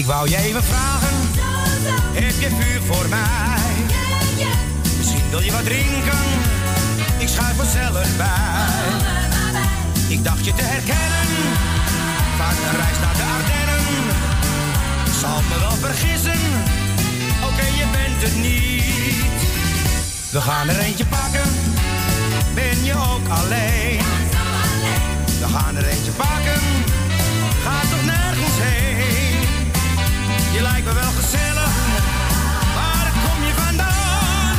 [0.00, 1.16] Ik wou je even vragen,
[2.12, 3.72] heb je vuur voor mij?
[4.96, 6.18] Misschien wil je wat drinken,
[7.18, 8.88] ik schuif vanzelf bij.
[10.08, 11.28] Ik dacht je te herkennen,
[12.38, 13.84] van de reis naar de Ardennen.
[15.06, 16.40] Ik zal me wel vergissen,
[17.48, 19.42] oké je bent het niet.
[20.30, 21.50] We gaan er eentje pakken,
[22.54, 24.00] ben je ook alleen?
[25.40, 26.60] We gaan er eentje pakken,
[27.64, 29.29] ga toch nergens heen.
[30.52, 31.72] Je lijkt me wel gezellig,
[32.74, 34.56] waar kom je vandaan?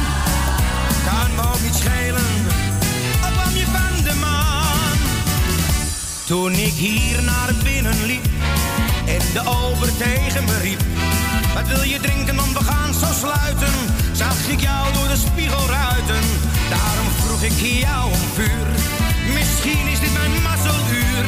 [1.05, 2.31] Kan me ook niet schelen,
[3.53, 4.97] je van de maan.
[6.25, 8.25] Toen ik hier naar binnen liep
[9.05, 10.81] en de ober tegen me riep.
[11.53, 13.73] Wat wil je drinken, want we gaan zo sluiten.
[14.11, 16.23] Zag ik jou door de spiegelruiten,
[16.69, 18.67] daarom vroeg ik jou om vuur.
[19.33, 21.25] Misschien is dit mijn mazzeluur,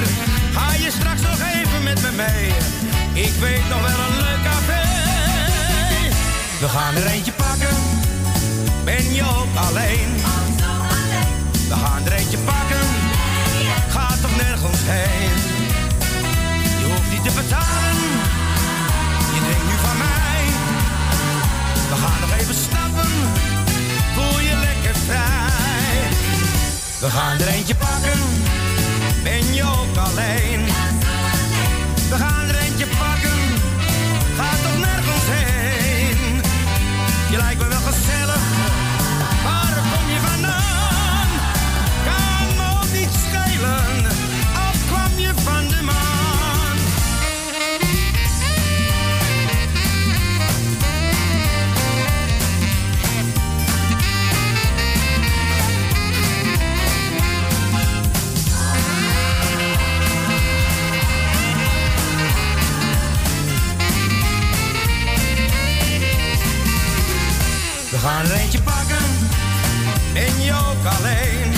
[0.53, 2.47] ga je straks nog even met me mee?
[3.25, 4.32] Ik weet nog wel een leuk.
[6.63, 7.75] We gaan er eentje pakken.
[8.83, 10.11] Ben je ook alleen?
[11.67, 12.87] We gaan er eentje pakken.
[13.89, 15.31] Ga toch nergens heen.
[16.79, 17.97] Je hoeft niet te betalen.
[19.33, 20.43] Je denkt nu van mij.
[21.89, 23.11] We gaan nog even stappen.
[24.13, 26.01] Voel je lekker vrij.
[26.99, 28.19] We gaan er eentje pakken.
[29.23, 30.65] Ben je ook alleen?
[32.09, 32.42] We gaan
[70.85, 71.52] ben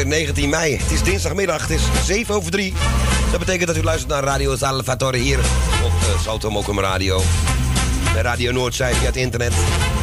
[0.00, 0.76] alweer 19 mei.
[0.76, 2.72] Het is dinsdagmiddag, het is 7 over 3.
[3.30, 5.38] Dat betekent dat u luistert naar Radio Salvatore hier
[5.84, 7.22] op uh, Salto Radio.
[8.12, 9.52] Bij Radio Noordzij via het internet.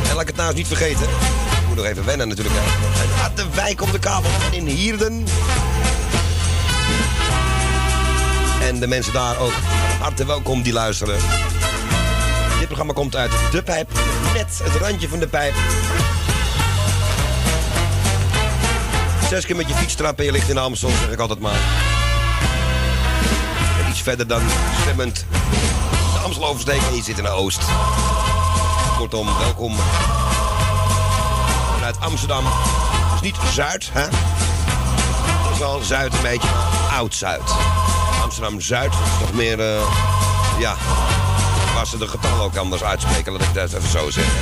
[0.10, 1.04] En laat ik het nou eens niet vergeten.
[1.04, 2.56] Ik moet nog even wennen natuurlijk.
[2.60, 3.04] Hè.
[3.04, 5.26] En Harderwijk op de kabel in Hierden.
[8.62, 9.54] En de mensen daar ook
[10.00, 11.20] hartelijk welkom die luisteren.
[12.58, 13.92] Dit programma komt uit De Pijp.
[14.34, 15.54] Net het randje van de pijp.
[19.30, 21.60] Zes keer met je fiets trappen en je ligt in Amstel, zeg ik altijd maar.
[23.80, 24.42] En iets verder dan
[24.82, 25.26] zwemmend
[26.14, 27.62] de Amstel oversteken en je zit in de Oost.
[28.98, 29.76] Kortom, welkom
[31.74, 32.44] vanuit Amsterdam.
[33.12, 34.02] Dus niet Zuid, hè?
[34.02, 36.50] Het is wel Zuid een beetje,
[36.94, 37.52] Oud-Zuid.
[38.24, 39.82] Amsterdam-Zuid is toch meer, uh,
[40.60, 40.76] ja,
[41.74, 44.34] waar ze de getallen ook anders uitspreken, laat ik dat even zo zeggen.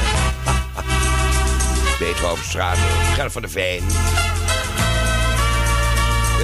[2.00, 2.78] Beethovenstraat,
[3.16, 3.84] Gerf van de Veen.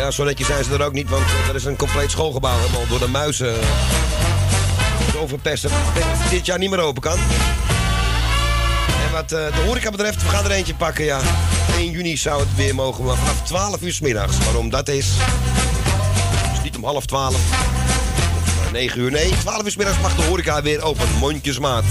[0.02, 2.88] Ja, zo netjes zijn ze er ook niet, want er is een compleet schoolgebouw helemaal
[2.88, 3.56] door de muizen
[5.18, 5.70] overpesten.
[6.30, 7.18] Dit jaar niet meer open kan.
[9.06, 11.20] En wat uh, de horeca betreft, we gaan er eentje pakken, ja.
[11.78, 14.38] 1 juni zou het weer mogen, vanaf 12 uur s middags.
[14.38, 15.08] Waarom dat is,
[16.64, 19.12] niet om half 12 of 9 uur.
[19.12, 21.08] Nee, 12 uur s middags mag de horeca weer open.
[21.20, 21.84] Mondjesmaat.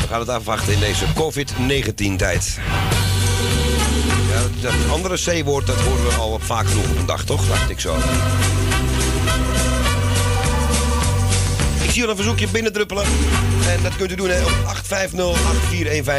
[0.00, 2.58] We gaan het afwachten in deze COVID-19-tijd.
[4.54, 7.48] Ja, dat andere C-woord, dat horen we al vaak genoeg op een dag, toch?
[7.48, 7.94] Dacht ik zo.
[11.82, 13.04] Ik zie al een verzoekje binnendruppelen.
[13.68, 14.52] En dat kunt u doen hè, op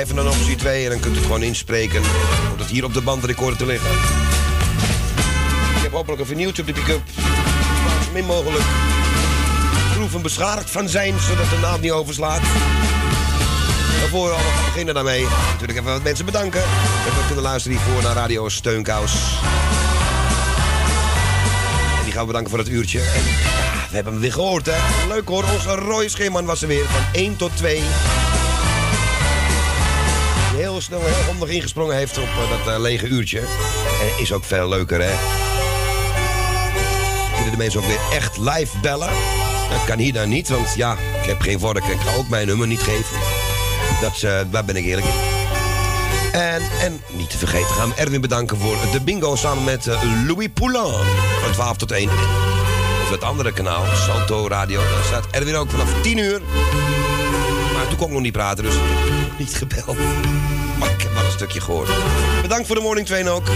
[0.06, 0.84] 850-8415 en dan optie 2.
[0.84, 2.02] En dan kunt u het gewoon inspreken.
[2.54, 3.92] Om het hier op de bandrecorder te liggen.
[5.76, 7.02] Ik heb hopelijk een vernieuwd op de pick-up.
[8.06, 8.64] Zo min mogelijk
[9.94, 12.42] proeven beschadigd van zijn, zodat de naald niet overslaat.
[14.12, 15.26] Daarvoor we beginnen daarmee.
[15.52, 16.62] Natuurlijk even wat mensen bedanken.
[17.06, 19.14] Dat we kunnen luisteren hiervoor naar Radio Steunkous.
[21.98, 23.00] En die gaan we bedanken voor het uurtje.
[23.00, 25.08] En ja, we hebben hem weer gehoord, hè.
[25.08, 27.76] Leuk hoor, onze Roy Scheerman was er weer van 1 tot 2.
[27.76, 27.84] Die
[30.60, 33.40] heel snel heel handig ingesprongen heeft op uh, dat uh, lege uurtje.
[33.40, 35.14] En is ook veel leuker, hè.
[37.34, 39.10] Kunnen de mensen ook weer echt live bellen.
[39.70, 41.86] Dat kan hier dan niet, want ja, ik heb geen vork.
[41.86, 43.37] Ik ga ook mijn nummer niet geven.
[44.02, 45.14] Dat, uh, daar ben ik eerlijk in.
[46.32, 50.02] En, en niet te vergeten gaan we Erwin bedanken voor de bingo samen met uh,
[50.28, 51.06] Louis Poulain.
[51.42, 52.10] Van 12 tot 1.
[53.06, 54.80] Op het andere kanaal, Salto Radio.
[54.80, 56.42] Daar staat Erwin ook vanaf 10 uur.
[57.74, 58.76] Maar toen kon ik nog niet praten, dus
[59.38, 59.98] niet gebeld.
[60.80, 61.90] Maar ik heb wel een stukje gehoord.
[62.42, 63.48] Bedankt voor de morning train ook.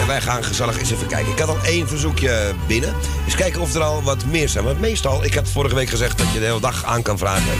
[0.00, 1.32] En wij gaan gezellig eens even kijken.
[1.32, 2.94] Ik had al één verzoekje binnen.
[3.24, 4.64] Eens kijken of er al wat meer zijn.
[4.64, 7.52] Want meestal, ik had vorige week gezegd dat je de hele dag aan kan vragen.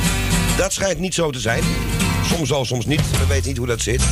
[0.56, 1.62] Dat schijnt niet zo te zijn.
[2.34, 3.10] Soms al, soms niet.
[3.10, 4.02] We weten niet hoe dat zit.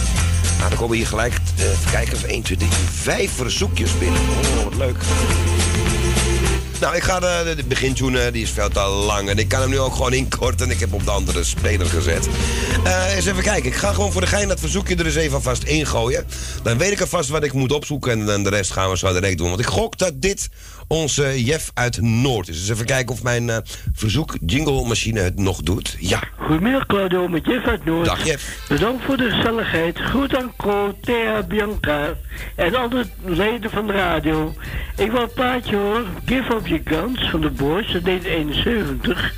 [0.58, 4.20] Nou, dan komen hier gelijk, even kijken, 1, 2, 3, 5 verzoekjes binnen.
[4.20, 4.96] Oh, wat leuk.
[6.80, 9.28] Nou, ik ga de, de begintune, die is veel te lang.
[9.28, 10.70] En ik kan hem nu ook gewoon inkorten.
[10.70, 12.28] Ik heb op de andere speler gezet.
[12.84, 13.70] Uh, eens even kijken.
[13.70, 16.26] Ik ga gewoon voor de gein dat verzoekje er eens even vast ingooien.
[16.62, 18.12] Dan weet ik alvast wat ik moet opzoeken.
[18.12, 19.48] En dan de rest gaan we zo direct doen.
[19.48, 20.48] Want ik gok dat dit
[20.88, 22.58] onze Jeff uit Noord is.
[22.58, 23.56] Dus even kijken of mijn uh,
[23.94, 25.96] verzoek jingle machine het nog doet.
[25.98, 26.20] Ja.
[26.36, 28.06] Goedemiddag Claudio, met Jeff uit Noord.
[28.06, 28.66] Dag Jeff.
[28.68, 29.98] Bedankt voor de gezelligheid.
[29.98, 32.14] Groet aan Co, Thea, Bianca
[32.54, 34.54] en alle leden van de radio.
[34.96, 36.06] Ik wil een plaatje horen.
[36.24, 39.34] Give Up Your Guns van de Boys, dat deed 71.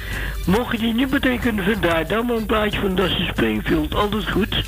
[0.46, 3.94] Mocht je die niet meteen kunnen vinden, dan maar een plaatje van Dusty Springfield.
[3.94, 4.64] Altijd goed.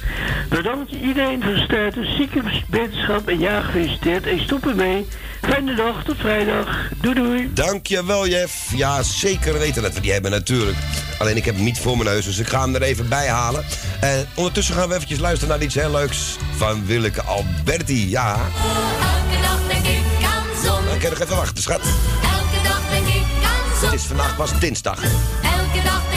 [0.49, 4.26] Bedankt iedereen voor de sterren, zieke wetenschap en ja gefeliciteerd.
[4.26, 5.07] Ik stop ermee.
[5.42, 6.66] Fijne dag, tot vrijdag.
[7.00, 7.50] Doei doei.
[7.52, 8.54] Dankjewel Jeff.
[8.75, 10.76] Ja, zeker weten dat we die hebben natuurlijk.
[11.18, 13.28] Alleen ik heb hem niet voor mijn neus, dus ik ga hem er even bij
[13.28, 13.64] halen.
[14.00, 18.11] En ondertussen gaan we eventjes luisteren naar iets heel leuks van Willeke Alberti.
[18.11, 18.32] Ja.
[18.34, 20.84] Elke dag denk ik aan zon.
[20.84, 21.80] Dan kan je nog even wachten, schat.
[21.80, 23.90] Elke dag denk ik aan zon.
[23.90, 25.02] Het is vandaag pas dinsdag.
[25.42, 26.12] Elke dag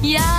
[0.00, 0.37] Ja,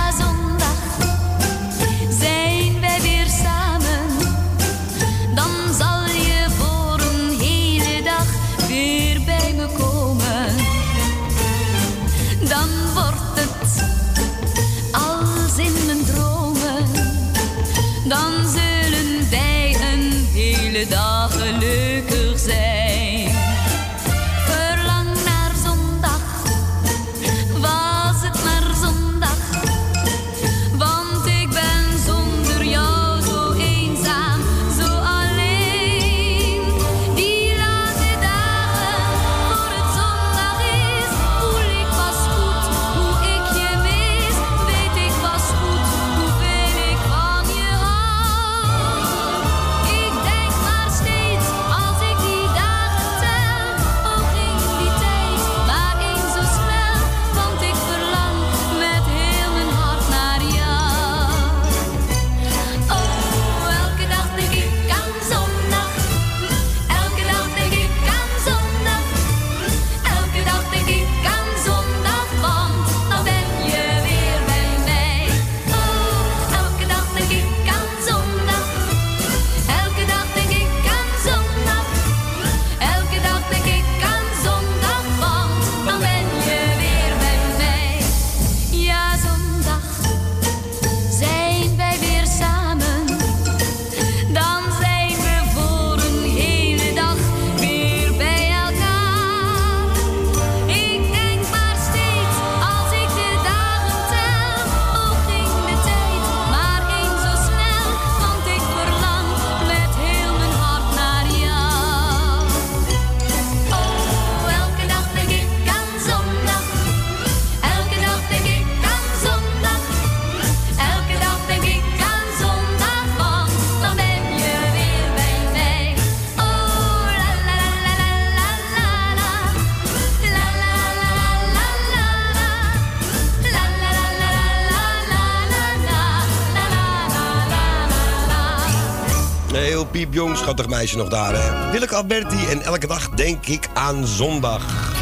[140.60, 141.70] schattig meisje nog daar, hè.
[141.70, 144.92] Willeke Alberti en elke dag denk ik aan zondag.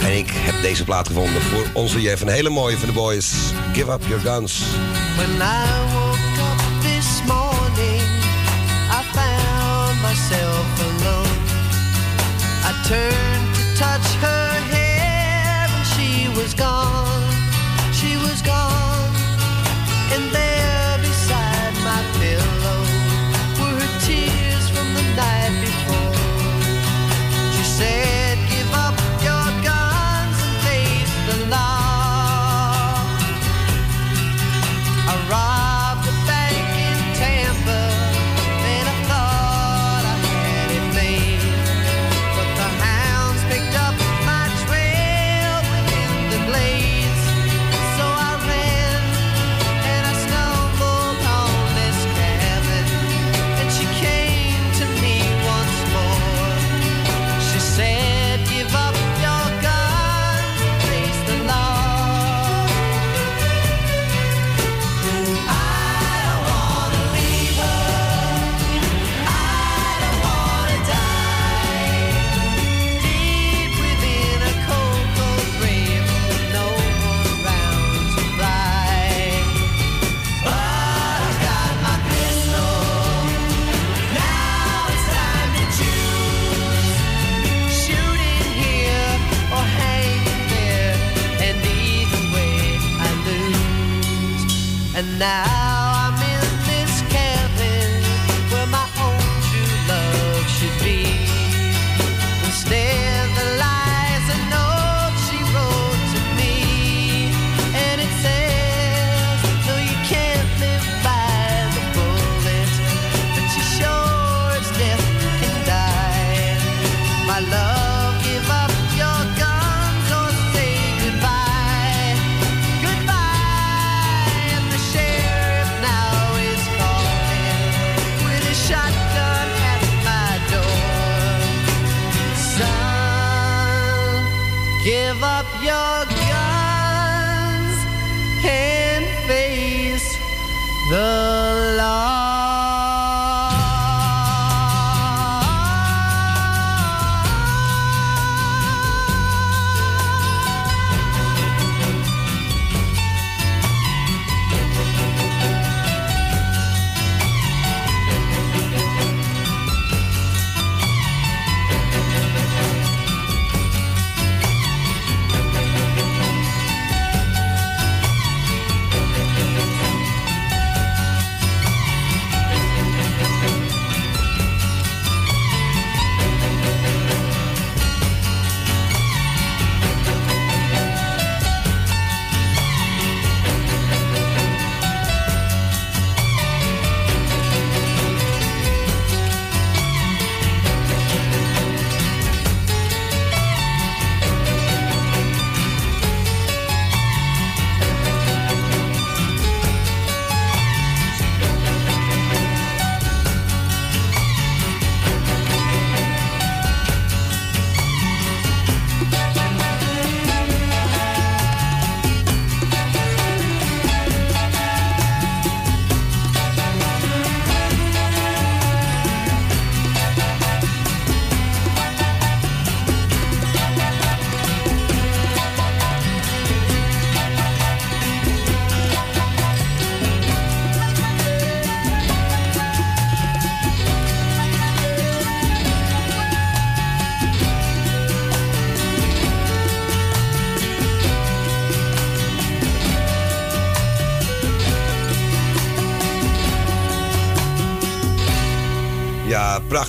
[0.00, 2.22] En ik heb deze plaat gevonden voor onze Jeff.
[2.22, 3.32] Een hele mooie van de boys.
[3.72, 4.62] Give up your guns.
[5.16, 8.02] When I woke up this morning,
[8.90, 11.38] I found myself alone.
[12.64, 17.22] I turned to touch her hair, and she was gone.
[17.92, 19.10] She was gone.
[20.14, 20.55] And there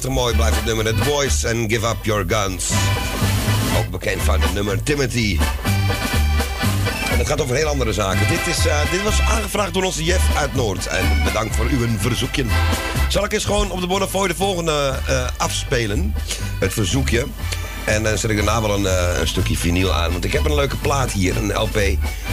[0.10, 0.86] Mooi blijft het nummer.
[0.86, 2.70] The Boys and Give Up Your Guns.
[3.78, 5.40] Ook bekend van het nummer Timothy.
[7.12, 8.28] En het gaat over heel andere zaken.
[8.28, 10.88] Dit, is, eh, dit was aangevraagd door onze Jeff uit Noord.
[10.88, 12.46] En bedankt voor uw verzoekje.
[13.10, 16.14] Zal ik eens gewoon op de Bonnefoy de volgende eh, afspelen?
[16.60, 17.26] Het verzoekje.
[17.86, 20.12] En dan zet ik daarna wel een, eh, een stukje vinyl aan.
[20.12, 21.76] Want ik heb een leuke plaat hier, een LP.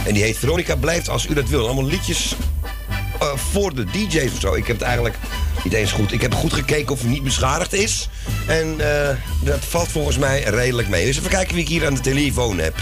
[0.05, 1.65] En die heet Veronica Blijft Als U Dat Wil.
[1.65, 2.35] Allemaal liedjes
[3.31, 4.53] eh, voor de DJ's of zo.
[4.53, 5.17] Ik heb het eigenlijk
[5.63, 6.11] niet eens goed.
[6.11, 8.09] Ik heb goed gekeken of hij niet beschadigd is.
[8.47, 11.05] En eh, dat valt volgens mij redelijk mee.
[11.05, 12.75] Dus even kijken wie ik hier aan de telefoon heb.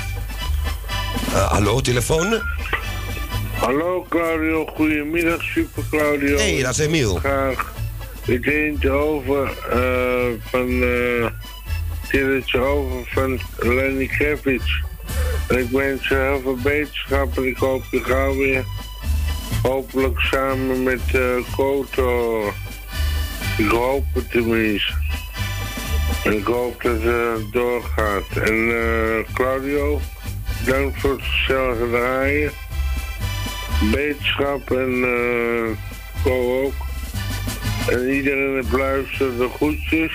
[1.34, 2.42] Eh, hallo, telefoon?
[3.54, 6.38] Hallo Claudio, goedemiddag Super Claudio.
[6.38, 7.16] Hey, dat is Emiel.
[7.16, 7.74] Graag.
[8.26, 10.84] Ik eentje over eh, van
[12.10, 14.82] Tilletje over van Lenny Kravitz.
[15.50, 18.64] Ik wens je heel veel beterschap en ik hoop je gauw weer.
[19.62, 21.22] Hopelijk samen met uh,
[21.56, 22.44] Koto.
[23.58, 24.94] Ik hoop het tenminste.
[26.24, 28.38] En ik hoop dat het doorgaat.
[28.44, 30.00] En uh, Claudio,
[30.66, 32.52] dank voor het gezellige draaien.
[33.92, 35.70] Beterschap en uh,
[36.24, 36.74] Ko ook.
[37.88, 40.14] En iedereen het luisteren de goedjes.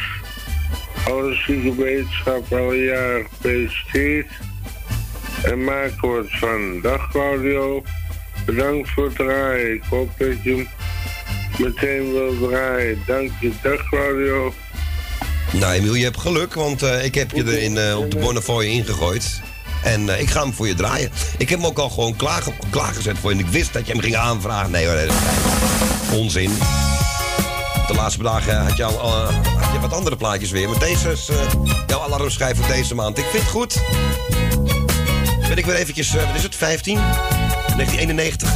[1.07, 4.29] Alle zieke wetenschap alle jaren gefeliciteerd.
[5.43, 6.81] En maak er wat van.
[6.81, 7.83] Dag Claudio.
[8.49, 9.75] Bedankt voor het draaien.
[9.75, 10.67] Ik hoop dat je
[11.59, 13.03] meteen wil draaien.
[13.07, 13.53] Dank je.
[13.63, 14.55] Dag Claudio.
[15.53, 18.19] Nou Emiel, je hebt geluk, want uh, ik heb je er in, uh, op de
[18.19, 19.41] Bonnefoy ingegooid.
[19.85, 21.11] En uh, ik ga hem voor je draaien.
[21.39, 23.39] Ik heb hem ook al gewoon klaar, klaargezet voor je.
[23.39, 24.71] En ik wist dat je hem ging aanvragen.
[24.71, 25.13] Nee hoor,
[26.13, 26.51] onzin.
[27.87, 28.99] De laatste dagen had je, al,
[29.59, 30.69] had je wat andere plaatjes weer.
[30.69, 31.31] Maar deze is
[31.87, 33.19] jouw alarmschijf voor deze maand.
[33.19, 33.77] Ik vind het goed.
[35.49, 36.99] Ben ik weer eventjes, wat is het, 15?
[37.79, 38.53] 1991.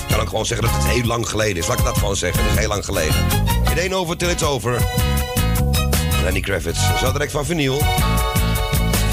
[0.00, 1.66] Ik kan ook gewoon zeggen dat het heel lang geleden is.
[1.66, 2.42] Laat ik dat gewoon zeggen.
[2.42, 3.14] Het is heel lang geleden.
[3.72, 4.82] It ain't over till it's over.
[6.22, 6.80] Lenny Kravitz.
[6.98, 7.78] Zo direct van vinyl.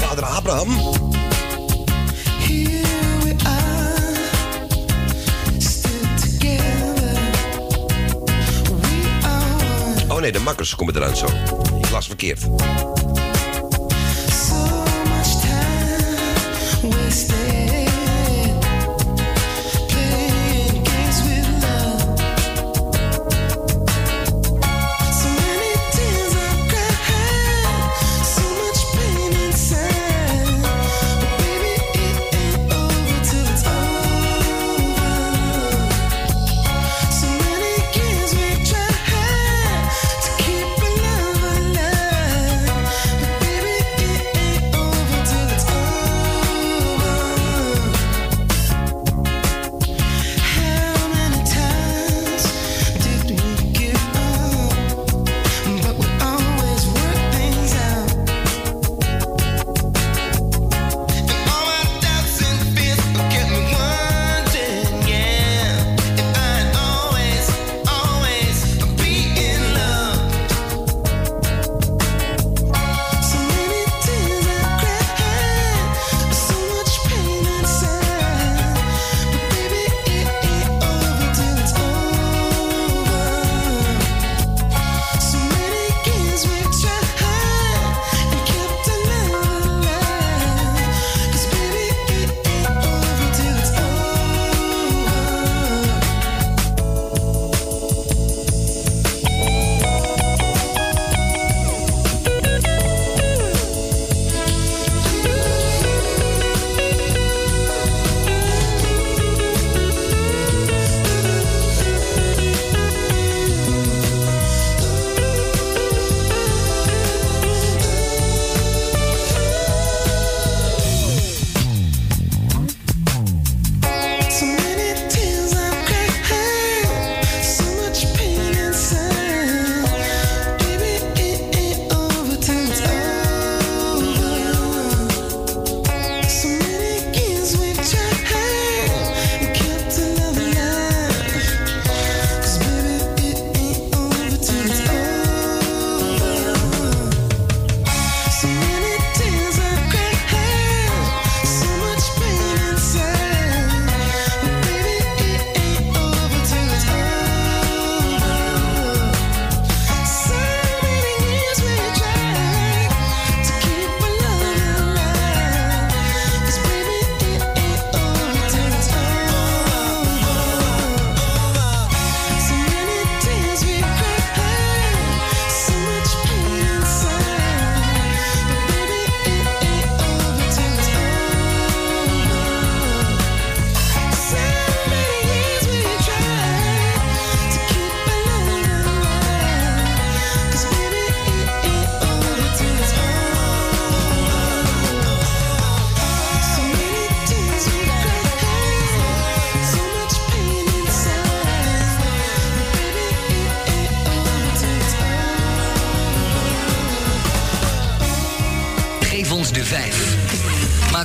[0.00, 0.96] Vader Abraham.
[10.08, 11.26] Oh nee, de makkers komen eruit zo.
[11.80, 12.46] Ik las verkeerd.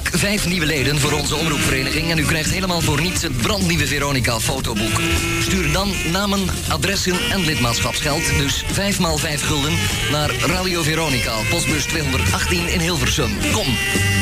[0.02, 4.40] Vijf nieuwe leden voor onze omroepvereniging en u krijgt helemaal voor niets het brandnieuwe Veronica
[4.40, 5.02] fotoboek.
[5.42, 9.74] Stuur dan namen, adressen en lidmaatschapsgeld, dus 5 maal 5 gulden,
[10.12, 13.32] naar Radio Veronica, postbus 218 in Hilversum.
[13.52, 13.68] Kom,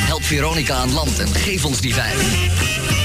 [0.07, 3.00] help Veronica aan land en geef ons die vijf.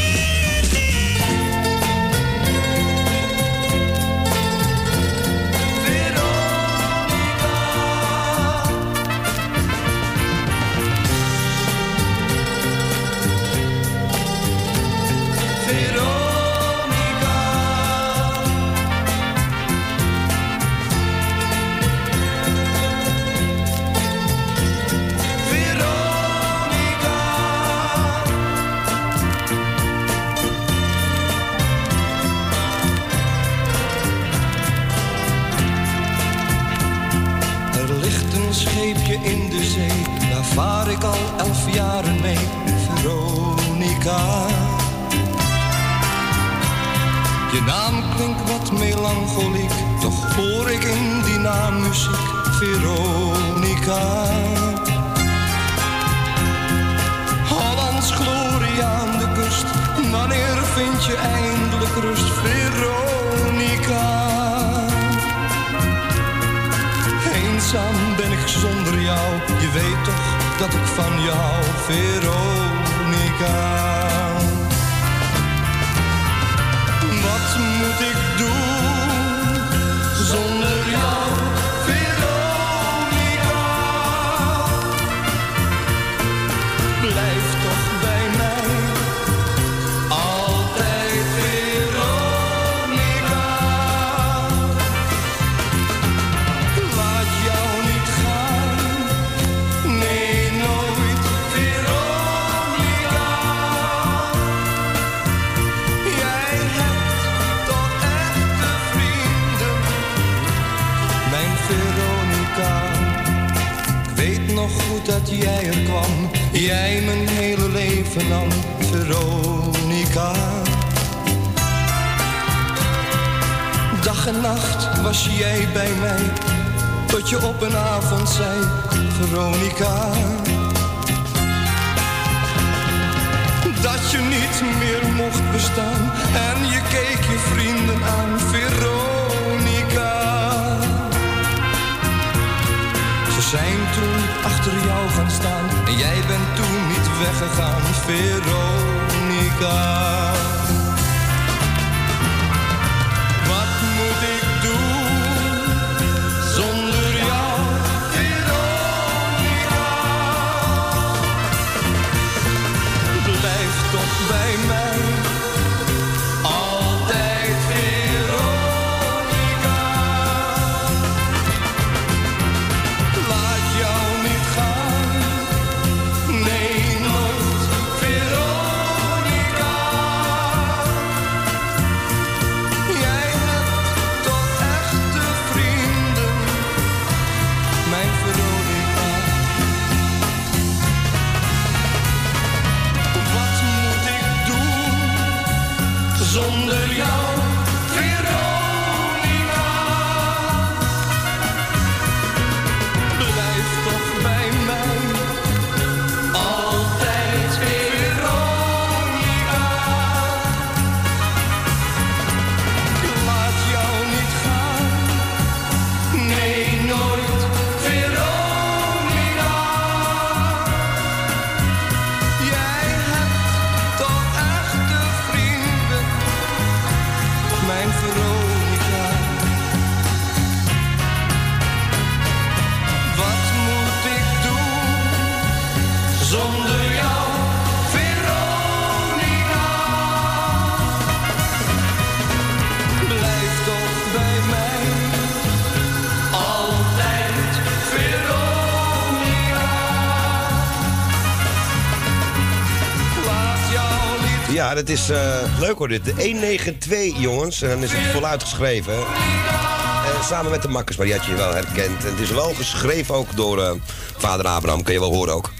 [254.76, 256.04] Dat is eh, leuk hoor dit.
[256.04, 257.62] De 192 jongens.
[257.62, 258.94] En dan is het voluit geschreven.
[258.94, 262.04] Eh, samen met de makkers, maar die had je wel herkend.
[262.04, 263.70] En het is wel geschreven ook door eh,
[264.16, 264.82] vader Abraham.
[264.82, 265.52] Kun je wel horen ook.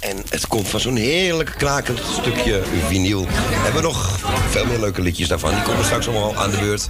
[0.00, 3.24] En het komt van zo'n heerlijk krakend stukje vinyl.
[3.24, 4.18] We hebben nog
[4.54, 5.50] veel meer leuke liedjes daarvan.
[5.50, 6.88] Die komen straks allemaal aan de beurt.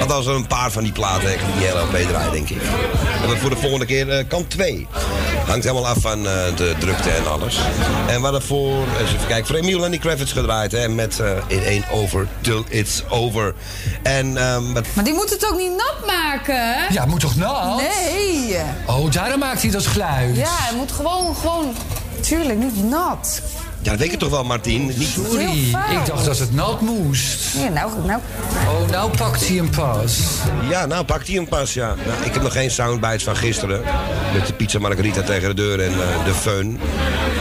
[0.00, 2.60] Althans, een paar van die platen die heel LP draaien, denk ik.
[2.60, 4.86] We hebben voor de volgende keer eh, kant 2.
[5.46, 7.58] Hangt helemaal af van eh, de drukte en alles.
[8.06, 10.72] En we hadden voor, eens even kijken, voor Emiel Lenny Kravitz gedraaid.
[10.72, 13.54] Hè, met eh It Ain't Over Till It's Over.
[14.02, 16.92] En ehm, wat Maar die moet het ook niet nat maken?
[16.92, 17.76] Ja, moet toch nat?
[17.76, 18.56] Nee.
[18.86, 20.36] Oh, daarom maakt hij dat geluid.
[20.36, 21.74] Ja, het moet gewoon, gewoon...
[22.20, 23.42] Tuurlijk, niet nat.
[23.82, 24.86] Ja, dat weet ik toch wel, Martien.
[24.86, 27.54] Niet Sorry, ik dacht dat het nat moest.
[27.56, 28.20] Ja, nou, nou...
[28.68, 30.20] Oh, nou pakt hij hem pas.
[30.68, 31.94] Ja, nou pakt hij hem pas, ja.
[32.06, 33.82] Nou, ik heb nog geen soundbites van gisteren.
[34.34, 36.80] Met de pizza margarita tegen de deur en eh, de föhn.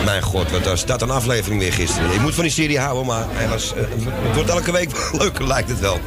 [0.06, 2.14] Mijn god, wat was dat een aflevering weer gisteren.
[2.14, 3.82] Ik moet van die serie houden, maar hij was, eh,
[4.28, 6.00] het wordt elke week wel leuker, lijkt het wel.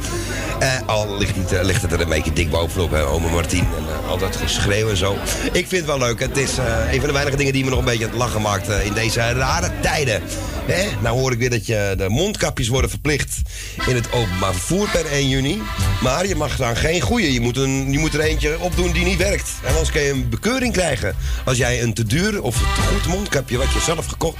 [0.59, 3.67] Eh, al eh, ligt het er een beetje dik bovenop, hè, oma Martien.
[3.77, 5.17] En eh, al geschreeuw en zo.
[5.51, 6.19] Ik vind het wel leuk.
[6.19, 6.57] Het is
[6.91, 8.93] een van de weinige dingen die me nog een beetje aan het lachen maakt in
[8.93, 10.21] deze rare tijden.
[10.65, 10.87] Hè?
[11.01, 13.41] Nou hoor ik weer dat je de mondkapjes worden verplicht
[13.87, 15.61] in het openbaar vervoer per 1 juni.
[16.01, 17.33] Maar je mag dan geen goede.
[17.33, 17.55] Je moet,
[17.89, 19.49] je moet er eentje opdoen die niet werkt.
[19.63, 21.15] En anders kun je een bekeuring krijgen.
[21.45, 24.37] Als jij een te duur of te goed mondkapje wat je zelf gekocht...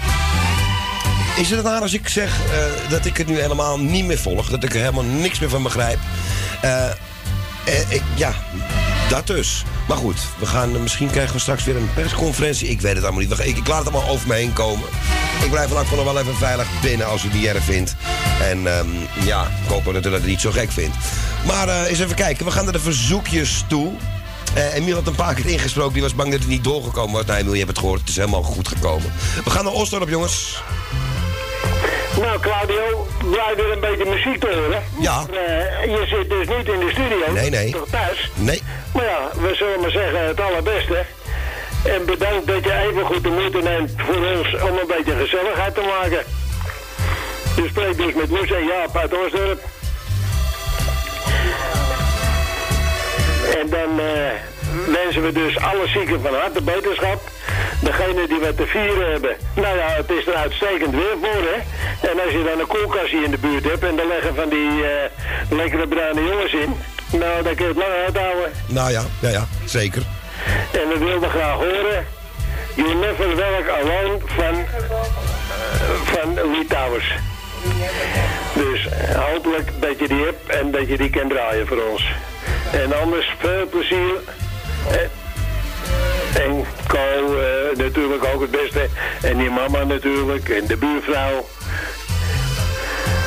[1.37, 4.49] Is het raar als ik zeg eh, dat ik het nu helemaal niet meer volg?
[4.49, 5.99] Dat ik er helemaal niks meer van begrijp?
[6.61, 6.89] Eh,
[7.65, 8.33] eh, ja,
[9.09, 9.63] dat dus.
[9.87, 12.67] Maar goed, we gaan, misschien krijgen we straks weer een persconferentie.
[12.67, 13.39] Ik weet het allemaal niet.
[13.39, 14.87] Ik, ik laat het allemaal over me heen komen.
[15.43, 17.95] Ik blijf vanaf nog wel even veilig binnen als u niet erg vindt.
[18.41, 18.87] En ehm,
[19.25, 20.95] ja, ik hoop natuurlijk dat u het niet zo gek vindt.
[21.45, 22.45] Maar eh, eens even kijken.
[22.45, 23.93] We gaan naar de verzoekjes toe.
[24.53, 25.93] Eh Emiel had een paar keer ingesproken.
[25.93, 27.25] Die was bang dat het niet doorgekomen was.
[27.25, 27.99] Nou, Emiel, je hebt het gehoord.
[27.99, 29.13] Het is helemaal goed gekomen.
[29.43, 30.63] We gaan naar Osdorp, jongens.
[32.21, 34.83] Nou, Claudio, blijf weer een beetje muziek te horen.
[34.99, 35.25] Ja.
[35.31, 37.31] Eh, je zit dus niet in de studio.
[37.33, 37.71] Nee, nee.
[37.71, 38.31] Toch thuis?
[38.35, 38.61] Nee.
[38.93, 41.05] Maar ja, we zullen maar zeggen het allerbeste.
[41.83, 45.75] En bedankt dat je even goed de moeite neemt voor ons om een beetje gezelligheid
[45.75, 46.23] te maken.
[47.55, 49.63] Je spreekt dus met Loes en Jaap uit Oostdorp.
[53.59, 54.54] En dan eh,
[54.87, 57.21] wensen we dus alle zieken van harte beterschap.
[57.81, 59.35] Degene die wat te vieren hebben.
[59.53, 61.57] Nou ja, het is er uitstekend weer voor, hè.
[62.09, 64.85] En als je dan een koelkastje in de buurt hebt en er leggen van die
[64.85, 65.09] eh,
[65.49, 66.75] lekkere bruine jongens in.
[67.19, 68.51] Nou, dan kun je het lang uithouden.
[68.67, 70.01] Nou ja, ja, ja, zeker.
[70.71, 72.05] En we wilden graag horen.
[72.75, 74.65] You Never Walk Alone van, eh,
[76.03, 77.13] van Lee Towers.
[78.53, 82.11] Dus hopelijk dat je die hebt en dat je die kan draaien voor ons.
[82.71, 84.13] En anders veel plezier.
[84.89, 88.87] Eh, En Co eh, natuurlijk ook het beste.
[89.21, 90.49] En die mama natuurlijk.
[90.49, 91.47] En de buurvrouw.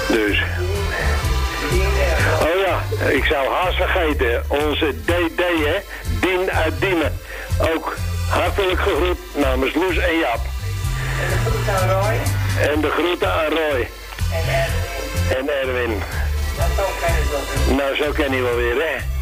[0.09, 0.43] Dus.
[2.43, 4.45] Oh ja, ik zou haast vergeten.
[4.49, 5.77] Onze DD, hè.
[6.21, 7.19] Dien uit Diemen.
[7.75, 7.97] Ook
[8.29, 10.41] hartelijk gegroet namens Loes en Jap.
[12.73, 13.89] En de groeten aan Roy.
[15.37, 16.03] En Erwin.
[17.77, 19.18] Nou, zo ken hij wel weer, hè.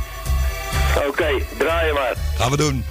[1.08, 2.14] Oké, draai je maar.
[2.38, 2.84] Gaan we doen.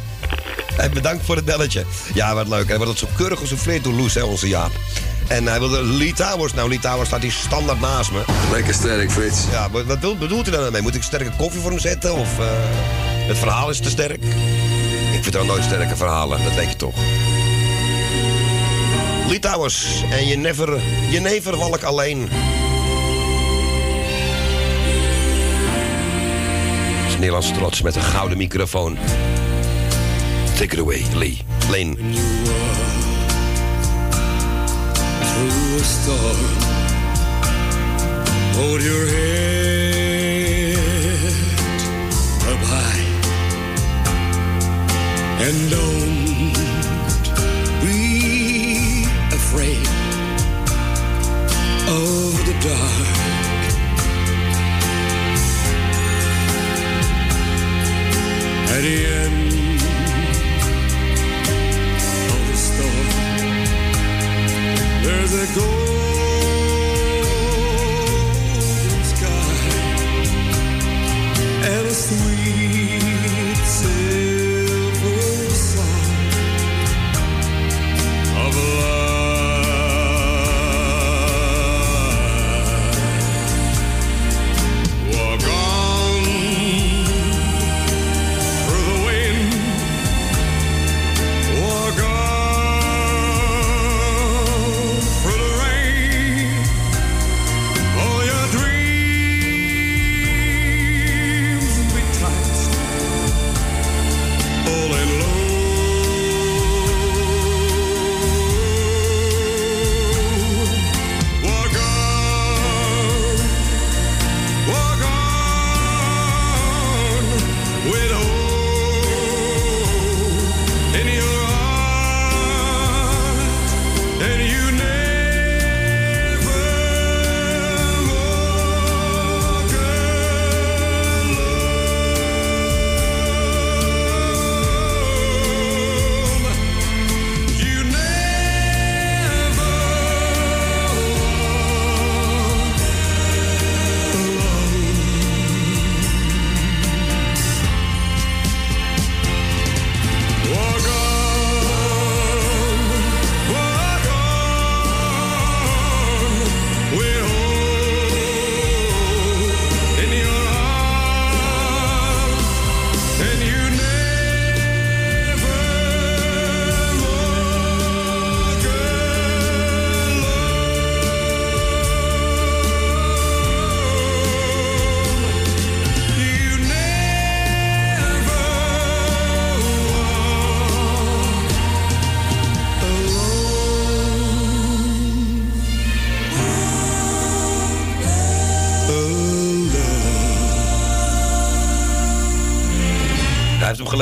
[0.78, 1.86] En bedankt voor het belletje.
[2.14, 2.68] Ja, wat leuk.
[2.68, 4.72] Hij wordt het zo keurig gesouffleerd door Loes, hè, onze Jaap.
[5.28, 6.54] En hij wilde Lee Towers.
[6.54, 8.22] Nou, Lee Towers staat hier standaard naast me.
[8.52, 9.40] Lekker sterk, Frits.
[9.52, 10.82] Ja, wat, bedoelt hij dan mee?
[10.82, 12.14] Moet ik sterke koffie voor hem zetten?
[12.14, 12.46] Of eh,
[13.28, 14.24] het verhaal is te sterk?
[15.14, 16.96] Ik vertel nooit sterke verhalen, dat weet je toch.
[19.28, 22.30] Lee Towers en je never, je never walk alleen.
[27.20, 28.98] Nederlands trots met een gouden microfoon.
[30.58, 31.38] Take it away, Lee.
[31.70, 31.96] Lane.
[38.56, 40.78] Hold your head
[42.48, 43.04] up high
[45.42, 46.54] and don't
[47.82, 49.88] be afraid
[51.88, 53.25] of the dark.
[58.76, 59.80] At the end
[62.34, 63.08] of the storm.
[65.02, 65.84] There's a golden
[69.14, 69.56] sky
[71.72, 72.95] and a sweet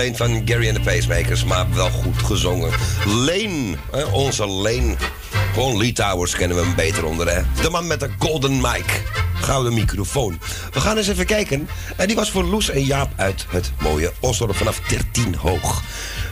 [0.03, 2.71] geleend van Gary and the Pacemakers, maar wel goed gezongen.
[3.05, 4.97] Leen, hè, onze Leen.
[5.53, 7.41] Gewoon Lee Towers kennen we hem beter onder, hè.
[7.61, 9.03] De man met de golden mic.
[9.35, 10.39] Gouden microfoon.
[10.71, 11.69] We gaan eens even kijken.
[11.95, 15.83] En die was voor Loes en Jaap uit het mooie Osdorp vanaf 13 hoog.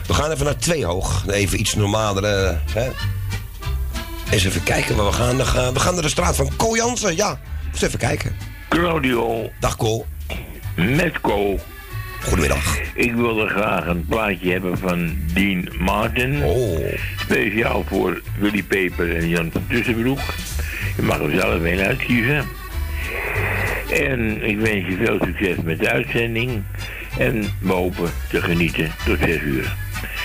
[0.06, 1.24] We gaan even naar 2 hoog.
[1.28, 2.90] Even iets normalere, hè.
[4.30, 5.36] Eens even kijken waar we gaan.
[5.36, 7.16] We gaan, we gaan naar de straat van Ko Jansen.
[7.16, 7.40] Ja,
[7.72, 8.36] eens even kijken.
[8.68, 9.50] Claudio.
[9.60, 10.06] Dag Ko.
[10.76, 11.58] Met Ko.
[12.22, 12.78] Goedemiddag.
[12.94, 16.44] Ik wilde graag een plaatje hebben van Dean Martin.
[16.44, 16.78] Oh.
[17.16, 20.20] Speciaal voor Willy Peper en Jan van Tussenbroek.
[20.96, 22.44] Je mag er zelf een uitkiezen.
[23.90, 26.62] En ik wens je veel succes met de uitzending.
[27.18, 29.76] En we hopen te genieten tot 6 uur.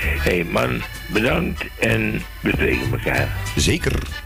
[0.02, 0.82] Hé hey man,
[1.14, 3.28] bedankt en we spreken elkaar.
[3.56, 4.26] Zeker.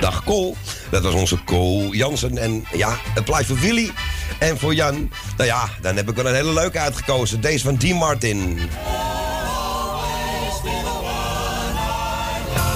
[0.00, 0.54] Dag Ko.
[0.90, 2.38] Dat was onze Ko Jansen.
[2.38, 3.90] En ja, een plaatje voor Willy
[4.38, 5.10] en voor Jan.
[5.36, 7.40] Nou ja, dan heb ik wel een hele leuke uitgekozen.
[7.40, 8.58] Deze van Dean Martin.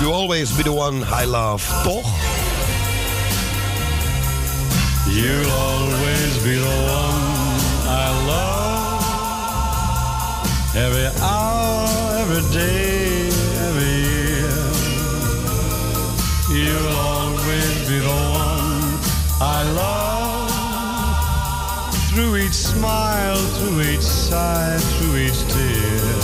[0.00, 2.06] You always be the one I love, toch?
[5.08, 7.22] You'll always be the one
[7.88, 8.68] I love.
[10.76, 11.88] Every hour,
[12.20, 12.77] every day,
[19.40, 20.50] I love.
[22.10, 26.16] Through each smile, through each sigh, through each tear.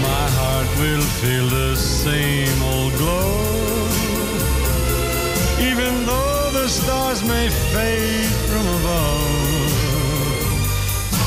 [0.00, 3.44] My heart will feel the same old glow.
[5.60, 9.68] Even though the stars may fade from above.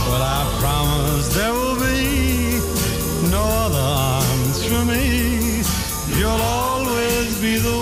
[0.08, 2.60] But I promise there will be
[3.30, 5.62] no other arms for me.
[6.18, 7.81] You'll always be the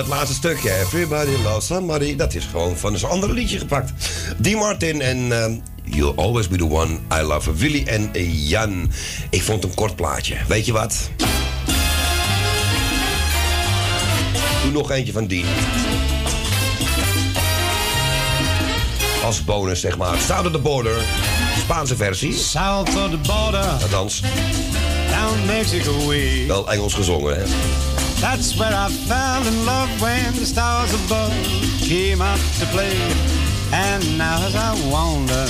[0.00, 0.70] Dat laatste stukje.
[0.74, 2.16] Everybody loves somebody.
[2.16, 3.92] Dat is gewoon van een ander liedje gepakt.
[4.36, 7.54] Dean Martin en ehm, You'll Always Be The One I Love.
[7.54, 8.90] Willy en Jan.
[9.30, 10.36] Ik vond een kort plaatje.
[10.48, 11.10] Weet je wat?
[14.62, 15.46] Doe nog eentje van Dean.
[19.24, 20.18] Als bonus, zeg maar.
[20.18, 20.96] South of the Border.
[21.58, 22.34] Spaanse versie.
[22.34, 23.64] South of the border.
[23.64, 24.22] Althans,
[25.10, 26.44] Down Mexico way.
[26.46, 27.44] wel Engels gezongen, hè?
[28.20, 31.32] That's where I fell in love when the stars above
[31.80, 32.96] came out to play.
[33.72, 35.46] And now as I wander,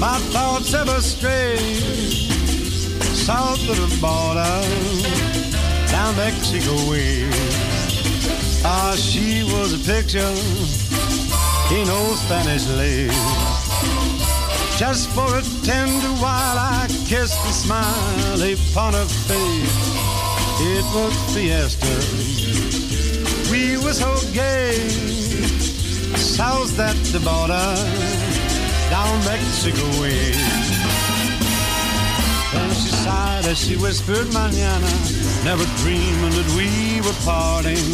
[0.00, 1.56] my thoughts ever stray
[3.30, 4.56] south of the border,
[5.92, 7.28] down Mexico way.
[8.64, 10.34] Ah, she was a picture
[11.76, 13.12] in old Spanish lace.
[14.78, 19.89] Just for a tender while I kissed the smile upon her face.
[20.62, 21.94] It was fiesta.
[23.50, 24.76] We were so gay.
[26.16, 27.68] South at the border,
[28.90, 30.32] down Mexico way.
[32.52, 34.92] And she sighed as she whispered mañana,
[35.44, 37.86] never dreaming that we were parting.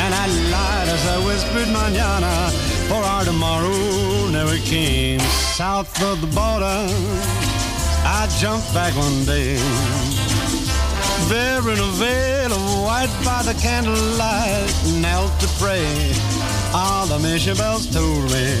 [0.00, 2.50] And I lied as I whispered mañana,
[2.88, 5.20] for our tomorrow never came.
[5.60, 6.88] South of the border,
[8.06, 10.23] I jumped back one day.
[11.28, 16.12] There in a veil of white by the candlelight, knelt to pray.
[16.74, 18.54] All the mission bells told me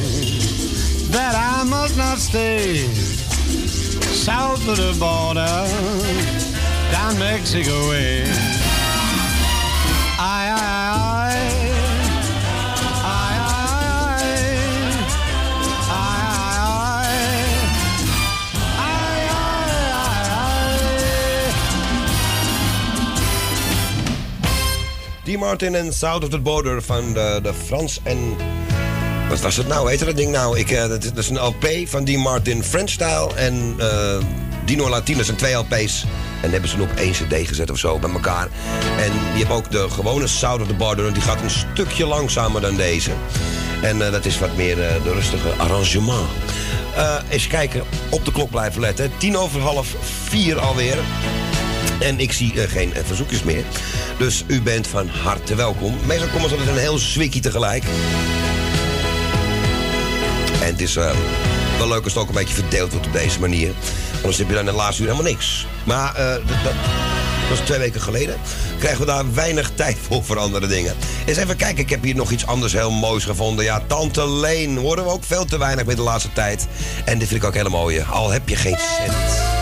[1.10, 2.86] that I must not stay
[4.24, 5.44] south of the border,
[6.90, 8.53] down Mexico way.
[25.24, 28.36] Dean Martin en South of the Border van de, de Frans en
[29.28, 29.90] Wat was het nou?
[29.90, 30.58] Heet dat ding nou?
[30.58, 34.16] Ik, eh, dat, is, een LP van Dean Martin French Style en eh,
[34.64, 35.16] Dino Latino.
[35.16, 36.04] Dat zijn twee LP's.
[36.42, 38.48] En hebben ze hem op één CD gezet of zo bij elkaar.
[38.98, 41.12] En je hebt ook de gewone Sound of the Border.
[41.12, 43.10] Die gaat een stukje langzamer dan deze.
[43.82, 46.28] En eh, dat is wat meer de rustige arrangement.
[46.96, 49.10] Eh, eens kijken, op de klok blijven letten.
[49.18, 50.96] Tien over half vier alweer.
[52.00, 53.64] En ik zie eh, geen eh, verzoekjes meer.
[54.18, 55.96] Dus u bent van harte welkom.
[56.06, 57.84] Meestal komen ze altijd een heel zwikkie tegelijk.
[60.60, 61.10] En het is eh,
[61.78, 63.72] wel leuk als het ook een beetje verdeeld wordt op deze manier.
[64.16, 65.66] Anders heb je dan de laatste uur helemaal niks.
[65.84, 66.14] Maar
[66.46, 66.74] dat, dat
[67.48, 68.36] dat was twee weken geleden.
[68.78, 70.94] Krijgen we daar weinig tijd voor voor andere dingen.
[71.26, 73.64] Eens even kijken, ik heb hier nog iets anders heel moois gevonden.
[73.64, 76.66] Ja, Tante Leen horen we ook veel te weinig met de laatste tijd.
[77.04, 78.04] En dit vind ik ook hele mooie.
[78.04, 79.53] Al heb je geen cent.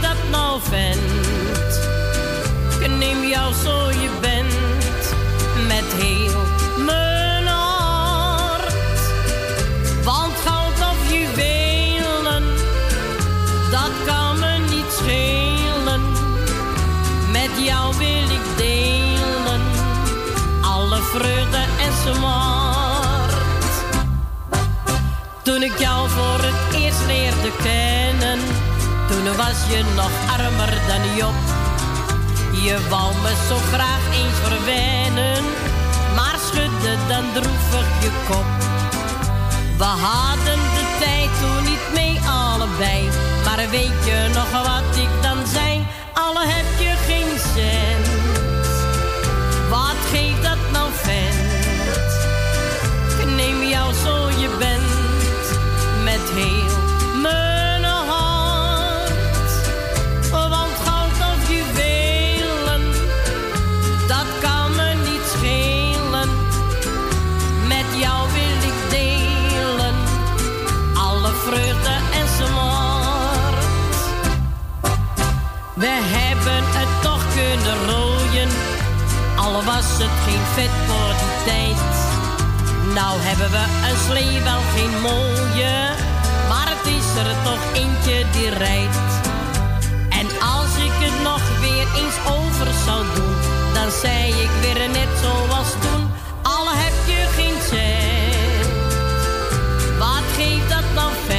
[0.00, 0.48] Dat nou?
[2.80, 4.54] Ik neem jou zo je bent,
[5.66, 6.42] met heel
[6.84, 8.74] mijn hart.
[10.04, 12.44] Want goud of juwelen,
[13.70, 16.02] dat kan me niet schelen.
[17.32, 19.60] Met jou wil ik delen,
[20.60, 23.34] alle vreugde en smart.
[25.42, 28.38] Toen ik jou voor het eerst leerde kennen,
[29.08, 31.34] toen was je nog armer dan Job.
[32.52, 35.44] Je wou me zo graag eens verwennen,
[36.14, 38.46] maar schudde dan droevig je kop.
[39.76, 43.08] We hadden de tijd toen niet mee allebei,
[43.44, 45.86] maar weet je nog wat ik dan zei?
[46.12, 48.06] Alle heb je geen cent,
[49.70, 52.12] wat geeft dat nou vent?
[53.18, 54.92] Ik neem jou zo je bent,
[56.04, 56.76] met heel
[57.22, 57.57] mijn
[76.38, 78.48] hebben het toch kunnen rooien,
[79.36, 81.90] al was het geen vet voor die tijd.
[82.94, 85.74] Nou hebben we een slee wel geen mooie,
[86.48, 89.10] maar het is er toch eentje die rijdt.
[90.08, 90.26] En
[90.56, 93.34] als ik het nog weer eens over zou doen,
[93.74, 96.02] dan zei ik weer net zoals toen.
[96.42, 98.68] Al heb je geen cent,
[99.98, 101.37] wat geeft dat nou vent?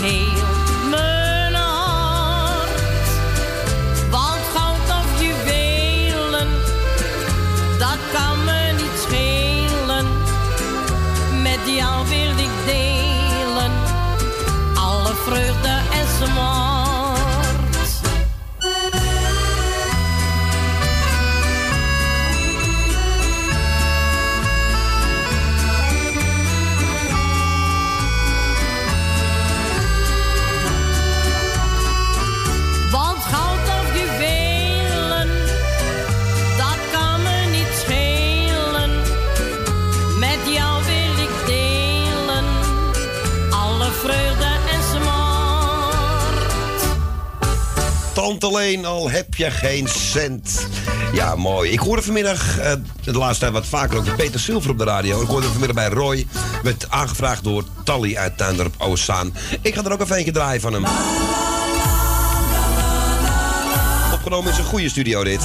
[0.00, 0.47] Met
[48.28, 50.66] Tante Leen, al heb je geen cent.
[51.12, 51.70] Ja, mooi.
[51.70, 52.72] Ik hoorde vanmiddag, eh,
[53.04, 55.22] de laatste tijd wat vaker ook, Peter Silver op de radio.
[55.22, 56.26] Ik hoorde vanmiddag bij Roy.
[56.62, 59.34] Werd aangevraagd door Tally uit Tuindorp Oostzaan.
[59.62, 60.84] Ik ga er ook even eentje draaien van hem.
[64.12, 65.40] Opgenomen in zijn goede studio dit.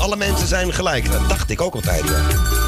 [0.00, 1.10] Alle mensen zijn gelijk.
[1.10, 2.04] Dat dacht ik ook altijd.
[2.04, 2.67] Ja.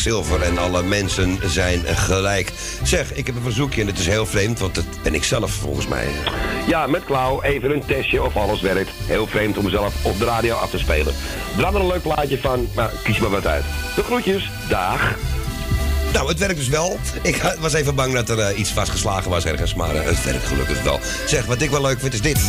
[0.00, 2.52] Silver en alle mensen zijn gelijk.
[2.82, 5.50] Zeg, ik heb een verzoekje en het is heel vreemd, want dat ben ik zelf
[5.50, 6.06] volgens mij.
[6.66, 8.90] Ja, met Klauw even een testje of alles werkt.
[9.06, 11.14] Heel vreemd om mezelf op de radio af te spelen.
[11.56, 13.64] Draai er een leuk plaatje van, maar kies maar wat uit.
[13.96, 15.14] De groetjes, dag.
[16.12, 16.98] Nou, het werkt dus wel.
[17.22, 20.46] Ik was even bang dat er eh, iets vastgeslagen was ergens, maar eh, het werkt
[20.46, 21.00] gelukkig wel.
[21.26, 22.40] Zeg, wat ik wel leuk vind is dit.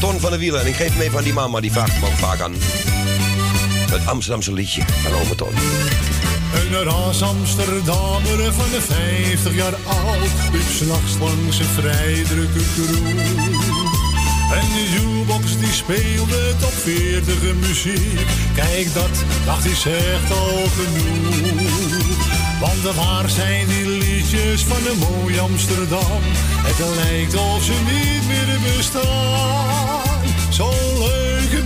[0.00, 0.60] Ton van de Wielen.
[0.60, 2.54] En ik geef hem even aan die mama, die vraagt hem ook vaak aan.
[3.90, 6.13] Het Amsterdamse liedje van ome Ton.
[6.54, 13.64] Een ras Amsterdammer van de 50 jaar oud liep s'nachts langs een vrij drukke kroeg.
[14.52, 18.26] En de jukebox die speelde top 40 muziek.
[18.54, 22.14] Kijk, dat dacht hij zegt al genoeg.
[22.60, 26.22] Want waar zijn die liedjes van een mooi Amsterdam?
[26.62, 30.02] Het lijkt of ze niet meer bestaan.
[30.50, 31.62] Zo'n leuke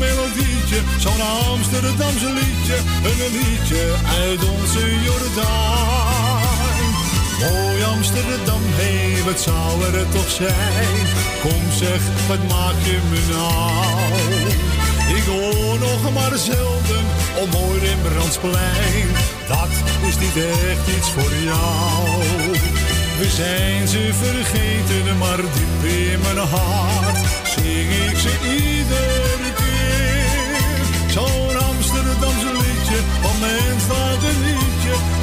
[0.69, 1.21] melodietje, zo'n
[1.53, 2.77] Amsterdamse liedje.
[3.05, 6.47] Een liedje uit onze Jordaan.
[7.39, 10.97] Mooi Amsterdam, hé, wat zou er toch zijn?
[11.43, 14.57] Kom zeg, wat maak je me nou?
[15.17, 17.05] Ik hoor nog maar zelden
[17.41, 19.09] op mooi Rembrandtsplein.
[19.49, 19.73] Dat
[20.09, 22.23] is niet echt iets voor jou.
[23.19, 27.08] We zijn ze vergeten, maar diep in mijn hart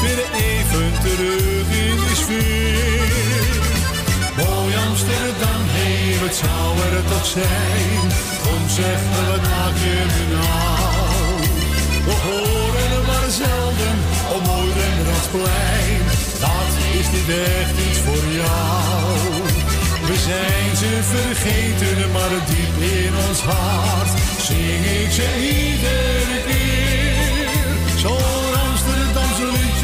[0.06, 3.54] weer even terug in die sfeer.
[4.42, 5.92] Mooi Amsterdam, hé,
[6.22, 8.02] wat zou er toch zijn?
[8.44, 10.00] Kom zeg, wat maak je
[10.36, 11.26] nou?
[12.08, 13.96] We horen er maar zelden
[14.36, 16.02] op mooi Rembrandtsplein.
[16.46, 17.30] Dat is niet
[17.60, 19.06] echt iets voor jou.
[20.10, 24.12] We zijn ze vergeten, maar diep in ons hart
[24.48, 26.76] zing ik ze iedere keer.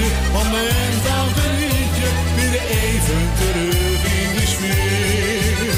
[0.02, 5.74] Liedje, van mijn liedje, weer even terug in de sfeer.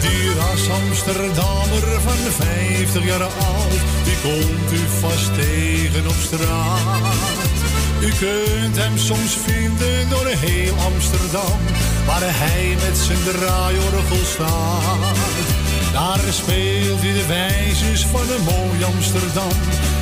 [0.00, 7.58] Die ras Amsterdammer van de 50 jaar oud, die komt u vast tegen op straat.
[8.00, 11.58] U kunt hem soms vinden door heel Amsterdam,
[12.06, 15.46] waar hij met zijn draaiorgel staat.
[15.92, 19.56] Daar speelt hij de wijzes van een mooi Amsterdam,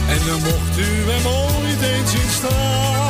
[0.09, 3.06] en dan mocht u hem ooit eens zien staan.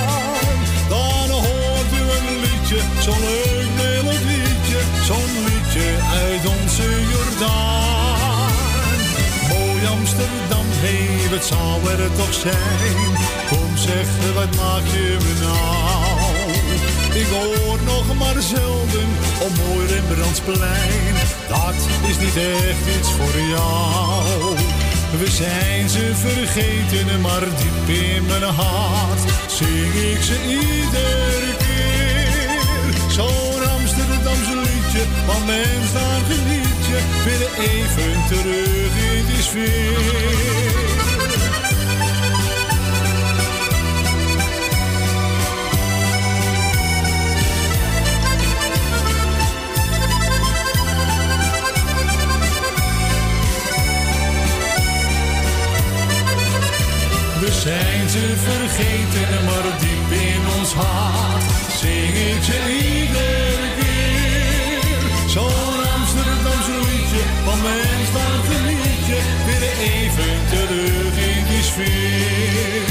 [3.07, 5.89] Zo'n leuk melodietje, zo'n liedje
[6.23, 8.53] uit onze Jordaan.
[9.49, 13.11] Mooi Amsterdam, hé, wat zou er toch zijn?
[13.49, 16.51] Kom zeg, wat maak je me nou?
[17.23, 19.09] Ik hoor nog maar zelden
[19.47, 21.15] op mooi Rembrandtsplein.
[21.49, 21.79] Dat
[22.11, 24.57] is niet echt iets voor jou.
[25.19, 31.66] We zijn ze vergeten, maar diep in mijn hart zing ik ze iedere keer.
[33.17, 41.06] Zo'n Amsterdamse liedje, van mens dan geniet je, weer even terug in die sfeer.
[57.67, 61.45] Zijn ze vergeten, maar diep in ons hart
[61.81, 62.59] zing ik ze
[62.93, 65.29] iedere keer.
[65.29, 72.86] Zo'n Amsterdamse liedje, van mens dan geniet je, weer even terug in die sfeer.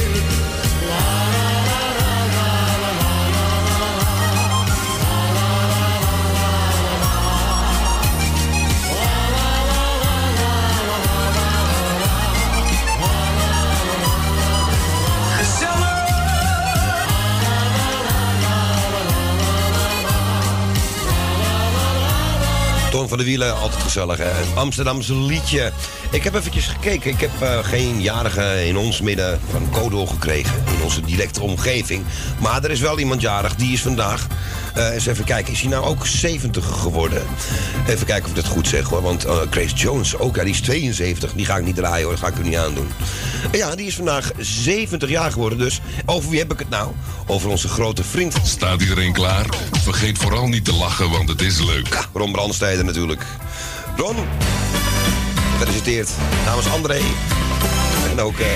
[23.03, 24.19] Van de Wielen, altijd gezellig.
[24.53, 25.71] Amsterdamse liedje.
[26.11, 27.11] Ik heb eventjes gekeken.
[27.11, 30.63] Ik heb eh, geen jarige in ons midden van Codel gekregen.
[30.77, 32.03] In onze directe omgeving.
[32.39, 33.55] Maar er is wel iemand jarig.
[33.55, 34.27] Die is vandaag.
[34.75, 35.53] Eh, eens even kijken.
[35.53, 37.23] Is hij nou ook 70 geworden?
[37.87, 39.01] Even kijken of ik dat goed zeg hoor.
[39.01, 40.35] Want eh, Grace Jones ook.
[40.35, 41.33] Ja, die is 72.
[41.33, 42.11] Die ga ik niet draaien hoor.
[42.11, 42.87] Dat ga ik u niet aandoen.
[43.51, 45.57] Ja, die is vandaag 70 jaar geworden.
[45.57, 46.91] Dus over wie heb ik het nou?
[47.27, 48.35] Over onze grote vriend.
[48.43, 49.45] Staat iedereen klaar?
[49.71, 52.07] Vergeet vooral niet te lachen, want het is leuk.
[52.13, 53.21] Ron Brandsteder natuurlijk.
[53.97, 54.15] Ron,
[55.51, 56.09] gefeliciteerd
[56.45, 56.99] namens André.
[58.11, 58.47] En ook eh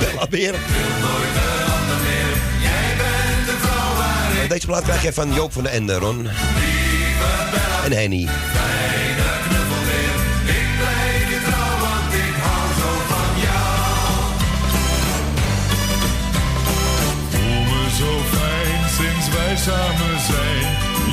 [0.00, 0.54] Bella Beer.
[4.48, 6.30] Deze plaat krijg je van Joop van de Lieve
[7.50, 8.28] Bella En Henny.
[19.58, 20.64] samen zijn.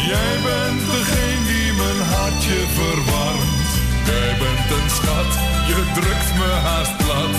[0.07, 3.69] Jij bent degene die mijn hartje verwarmt.
[4.05, 5.31] Jij bent een schat,
[5.67, 7.35] je drukt me haast plat.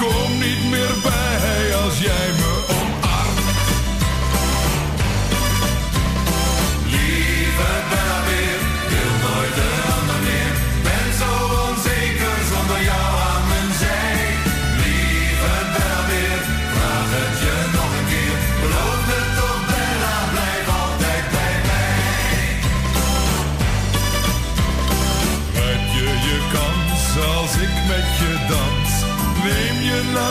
[0.00, 2.85] Kom niet meer bij als jij me op.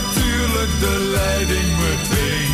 [0.02, 2.54] natuurlijk de leiding meteen.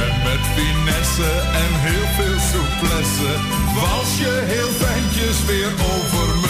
[0.00, 1.30] En met finesse
[1.62, 3.32] en heel veel souplesse
[3.74, 6.45] wals je heel fijntjes weer over meteen.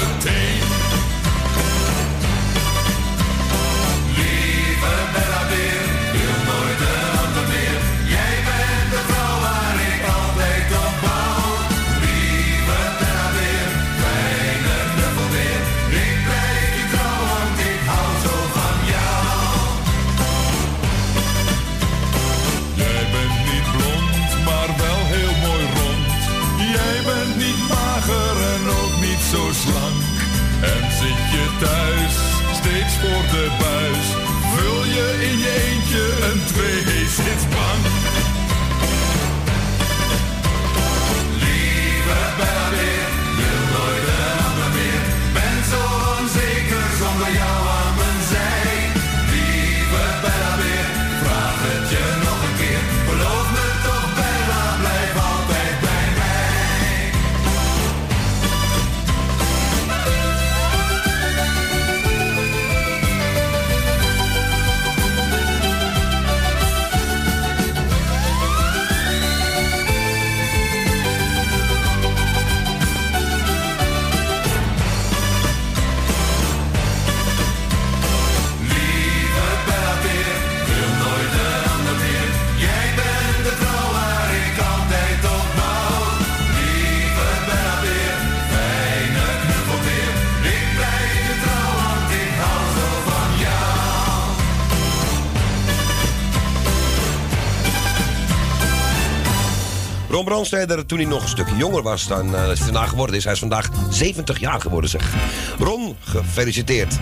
[100.17, 103.25] Ron Brandsteder, toen hij nog een stukje jonger was dan hij vandaag geworden is.
[103.25, 105.14] Hij is vandaag 70 jaar geworden, zeg.
[105.59, 106.95] Ron, gefeliciteerd.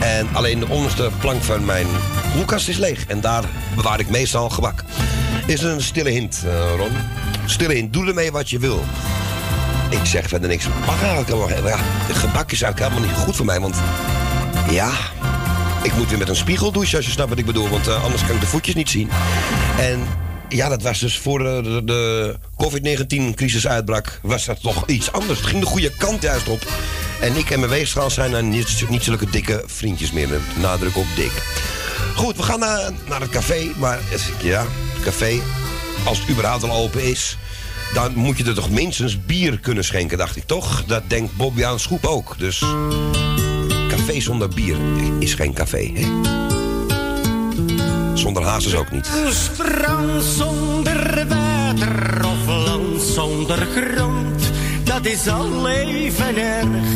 [0.00, 1.86] En alleen de onderste plank van mijn
[2.32, 3.06] koelkast is leeg.
[3.06, 3.44] En daar
[3.74, 4.84] bewaar ik meestal gebak.
[5.46, 6.90] Is een stille hint, eh, Ron.
[7.44, 8.84] Stille hint, doe ermee wat je wil.
[9.90, 10.68] Ik zeg verder niks.
[10.86, 13.76] Mag eigenlijk helemaal Ja, het gebak is eigenlijk helemaal niet goed voor mij, want...
[14.70, 14.90] Ja,
[15.82, 17.68] ik moet weer met een spiegel douchen, als je snapt wat ik bedoel.
[17.68, 19.10] Want eh, anders kan ik de voetjes niet zien.
[19.78, 20.06] En
[20.48, 24.20] ja, dat was dus voor de, de COVID-19-crisis uitbrak...
[24.22, 25.38] was dat toch iets anders.
[25.38, 26.66] Het ging de goede kant juist op.
[27.20, 30.28] En ik en mijn weegschaal zijn dan niet, niet zulke dikke vriendjes meer.
[30.28, 31.42] Met nadruk op dik.
[32.14, 33.70] Goed, we gaan naar, naar het café.
[33.76, 34.00] Maar
[34.42, 35.40] ja, het café,
[36.04, 37.36] als het überhaupt al open is...
[37.94, 40.84] dan moet je er toch minstens bier kunnen schenken, dacht ik toch?
[40.84, 42.38] Dat denkt Bobbiaan Schoep ook.
[42.38, 42.64] Dus
[43.88, 44.76] café zonder bier
[45.18, 46.55] is geen café, hè?
[48.26, 49.10] Zonder hazes ook niet.
[49.30, 54.50] Strand zonder water of land zonder grond,
[54.84, 56.86] dat is al even erg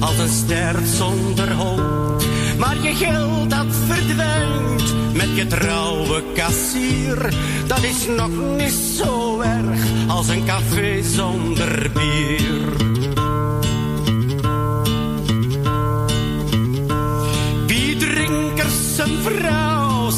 [0.00, 2.22] als een ster zonder hoop.
[2.58, 7.34] Maar je geld dat verdwijnt met je trouwe kassier,
[7.66, 12.76] dat is nog niet zo erg als een café zonder bier.
[17.66, 19.73] Wie drinkers zijn vrouw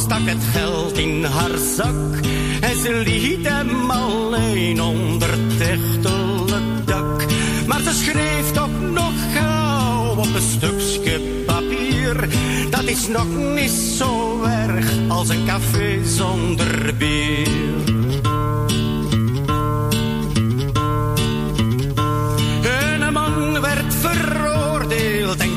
[0.06, 2.24] stak het geld in haar zak
[2.60, 7.24] en ze liet hem alleen onder het echtelijk dak.
[7.66, 12.28] Maar ze schreef toch nog gauw op een stukje papier.
[12.70, 17.66] Dat is nog niet zo erg als een café zonder bier.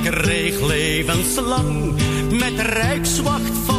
[0.03, 1.93] Kreeg levenslang.
[2.31, 3.78] Met rijkswacht van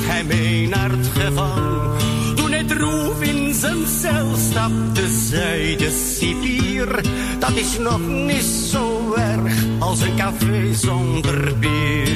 [0.00, 1.98] moest hij mee naar het gevang.
[2.36, 7.04] Toen hij droef in zijn cel stapte, zei de cipier.
[7.38, 12.06] Dat is nog niet zo erg als een café zonder bier.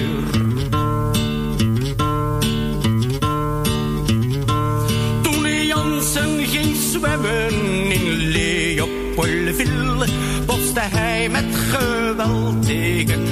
[5.22, 7.52] Toen Jansen ging zwemmen
[7.92, 10.06] in Leopoldville,
[10.46, 13.23] botste hij met geweld tegen.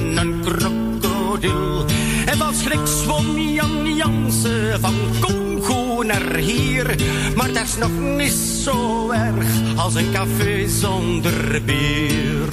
[2.73, 6.97] Ik zwom Jan Jansen van Congo naar hier.
[7.37, 8.33] Maar dat is nog niet
[8.64, 12.49] zo erg als een café zonder bier.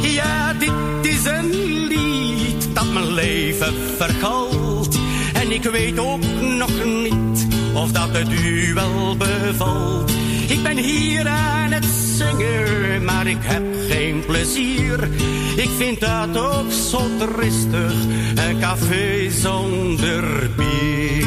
[0.00, 0.72] Ja, dit
[1.02, 1.50] is een
[1.88, 4.98] lied dat mijn leven vergalt.
[5.32, 10.19] En ik weet ook nog niet of dat het u wel bevalt
[10.50, 11.84] ik ben hier aan het
[12.16, 15.08] zingen, maar ik heb geen plezier.
[15.56, 17.92] Ik vind dat ook zo tristig,
[18.34, 21.26] een café zonder bier.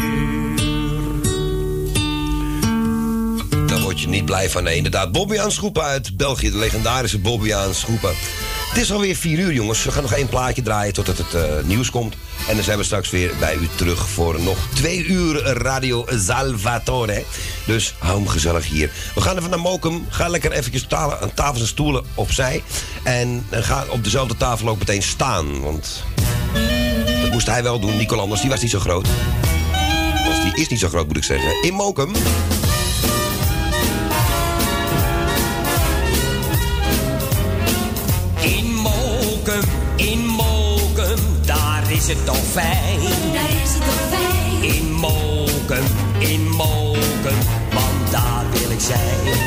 [3.68, 4.64] Daar word je niet blij van.
[4.64, 5.12] Nee, inderdaad.
[5.12, 6.52] Bobby Schoepen uit België.
[6.52, 8.14] De legendarische Bobby Schoepen.
[8.70, 9.84] Het is alweer 4 uur, jongens.
[9.84, 12.16] We gaan nog één plaatje draaien totdat het eh, nieuws komt.
[12.48, 17.24] En dan zijn we straks weer bij u terug voor nog twee uur Radio Salvatore.
[17.66, 18.92] Dus hou hem gezellig hier.
[19.16, 20.06] We gaan even naar Mokum.
[20.10, 22.64] Ga lekker eventjes aan tafels en stoelen opzij.
[23.04, 25.62] En ga op dezelfde tafel ook meteen staan.
[25.62, 26.04] Want
[27.22, 27.98] dat moest hij wel doen.
[27.98, 29.08] Nico Anders, die was niet zo groot.
[30.54, 31.62] Die is niet zo groot, moet ik zeggen.
[31.62, 32.12] In Mokum.
[42.04, 43.00] Is het toch fijn.
[43.34, 44.76] Daar is het toch fijn.
[44.76, 45.84] In Mokum,
[46.18, 47.38] in Mokum,
[47.74, 49.38] want daar wil ik zijn.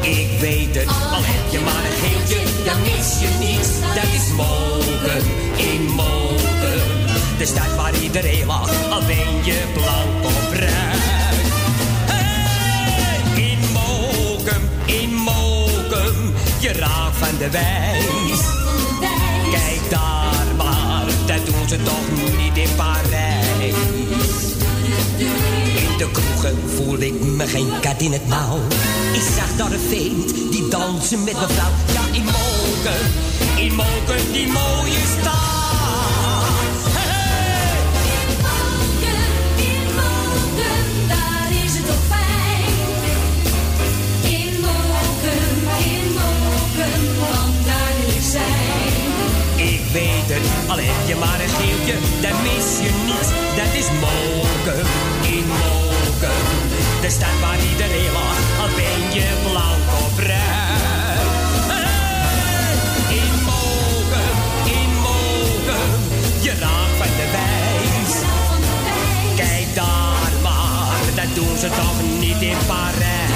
[0.00, 3.68] Ik weet het, al heb je maar een geeltje, dan mis je niets.
[3.94, 5.24] Dat is Mokum,
[5.56, 6.82] in Mokum.
[7.38, 11.42] De stad waar iedereen lacht, al ben je blank of bruin.
[12.10, 18.40] Hey, in Mokum, in Mokum, je raakt van de wijs.
[19.50, 20.23] Kijk daar
[21.26, 23.74] dat doen ze toch niet in Parijs.
[25.66, 28.58] In de kroegen voelde ik me geen kat in het nauw.
[29.12, 31.70] Ik zag daar een vent die dansen met mevrouw.
[31.92, 33.00] Ja, in Moken,
[33.56, 35.53] in Moken, die mooie stad.
[50.74, 53.30] Al heb je maar een geeltje, dan mis je niets.
[53.58, 54.86] Dat is Moken,
[55.36, 56.38] in Moken.
[57.00, 61.26] De stad waar iedereen lacht, al ben je blank of bruin.
[63.20, 64.30] In Moken,
[64.78, 65.90] in Moken,
[66.46, 68.14] je raakt van de wijs.
[69.42, 73.33] Kijk daar maar, dat doen ze toch niet in Parijs.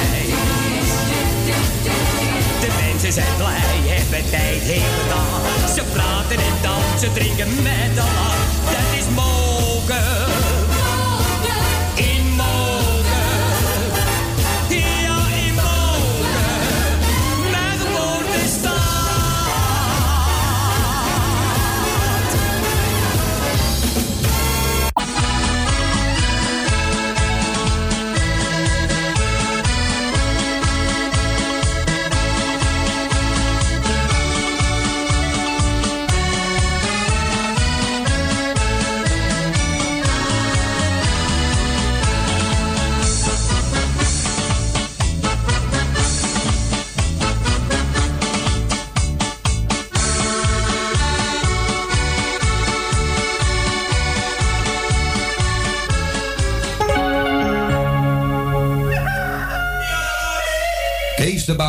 [3.08, 5.70] Mensen zijn blij, hebben tijd hele dag.
[5.74, 8.36] Ze praten en dansen, drinken met elkaar.
[8.64, 10.17] Dat is mogen.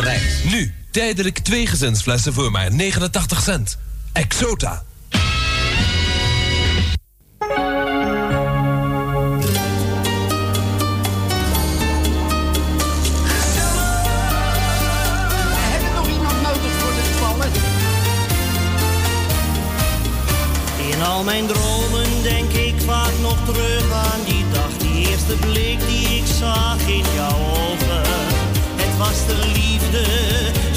[0.00, 0.44] Bereid.
[0.44, 3.78] Nu, tijdelijk twee gezinsflessen voor maar 89 cent.
[4.12, 4.82] Exota.
[15.60, 17.56] Heb je nog iemand nodig voor de toilet?
[20.94, 25.80] In al mijn dromen denk ik vaak nog terug aan die dag, die eerste blik
[25.86, 26.87] die ik zag
[29.08, 30.67] was de liefde,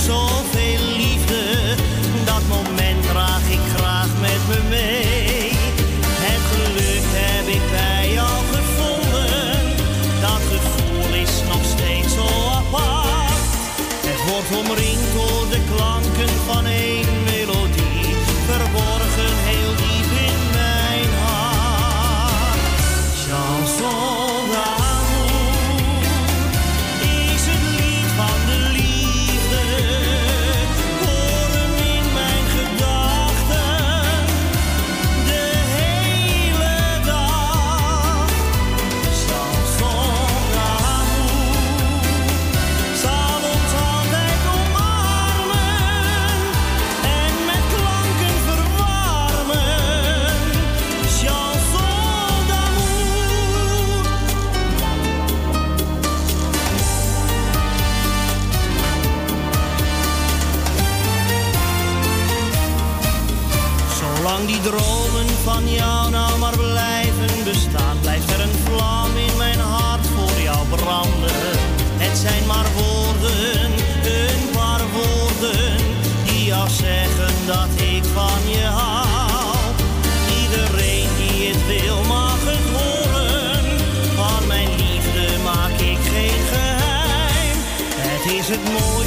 [88.64, 89.01] Het is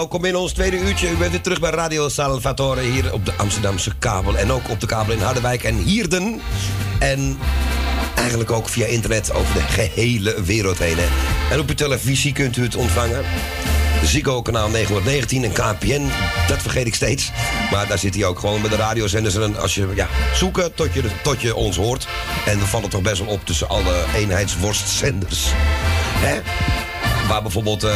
[0.00, 1.10] Welkom in ons tweede uurtje.
[1.10, 4.38] U bent weer terug bij Radio Salvatore hier op de Amsterdamse kabel.
[4.38, 6.40] En ook op de kabel in Harderwijk en Hierden.
[6.98, 7.38] En
[8.16, 10.96] eigenlijk ook via internet over de gehele wereld heen.
[11.50, 13.24] En op uw televisie kunt u het ontvangen.
[14.04, 16.10] Ziggo kanaal 919 en KPN,
[16.48, 17.30] dat vergeet ik steeds.
[17.70, 19.34] Maar daar zit hij ook gewoon bij de radiozenders.
[19.34, 22.08] En als je ja, zoeken tot je, tot je ons hoort.
[22.46, 25.46] En we vallen toch best wel op tussen alle eenheidsworstzenders.
[26.18, 26.40] Hè?
[27.28, 27.84] Waar bijvoorbeeld...
[27.84, 27.94] eh,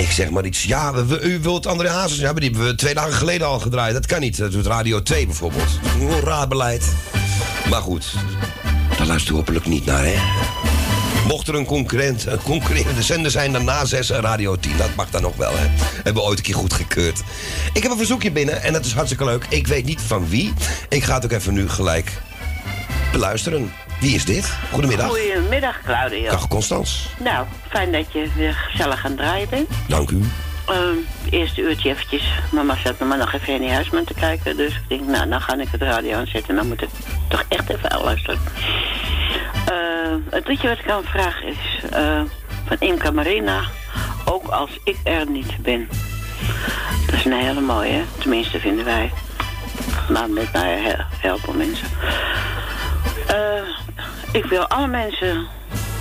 [0.00, 0.62] ik zeg maar iets.
[0.62, 2.20] Ja, we- we- u wilt André Hazes.
[2.20, 3.92] Maar die hebben we twee dagen geleden al gedraaid.
[3.92, 4.36] Dat kan niet.
[4.36, 5.68] Dat doet Radio 2 bijvoorbeeld.
[6.00, 6.84] Een raar beleid.
[7.70, 8.12] Maar goed,
[8.98, 10.14] daar luistert u hopelijk niet naar, hè?
[11.26, 14.94] Mocht er een concurrent, een concurrerende zender zijn dan na 6 en Radio 10, dat
[14.94, 15.66] mag dan nog wel, hè?
[15.94, 17.20] Hebben we ooit een keer goed gekeurd.
[17.72, 19.46] Ik heb een verzoekje binnen en dat is hartstikke leuk.
[19.48, 20.52] Ik weet niet van wie.
[20.88, 22.12] Ik ga het ook even nu gelijk
[23.12, 23.72] beluisteren.
[24.00, 24.58] Wie is dit?
[24.72, 25.08] Goedemiddag.
[25.08, 26.30] Goedemiddag, Claudio.
[26.30, 27.08] Dag Constans.
[27.18, 29.68] Nou, fijn dat je weer gezellig aan het draaien bent.
[29.88, 30.20] Dank u.
[30.66, 30.96] Ehm,
[31.30, 32.32] eerste uurtje eventjes.
[32.52, 34.56] Mama zat me maar nog even in die huisman te kijken.
[34.56, 36.48] Dus ik denk, nou, dan ga ik het radio aanzetten.
[36.48, 36.88] En dan moet ik
[37.28, 38.40] toch echt even luisteren.
[39.66, 42.22] Eh, het liedje wat ik aan vraag is eh,
[42.66, 43.62] van Imca Marina.
[44.24, 45.88] Ook als ik er niet ben.
[47.06, 48.02] Dat is een hele mooie, hè?
[48.18, 49.10] tenminste vinden wij.
[50.08, 50.48] Nou, met
[51.20, 51.86] heel veel mensen.
[53.30, 53.62] Eh,
[54.32, 55.46] ik wil alle mensen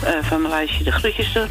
[0.04, 1.48] eh, van mijn lijstje de groetjes doen.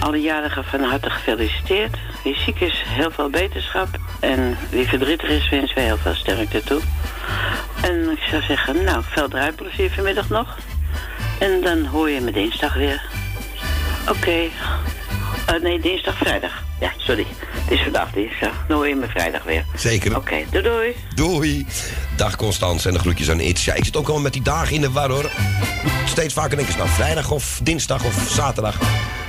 [0.00, 1.96] Alle jarigen van harte gefeliciteerd.
[2.24, 3.88] Wie ziek is, heel veel beterschap.
[4.20, 6.80] En wie verdrietig is, wensen we heel veel sterkte toe.
[7.82, 10.56] En ik zou zeggen, nou, veel draaiplezier vanmiddag nog.
[11.40, 13.02] En dan hoor je me dinsdag weer.
[14.08, 14.48] Oké.
[15.46, 16.62] Eh, nee, dinsdag, vrijdag.
[16.80, 17.26] Ja, sorry.
[17.50, 18.64] Het is vandaag dinsdag.
[18.68, 19.64] Hoor je me vrijdag weer.
[19.76, 20.16] Zeker.
[20.16, 20.94] Oké, doei doei.
[21.14, 21.66] Doei.
[22.16, 23.64] Dag Constance en de groetjes aan Itz.
[23.64, 25.30] Ja, ik zit ook wel met die dagen in de war hoor.
[26.04, 28.78] Steeds vaker denk ik, nou vrijdag of dinsdag of zaterdag.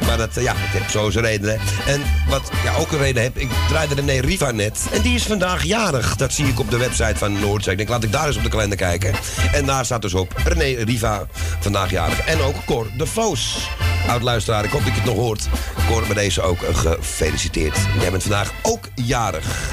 [0.05, 1.49] Maar dat, eh, ja, dat heeft zo zijn reden.
[1.49, 1.91] Hè.
[1.91, 4.87] En wat ja, ook een reden heb, ik draaide René Riva net.
[4.91, 6.15] En die is vandaag jarig.
[6.15, 7.71] Dat zie ik op de website van Noordzee.
[7.71, 9.13] Ik denk, laat ik daar eens op de kalender kijken.
[9.53, 11.27] En daar staat dus op René Riva
[11.59, 12.19] vandaag jarig.
[12.19, 13.67] En ook Cor de Voos.
[14.07, 15.47] Oud luisteraar, ik hoop dat je het nog hoort.
[15.87, 17.77] Cor, bij deze ook eh, gefeliciteerd.
[17.99, 19.71] Jij bent vandaag ook jarig.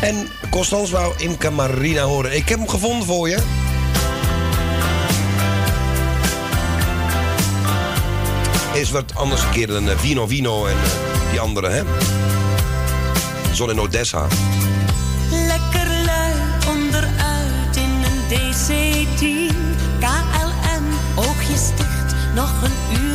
[0.00, 2.36] En Constans wou Imca Marina horen.
[2.36, 3.38] Ik heb hem gevonden voor je.
[8.74, 11.82] Is wat anders een keer dan eh, Vino Vino en eh, die andere, hè?
[13.52, 14.26] Zon in Odessa.
[15.30, 16.32] Lekker lui
[16.68, 19.54] onderuit in een DC-10.
[20.00, 23.05] KLM, oogjes dicht, nog een uur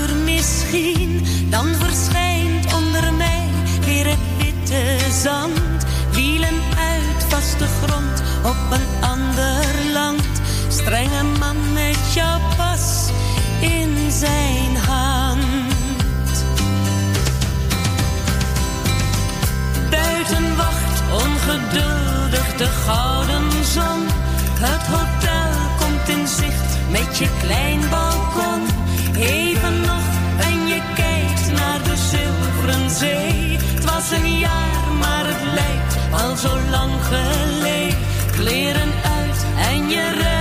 [1.50, 3.50] Dan verschijnt onder mij
[3.86, 5.86] weer het witte zand.
[6.12, 10.42] Wielen uit vaste grond op een ander land.
[10.68, 13.10] Strenge man met jouw pas
[13.60, 16.46] in zijn hand.
[19.90, 24.08] Buiten wacht ongeduldig de gouden zon.
[24.60, 28.31] Het hotel komt in zicht met je klein balkon.
[33.02, 33.58] Zee.
[33.76, 37.98] Het was een jaar, maar het lijkt al zo lang geleden.
[38.32, 40.41] Kleren uit en je rent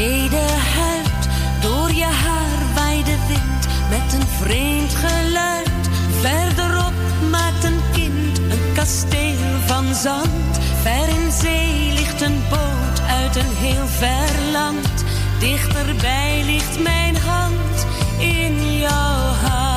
[0.00, 0.46] tweede
[0.76, 1.28] huid.
[1.60, 5.88] Door je haar waait de wind met een vreemd geluid.
[6.20, 6.92] Verderop
[7.30, 10.58] maakt een kind een kasteel van zand.
[10.82, 15.04] Ver in zee ligt een boot uit een heel ver land.
[15.38, 17.86] Dichterbij ligt mijn hand
[18.18, 19.69] in jouw hand.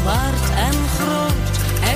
[0.00, 1.48] Zwart en groot.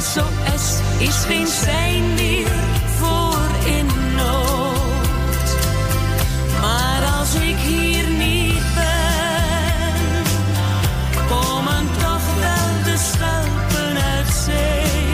[0.02, 2.52] SOS is geen sein meer
[2.98, 3.86] voor in
[4.16, 5.46] nood.
[6.60, 10.22] Maar als ik hier niet ben,
[11.28, 15.12] komen toch wel de schelpen uit zee.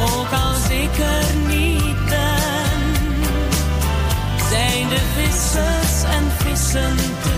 [0.00, 2.80] Ook als ik er niet ben,
[4.50, 7.29] zijn de vissers en vissen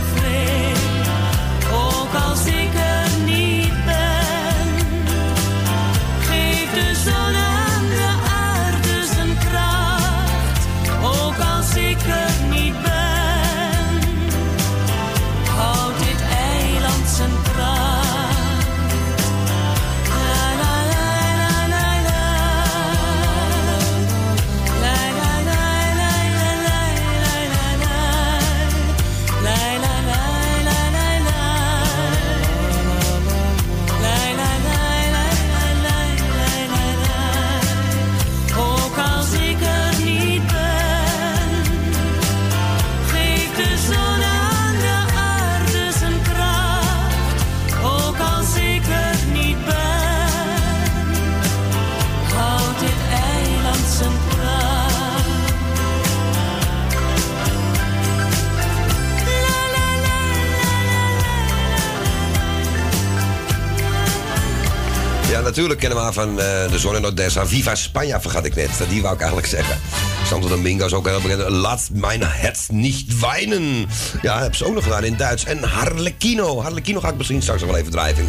[65.53, 67.47] natuurlijk kennen we van eh, de zon in Odessa.
[67.47, 68.71] Viva Spanja vergat ik net.
[68.89, 69.79] Die wou ik eigenlijk zeggen.
[70.27, 71.49] Santo Domingo is ook heel bekend.
[71.49, 73.87] Laat mijn het niet weinen.
[74.23, 75.45] Ja, heb ze ook nog gedaan in Duits.
[75.45, 76.61] En Harlequino.
[76.63, 78.25] Harlequino ga ik misschien straks nog wel even ik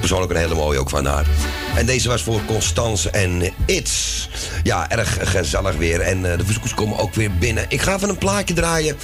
[0.00, 1.26] Persoonlijk een hele mooie ook van haar.
[1.76, 4.28] En deze was voor Constance en It's.
[4.62, 6.00] Ja, erg gezellig weer.
[6.00, 7.64] En eh, de verzoekers komen ook weer binnen.
[7.68, 8.96] Ik ga even een plaatje draaien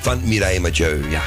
[0.00, 1.10] van Mireille Mathieu.
[1.10, 1.22] Ja.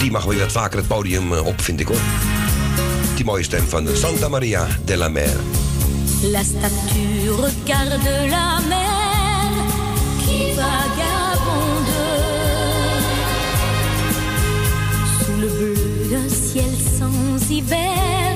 [0.00, 2.00] Die mag weer wat vaker het podium eh, op, vind ik hoor.
[3.94, 5.34] Santa Maria de la Mer.
[6.30, 9.50] La statue regarde la mer
[10.20, 11.96] qui vagabonde
[15.18, 18.34] sous le bleu d'un ciel sans hiver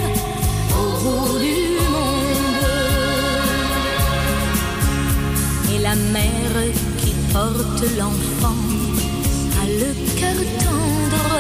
[0.73, 1.61] au bout du
[1.93, 2.67] monde.
[5.75, 6.57] Et la mère
[6.99, 8.63] qui porte l'enfant
[9.63, 11.40] a le cœur tendre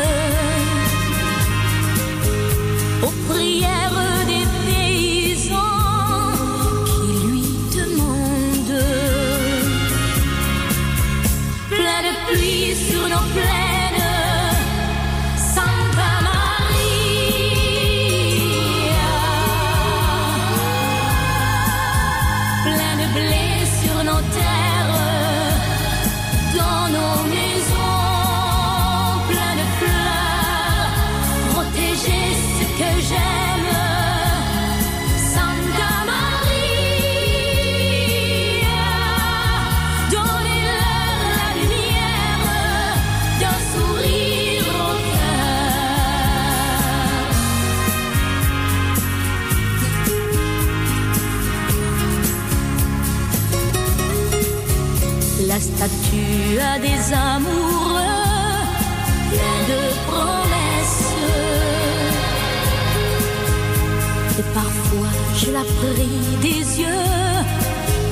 [65.61, 66.09] la
[66.41, 67.07] des yeux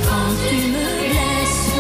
[0.07, 1.75] quand tu me laisses.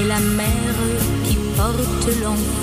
[0.00, 0.80] Et la mère
[1.24, 2.59] qui porte l'enfant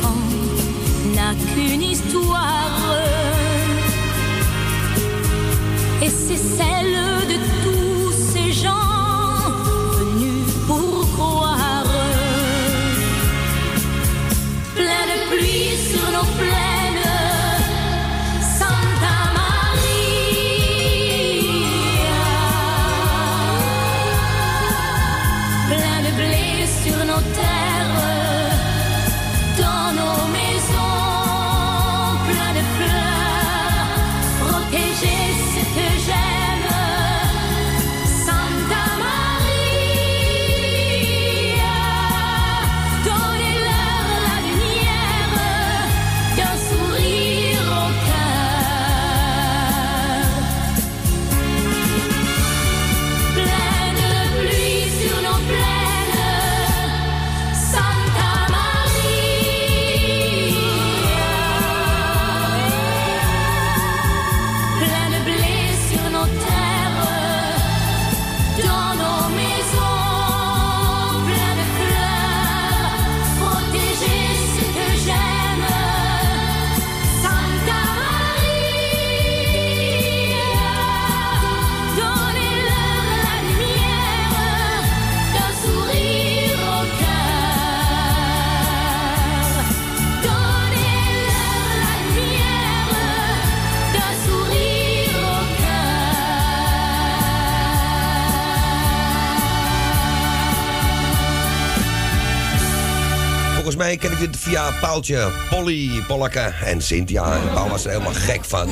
[103.88, 107.34] mij ken ik dit via Paaltje, Polly, Polleke en Cynthia.
[107.34, 108.69] En Paul was er helemaal gek van.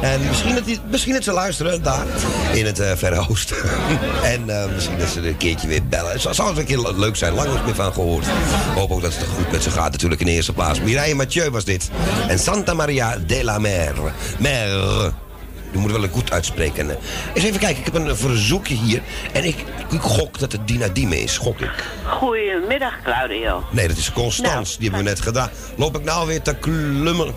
[0.00, 2.06] En misschien dat, misschien ze luisteren daar
[2.52, 3.56] in het eh, Verre Oosten.
[4.34, 6.12] en eh, misschien dat ze een keertje weer bellen.
[6.12, 8.26] Het zou, eens een keer leuk zijn, lang niet meer van gehoord.
[8.74, 10.80] Hoop ook dat het goed met ze gaat natuurlijk in de eerste plaats.
[10.80, 11.90] Mireille Mathieu was dit.
[12.28, 13.94] En Santa Maria de la Mer.
[14.38, 15.26] Mer.
[15.72, 16.90] Je moet wel goed uitspreken.
[16.90, 16.96] Eh,
[17.34, 19.02] Eens even kijken, ik heb een verzoekje hier.
[19.32, 19.56] En ik,
[19.90, 21.84] ik gok dat het Dina Dime is, gok ik.
[22.06, 23.64] Goedemiddag, Claudio.
[23.70, 24.78] Nee, dat is Constance.
[24.78, 25.50] die hebben we net gedaan.
[25.76, 26.54] Loop ik nou weer te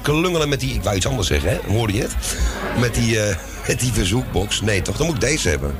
[0.01, 0.73] klungelen met die...
[0.73, 1.57] Ik wou iets anders zeggen, hè?
[1.73, 2.15] Hoorde je het?
[2.79, 3.35] Met die, eh,
[3.67, 4.61] met die verzoekbox.
[4.61, 4.97] Nee, toch?
[4.97, 5.75] Dan moet ik deze hebben.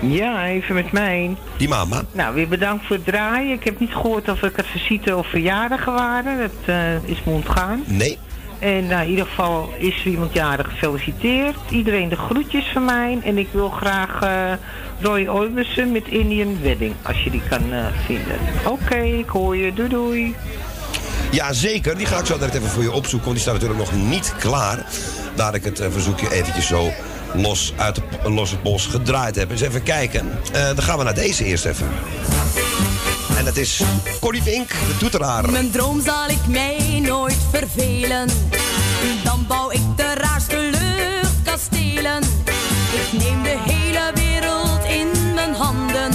[0.00, 1.36] Ja, even met mij.
[1.56, 2.02] Die mama.
[2.12, 3.52] Nou, weer bedankt voor het draaien.
[3.52, 6.38] Ik heb niet gehoord of ik het visite of verjaardagen waren.
[6.38, 7.82] Dat eh, is me ontgaan.
[7.86, 8.18] Nee.
[8.60, 11.56] En nou, in ieder geval is er iemand jarig gefeliciteerd.
[11.70, 13.18] Iedereen de groetjes van mij.
[13.22, 14.52] En ik wil graag eh,
[15.00, 18.38] Roy Orbison met Indian Wedding, als je die kan eh, vinden.
[18.66, 19.72] Oké, ik hoor je.
[19.72, 20.34] Doei doei.
[21.30, 21.96] Ja, zeker.
[21.96, 24.34] Die ga ik zo direct even voor je opzoeken, want die staat natuurlijk nog niet
[24.38, 24.86] klaar.
[25.34, 26.90] Daar ik het eh, verzoekje eventjes zo
[27.34, 29.50] los uit de, los het bos gedraaid heb.
[29.50, 30.30] Eens even kijken.
[30.52, 31.88] Dan gaan we naar deze eerst even.
[33.40, 33.82] En dat is
[34.20, 35.50] Corrie Vink, de toeteraar.
[35.50, 38.28] Mijn droom zal ik mij nooit vervelen.
[39.24, 42.22] Dan bouw ik de raarste luchtkastelen.
[42.92, 46.10] Ik neem de hele wereld in mijn handen.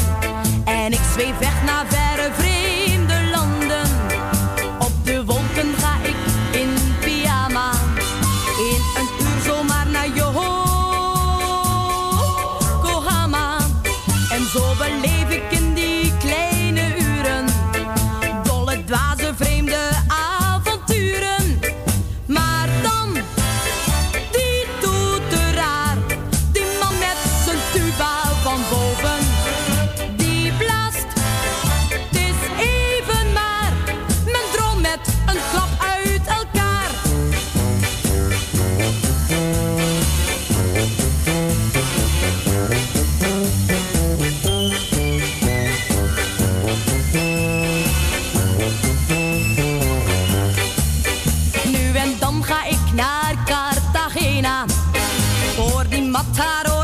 [0.65, 1.54] En ik zweef weg
[52.95, 54.65] naar Cartagena.
[55.55, 56.74] Voor die matador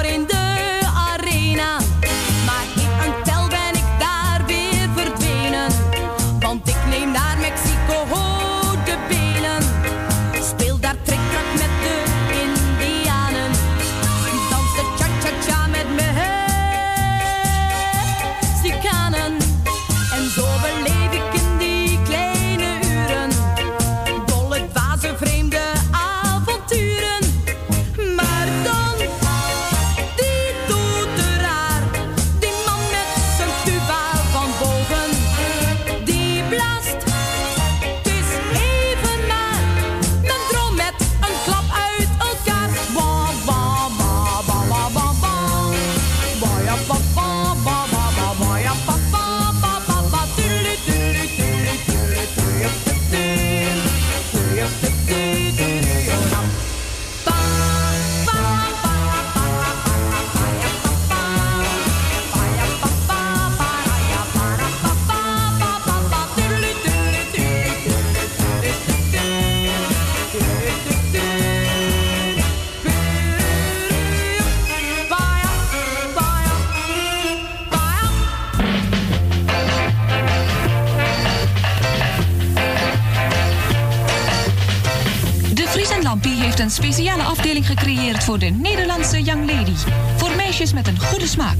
[88.21, 89.73] voor de Nederlandse Young Lady.
[90.17, 91.57] Voor meisjes met een goede smaak.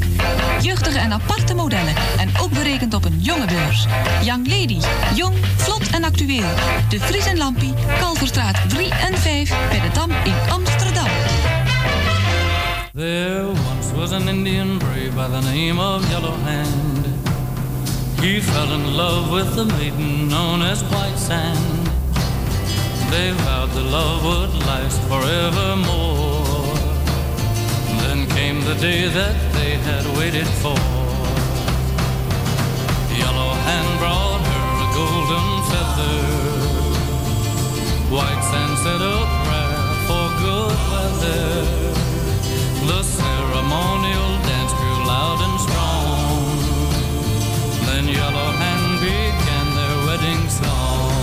[0.62, 3.86] Jeugdige en aparte modellen en ook berekend op een jonge beurs.
[4.24, 4.78] Young Lady,
[5.16, 6.50] jong, vlot en actueel.
[6.90, 11.08] De Fries en Lampie, Kalverstraat 3 en 5 bij de Dam in Amsterdam.
[12.96, 17.06] There once was an Indian brave by the name of Yellow Hand.
[18.22, 21.90] He fell in love with a maiden known as White Sand.
[23.10, 26.31] They vowed the love would last forevermore.
[28.72, 30.80] The day that they had waited for.
[33.20, 36.20] Yellow Hand brought her a golden feather.
[38.16, 41.68] White Sand said a prayer for good weather.
[42.88, 46.32] The ceremonial dance grew loud and strong.
[47.88, 51.21] Then Yellow Hand began their wedding song.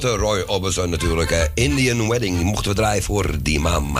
[0.00, 1.50] Grote Roy Orbison natuurlijk.
[1.54, 3.94] Indian Wedding mochten we draaien voor die mam.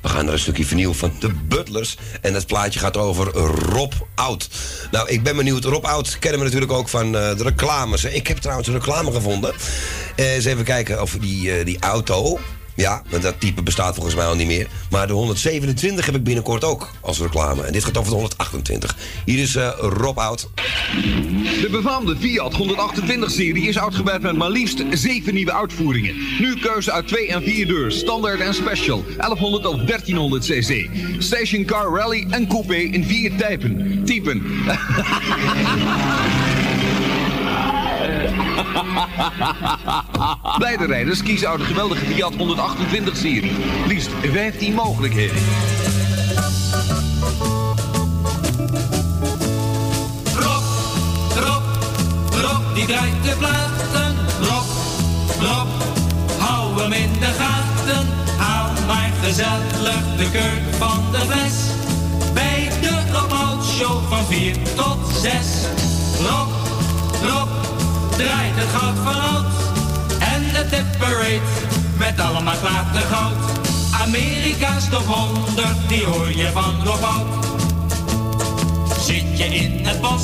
[0.00, 1.96] We gaan er een stukje vernieuwen van de Butlers.
[2.20, 3.26] En het plaatje gaat over
[3.72, 4.48] Rob Oud.
[4.90, 5.64] Nou, ik ben benieuwd.
[5.64, 8.04] Rob Oud kennen we natuurlijk ook van eh, de reclames.
[8.04, 9.54] Ik heb trouwens een reclame gevonden.
[10.16, 12.38] Eh, eens even kijken of die, eh, die auto...
[12.74, 14.66] Ja, want dat type bestaat volgens mij al niet meer.
[14.90, 17.62] Maar de 127 heb ik binnenkort ook als reclame.
[17.62, 18.96] En dit gaat over de 128.
[19.24, 20.48] Hier is Rob Oud.
[21.60, 26.14] De befaamde Fiat 128-serie is uitgebreid met maar liefst 7 nieuwe uitvoeringen.
[26.38, 30.88] Nu keuze uit 2 en 4 deurs, standaard en special, 1100 of 1300 cc.
[31.18, 34.04] Station Car Rally en Coupé in vier typen.
[34.04, 34.42] Typen.
[40.58, 43.52] Beide rijders kiezen uit de geweldige Fiat 128-serie.
[43.86, 45.36] Liefst 15 mogelijkheden.
[52.80, 54.16] Die draait de platen.
[54.40, 54.68] Rob,
[55.40, 55.68] Rob,
[56.38, 58.06] hou hem in de gaten.
[58.36, 61.56] Haal maar gezellig de kurk van de fles.
[62.34, 65.32] Bij de Rob Show van 4 tot 6.
[66.18, 66.50] Rob,
[67.22, 67.48] Rob,
[68.16, 69.44] draait het goud van.
[70.18, 71.50] En de tipperate
[71.96, 73.36] met allemaal klatergoud.
[74.02, 77.46] Amerika's top 100, die hoor je van Rob Out.
[79.00, 80.22] Zit je in het bos,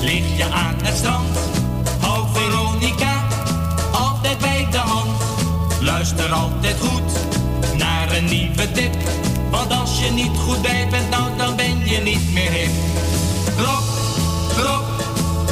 [0.00, 1.55] lig je aan het strand.
[6.36, 7.12] Altijd goed
[7.76, 8.94] naar een nieuwe tip.
[9.50, 12.70] Want als je niet goed bij bent, nou dan ben je niet meer hip.
[13.58, 13.84] Rob,
[14.56, 14.84] Rob,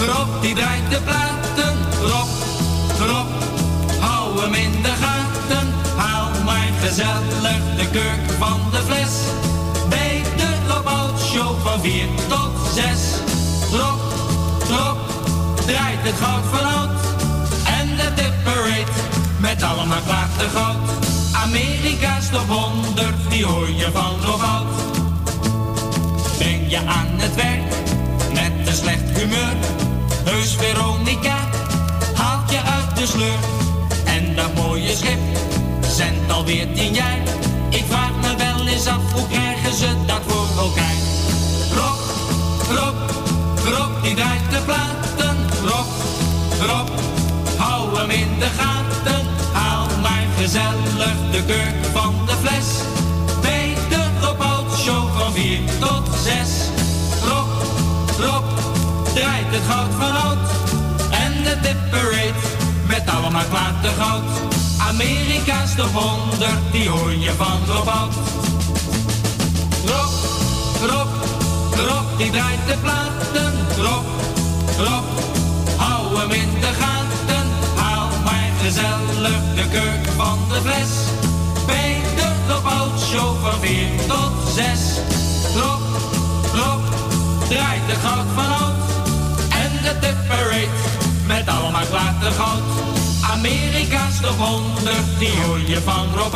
[0.09, 1.75] Rob, die draait de platen.
[2.01, 2.29] Rob,
[2.99, 3.29] Rob,
[4.01, 5.67] hou hem in de gaten.
[5.97, 9.15] Haal maar gezellig de kurk van de fles.
[9.89, 12.85] Bij de Rob Out Show van 4 tot 6.
[13.73, 14.01] Rob,
[14.69, 14.99] Rob,
[15.67, 17.04] draait het goud van oud.
[19.65, 20.77] De allemaal klatergoud.
[21.33, 24.67] Amerika's top 100, die hoor je van Out.
[26.39, 27.63] Ben je aan het werk
[28.33, 29.57] met een slecht humeur?
[30.25, 31.37] Heus Veronica
[32.15, 33.39] haalt je uit de sleur.
[34.05, 35.21] En dat mooie schip
[35.81, 37.19] zendt alweer tien jaar.
[37.69, 40.97] Ik vraag me wel eens af, hoe krijgen ze dat voor elkaar?
[41.75, 42.01] Rob,
[42.79, 42.97] Rob,
[43.65, 45.37] Rob, die draait de platen.
[45.63, 45.87] Rob,
[46.67, 46.89] Rob,
[47.57, 48.74] hou hem in de gaten.
[50.45, 52.67] Gezellig de kurk van de fles.
[53.41, 54.05] Bij de
[54.79, 56.35] Show van 4 tot 6.
[57.29, 57.49] Rob,
[58.19, 58.45] Rob,
[59.15, 60.49] draait het goud van oud.
[61.11, 62.47] En de tipperate
[62.87, 64.25] met allemaal klatergoud.
[64.89, 68.15] Amerika's de 100, die hoor je van Rob Out.
[69.85, 70.13] Rob,
[70.91, 71.09] Rob,
[71.89, 73.53] Rob, die draait de platen.
[73.77, 74.07] Rob,
[74.79, 75.05] Rob,
[75.77, 77.04] hou hem in de gaten.
[78.65, 80.91] Gezellig de kurk van de fles.
[81.67, 84.65] Bij de Rob Out Show van 4 tot 6.
[85.55, 85.81] Rob,
[86.55, 86.81] Rob,
[87.49, 88.75] draait de goud van oud.
[89.51, 90.69] En de tipperate
[91.27, 92.63] met allemaal klatergoud.
[93.31, 96.35] Amerika's de 100, die hoor je van Rob.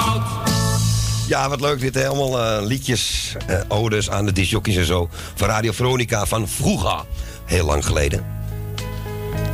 [1.29, 2.09] Ja, wat leuk dit, hè?
[2.09, 5.09] Allemaal eh, liedjes, eh, odes aan de disjockeys en zo.
[5.35, 7.05] Van Radio Veronica van vroeger.
[7.45, 8.38] Heel lang geleden.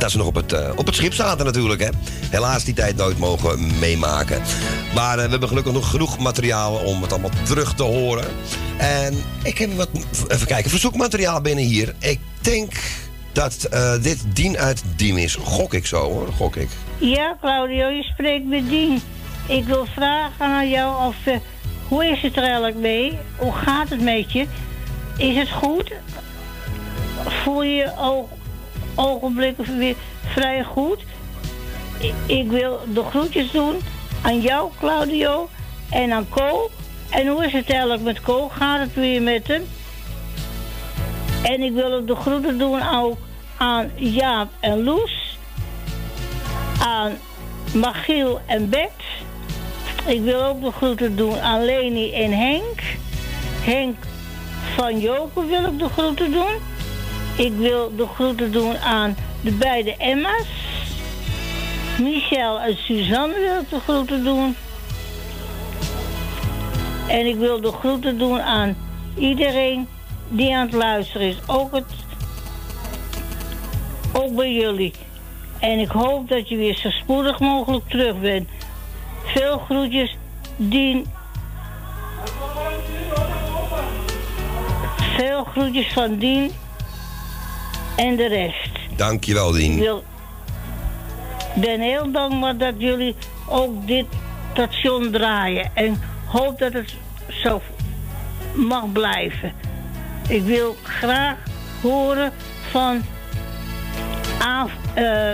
[0.05, 1.89] Dat ze nog op het, eh, op het schip zaten natuurlijk, hè.
[2.29, 4.41] Helaas die tijd nooit mogen meemaken.
[4.95, 8.25] Maar eh, we hebben gelukkig nog genoeg materiaal om het allemaal terug te horen.
[8.77, 9.89] En ik heb wat,
[10.27, 11.95] even kijken, verzoekmateriaal binnen hier.
[11.99, 12.73] Ik denk
[13.31, 15.35] dat eh, dit Dien uit Diem is.
[15.35, 16.33] Gok ik zo, hoor.
[16.33, 16.69] Gok ik.
[16.97, 19.01] Ja, Claudio, je spreekt met Dien.
[19.47, 21.15] Ik wil vragen aan jou of...
[21.87, 23.17] hoe is het er eigenlijk mee?
[23.35, 24.45] Hoe gaat het met je?
[25.17, 25.91] Is het goed?
[27.43, 28.27] Voel je oog,
[28.95, 29.95] ogenblikken weer
[30.25, 31.03] vrij goed?
[32.25, 33.75] Ik, wil de groetjes doen
[34.21, 35.49] aan jou, Claudio,
[35.89, 36.69] en aan Co.
[37.09, 38.49] En hoe is het eigenlijk met Co?
[38.49, 39.63] Gaat het weer met hem?
[41.43, 43.17] En ik wil ook de groeten doen ook
[43.57, 45.37] aan Jaap en Loes.
[46.79, 47.11] aan
[47.73, 49.03] Machiel en Bert.
[50.05, 52.81] Ik wil ook de groeten doen aan Leni en Henk.
[53.61, 53.95] Henk
[54.75, 56.74] van Joken wil ik de groeten doen.
[57.37, 60.47] Ik wil de groeten doen aan de beide Emma's.
[61.99, 64.55] Michel en Suzanne wil de groeten doen.
[67.07, 68.77] En ik wil de groeten doen aan
[69.17, 69.87] iedereen
[70.29, 71.37] die aan het luisteren is.
[71.47, 71.85] Ook, het,
[74.13, 74.93] ook bij jullie.
[75.59, 78.49] En ik hoop dat je weer zo spoedig mogelijk terug bent.
[79.23, 80.17] Veel groetjes,
[80.55, 81.05] Dien.
[85.17, 86.51] Veel groetjes van Dien
[87.95, 88.97] en de rest.
[88.97, 89.83] Dankjewel, Dien.
[89.83, 93.15] Ik ben heel dankbaar dat jullie
[93.49, 94.05] ook dit
[94.51, 95.71] station draaien.
[95.73, 96.95] En hoop dat het
[97.27, 97.61] zo
[98.53, 99.53] mag blijven.
[100.27, 101.35] Ik wil graag
[101.81, 102.31] horen
[102.71, 103.03] van
[104.39, 105.33] Af, eh,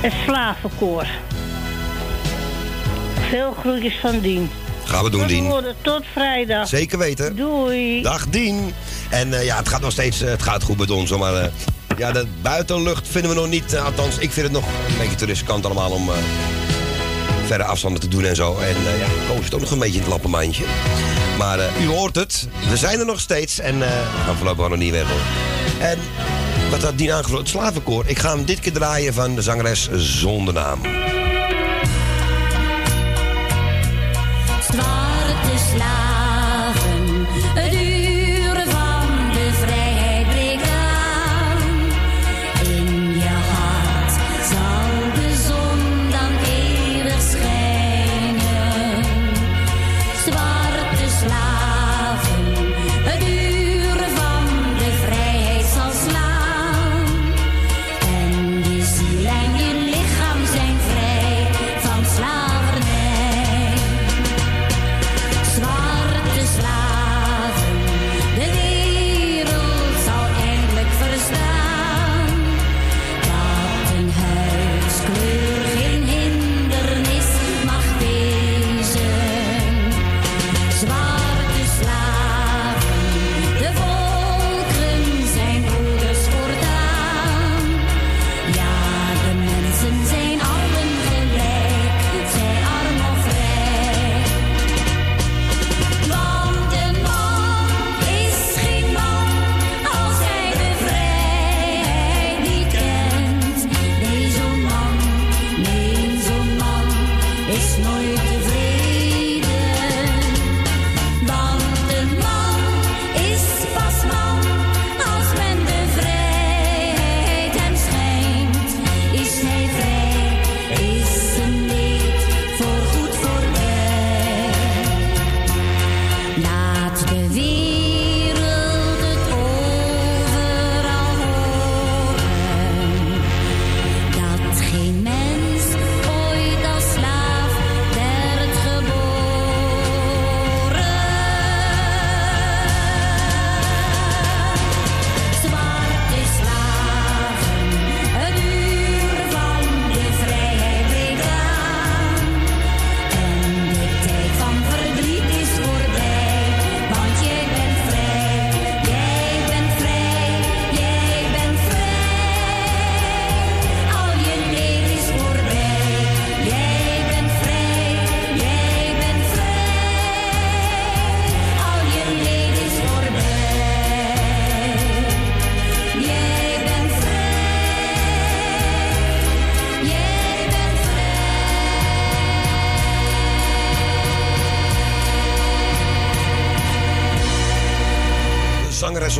[0.00, 1.06] het slavenkoor.
[3.28, 4.50] Veel groetjes van Dien.
[4.88, 5.52] Gaan we doen, Dien.
[5.82, 6.68] Tot vrijdag.
[6.68, 7.36] Zeker weten.
[7.36, 8.02] Doei.
[8.02, 8.74] Dag Dien.
[9.10, 11.16] En eh, ja, het gaat nog steeds eh, het gaat goed met ons.
[11.16, 11.50] Maar eh,
[11.96, 13.76] ja, de buitenlucht vinden we nog niet.
[13.76, 16.10] althans, ik vind het nog een beetje te riskant allemaal om
[17.46, 18.58] verre afstanden te doen en zo.
[18.58, 20.64] En ja, Koos zit ook nog een beetje in het lappenmandje.
[21.38, 22.48] Maar u hoort het.
[22.68, 23.58] We zijn er nog steeds.
[23.58, 25.20] En eh, we gaan voorlopig nog niet weg hoor.
[25.80, 25.98] En
[26.70, 27.40] wat had Dien aangevuld?
[27.40, 28.04] Het slavenkoor.
[28.06, 30.80] Ik ga hem dit keer draaien van de zangeres zonder naam.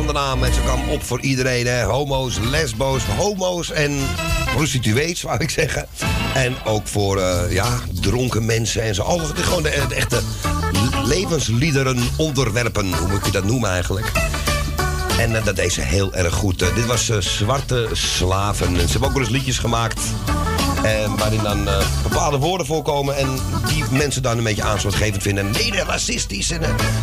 [0.05, 1.67] Zonder naam ze kwam op voor iedereen.
[1.67, 1.83] Hè.
[1.83, 3.99] Homo's, lesbo's, homo's en
[4.55, 5.87] prostituees, wou ik zeggen.
[6.33, 9.03] En ook voor eh, ja, dronken mensen en zo.
[9.03, 10.21] Oh, gewoon de, echte
[11.03, 12.93] levensliederen onderwerpen.
[12.93, 14.11] Hoe moet je dat noemen eigenlijk?
[15.19, 16.61] En eh, dat deed ze heel erg goed.
[16.61, 18.67] Eh, dit was Zwarte Slaven.
[18.67, 20.01] En ze hebben ook wel eens liedjes gemaakt.
[20.83, 21.67] En waarin dan
[22.03, 23.17] bepaalde woorden voorkomen.
[23.17, 25.51] En die mensen dan een beetje aanstootgevend vinden.
[25.51, 26.51] Nee, dat racistisch.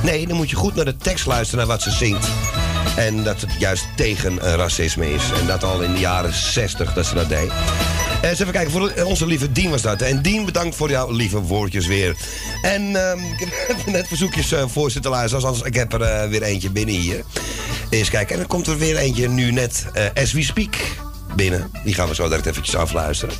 [0.02, 2.28] Nee, dan moet je goed naar de tekst luisteren naar wat ze zingt.
[2.97, 5.23] En dat het juist tegen eh, racisme is.
[5.41, 7.51] En dat al in de jaren 60 dat ze dat deed.
[8.23, 10.03] Eh, eens even kijken, voor onze lieve Dien was dat.
[10.03, 12.17] En Dien, bedankt voor jouw lieve woordjes weer.
[12.63, 15.41] En ehm, ik heb net verzoekjes eh, voor zitten luisteren.
[15.41, 17.25] Zoals ik heb er weer eentje binnen hier.
[17.91, 19.87] Eens kijken, en dan komt er weer eentje nu net.
[19.93, 21.06] eh as we speak.
[21.37, 21.71] Binnen.
[21.85, 23.35] Die gaan we zo direct eventjes afluisteren.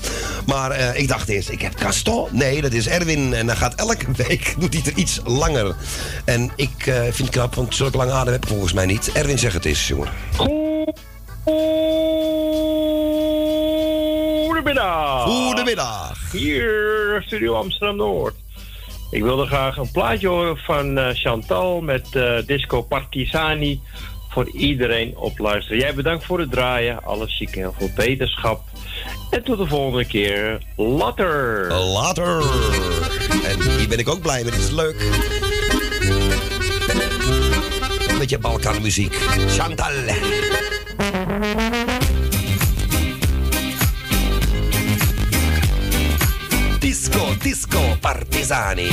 [0.47, 2.29] Maar eh, ik dacht eerst, ik heb Gaston.
[2.33, 3.35] Nee, dat is Erwin.
[3.35, 5.77] En dan gaat elke week, doet hij er iets langer.
[6.25, 9.13] En ik eh, vind het knap, want zulke lange adem heb ik volgens mij niet.
[9.13, 10.09] Erwin, zeg het eens, jongen.
[14.47, 15.25] Goedemiddag.
[15.25, 16.33] Goedemiddag.
[16.33, 18.35] Hier, Studio Amsterdam Noord.
[19.11, 22.07] Ik wilde graag een plaatje horen van eh, Chantal met
[22.47, 23.81] Disco Partisani.
[24.37, 25.79] Voor iedereen op luisteren.
[25.79, 27.05] Jij bedankt voor het draaien.
[27.05, 28.63] Alles ziek, heel veel beterschap.
[29.31, 30.59] En tot de volgende keer.
[30.77, 31.73] Later.
[31.73, 32.43] Later.
[33.45, 34.51] En hier ben ik ook blij mee.
[34.51, 35.01] Dit is leuk.
[38.09, 39.15] Een beetje Balkanmuziek.
[39.49, 39.93] Chantal.
[46.79, 48.89] Disco, disco, partisani.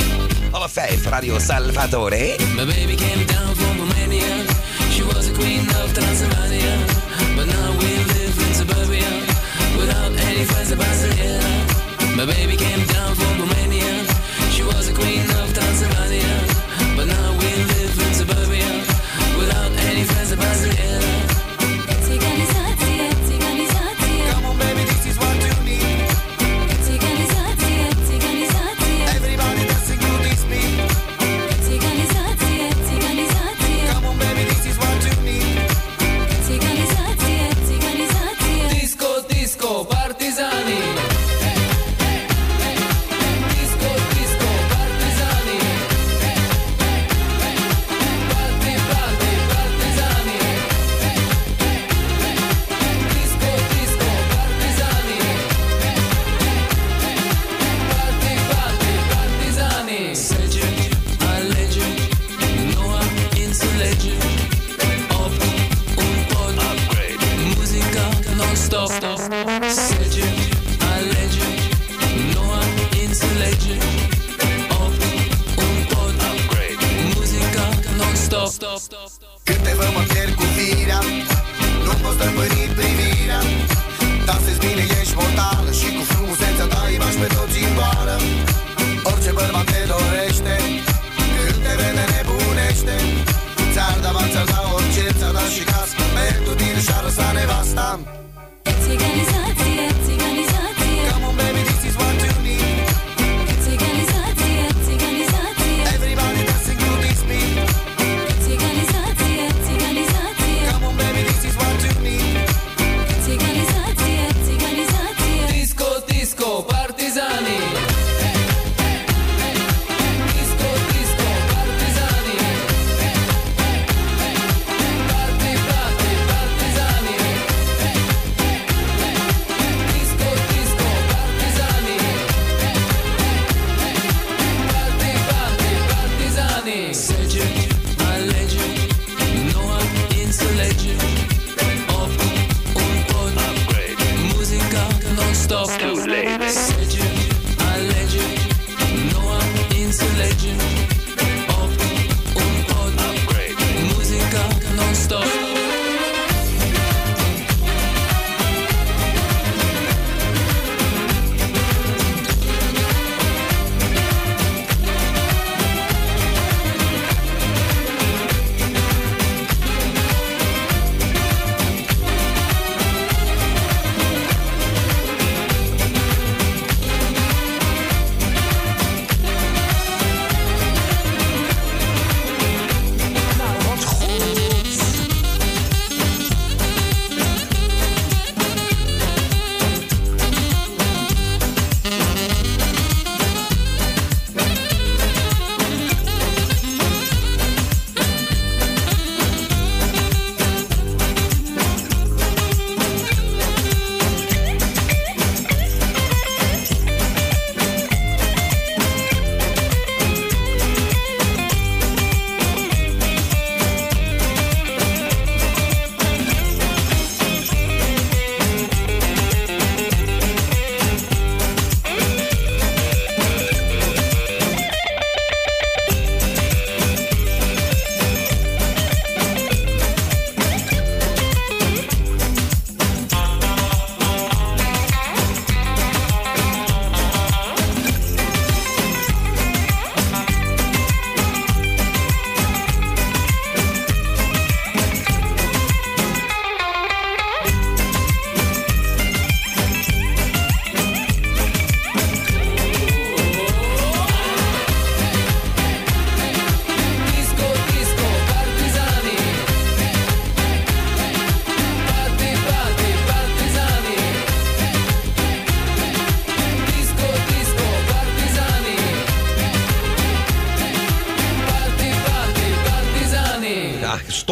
[0.50, 2.36] Half vijf, Radio Salvatore.
[2.54, 4.54] My baby came down from Romania.
[5.06, 6.74] Was a queen of Transylvania.
[7.36, 9.10] But now we live in suburbia
[9.76, 12.16] without any friends of Barcelona.
[12.16, 13.13] My baby came down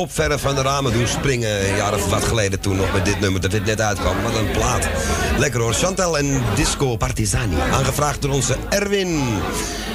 [0.09, 1.69] stopverf van de ramen doen springen.
[1.69, 4.23] Een jaar of wat geleden toen nog met dit nummer, dat dit net uitkwam.
[4.23, 4.89] Wat een plaat.
[5.39, 5.73] Lekker hoor.
[5.73, 7.57] Chantal en Disco Partizani.
[7.73, 9.23] Aangevraagd door onze Erwin.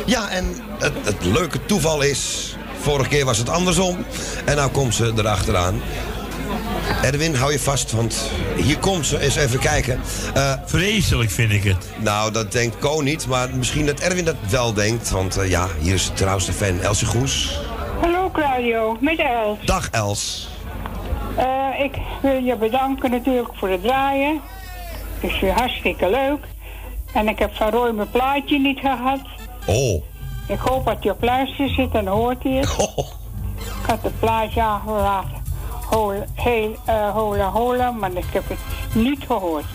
[0.05, 2.51] Ja, en het, het leuke toeval is...
[2.81, 3.97] Vorige keer was het andersom.
[4.45, 5.81] En nou komt ze erachteraan.
[7.01, 8.15] Erwin, hou je vast, want
[8.55, 9.19] hier komt ze.
[9.19, 9.99] Eens even kijken.
[10.65, 11.85] Vreselijk vind ik het.
[11.97, 15.09] Nou, dat denkt Ko niet, maar misschien dat Erwin dat wel denkt.
[15.09, 17.59] Want eh, ja, hier is de trouwste fan, Elsje Goes.
[18.99, 19.57] Met Els.
[19.65, 20.49] Dag Els.
[21.35, 24.41] Eh, ik wil je bedanken natuurlijk voor het draaien.
[25.19, 26.47] Het is weer hartstikke leuk.
[27.13, 29.19] En ik heb van Roy mijn plaatje niet gehad.
[29.65, 30.03] Oh.
[30.47, 32.69] Ik hoop dat hij op luister zit en hoort hij het.
[33.59, 35.43] Ik had het plaatje aangelaten.
[35.89, 38.59] Hola, heel, eh, hola, hola, maar ik heb het
[38.93, 39.65] niet gehoord.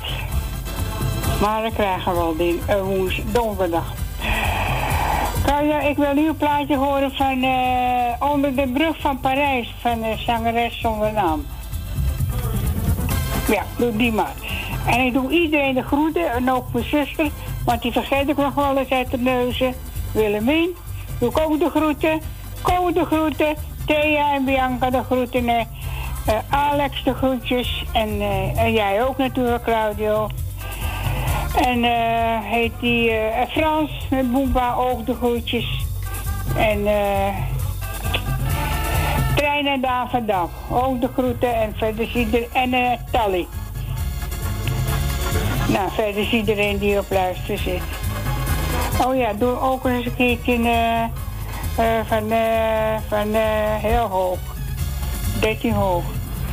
[1.41, 3.93] Maar dan krijgen we wel die uh, woens, donderdag.
[5.45, 7.45] Claudia, ik wil nu een plaatje horen van
[8.33, 11.47] Onder de brug van Parijs van de zangeres zonder naam.
[13.49, 14.35] Ja, doe die maar.
[14.87, 17.31] En ik doe iedereen de groeten en ook mijn zuster,
[17.65, 19.75] want die vergeet ik nog wel eens uit de neuzen.
[20.13, 20.71] Willemien,
[21.19, 22.21] doe ik ook de groeten.
[22.63, 23.55] Ko de groeten.
[23.87, 25.49] Thea en Bianca de groeten.
[25.49, 25.65] eh,
[26.49, 27.85] Alex de groetjes.
[27.93, 30.29] En, eh, en jij ook natuurlijk, Claudio.
[31.57, 33.13] En eh, heet die
[33.49, 35.87] Frans met Boomba ook de groetjes.
[36.57, 37.52] En eh
[39.63, 41.55] Trein en Davendam ook de groeten.
[41.55, 42.49] En verder is iedereen.
[42.53, 43.47] En eh Tally.
[45.69, 47.83] Nou, verder is iedereen die op luister zit.
[49.05, 53.35] Oh ja, doe ook eens een keertje eh, eh, van, eh, van
[53.81, 54.39] heel hoog.
[55.41, 56.05] 13 hoog.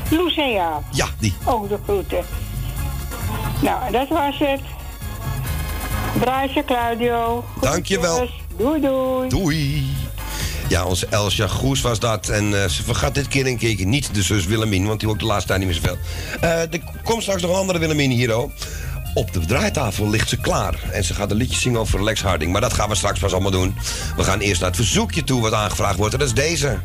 [0.10, 0.82] Lucea.
[0.92, 1.36] Ja, die.
[1.46, 2.26] Ook de groeten.
[3.62, 4.62] Nou, dat was het.
[6.20, 7.44] Draadje Claudio.
[7.62, 8.28] Dankjewel.
[8.58, 9.30] Doei doei.
[9.30, 9.89] Doei.
[10.70, 12.30] Ja, onze Elsja Goes was dat.
[12.30, 15.20] En eh, ze vergat dit keer een keertje niet de zus Willemien, want die hoort
[15.20, 15.98] de laatste tijd niet meer zoveel.
[16.42, 18.52] Eh er komt straks nog een andere Willemien hier, hoor.
[19.14, 20.80] Op de draaitafel ligt ze klaar.
[20.92, 22.52] En ze gaat een liedje zingen over Lex Harding.
[22.52, 23.76] Maar dat gaan we straks pas allemaal doen.
[24.16, 26.14] We gaan eerst naar het verzoekje toe wat aangevraagd wordt.
[26.14, 26.80] En dat is deze.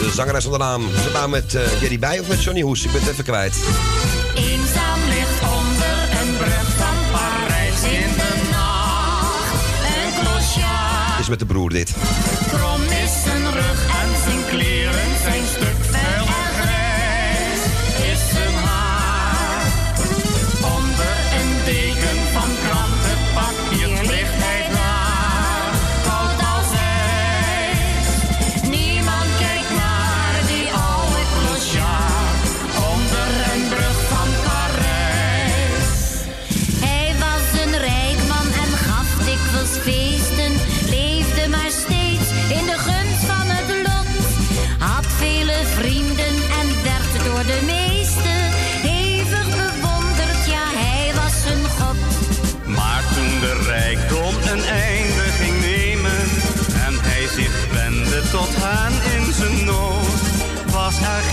[0.00, 0.88] De zangeres zonder naam.
[0.94, 2.84] Is het nou met eh, Jerry Bij of met Johnny Hoes?
[2.84, 3.56] Ik ben het even kwijt.
[4.34, 5.33] Eenzaam ligt
[11.28, 12.33] Met de broer dit.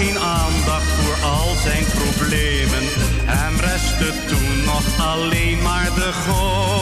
[0.02, 2.84] Geen aandacht voor al zijn problemen.
[3.26, 6.81] Hem restte toen nog alleen maar de God.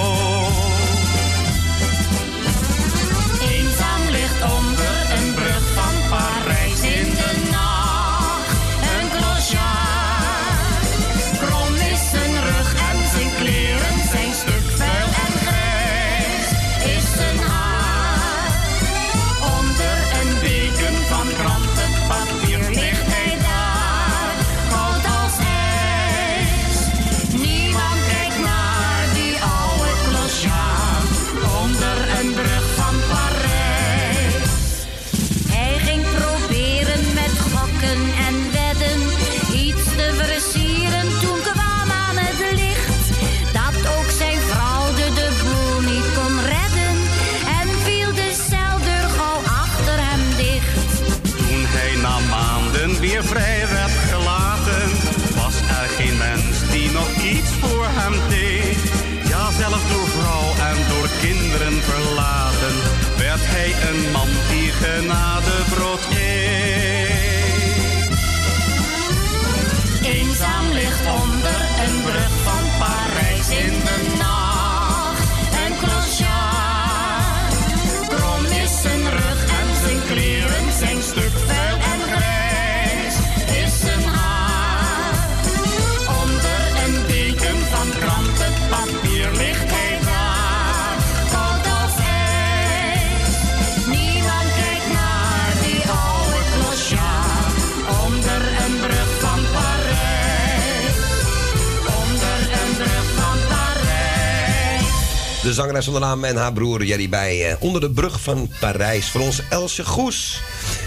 [105.59, 109.09] Zangeres de naam en haar broer Jerry bij eh, Onder de Brug van Parijs.
[109.09, 110.41] Voor ons Elsje Goes.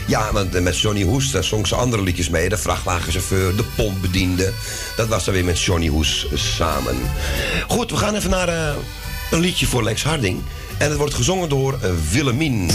[0.06, 2.48] Ja, want eh, met Johnny Hoes daar zong ze andere liedjes mee.
[2.48, 4.52] De vrachtwagenchauffeur, de pompbediende.
[4.96, 6.96] Dat was dan weer met Johnny Hoes samen.
[7.68, 8.74] Goed, we gaan even naar eh,
[9.30, 10.40] een liedje voor Lex Harding.
[10.78, 11.78] En het wordt gezongen door
[12.10, 12.70] Willemien.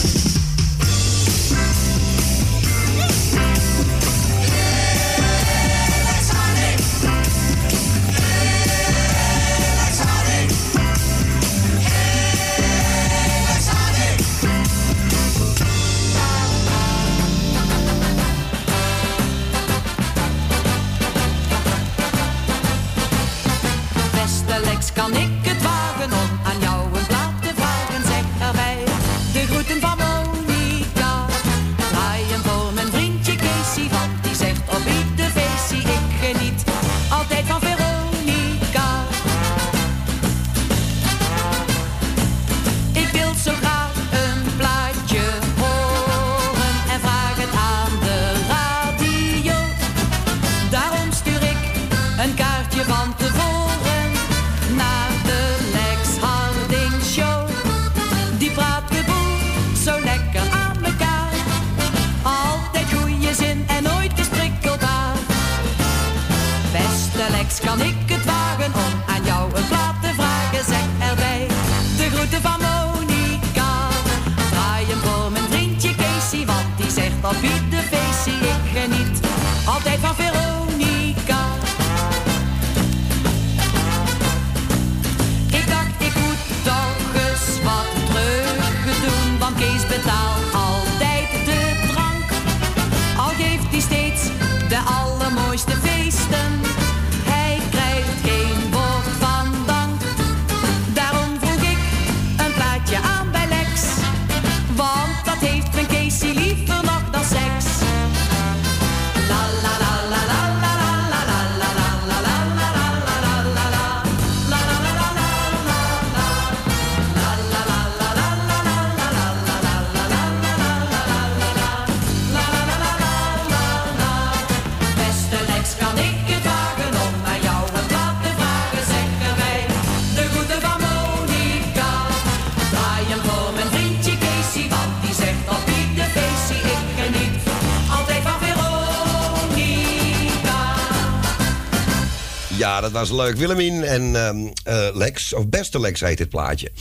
[142.67, 143.37] Ja, dat was leuk.
[143.37, 146.71] Willemien en ehm, eh, Lex, of beste Lex heet dit plaatje.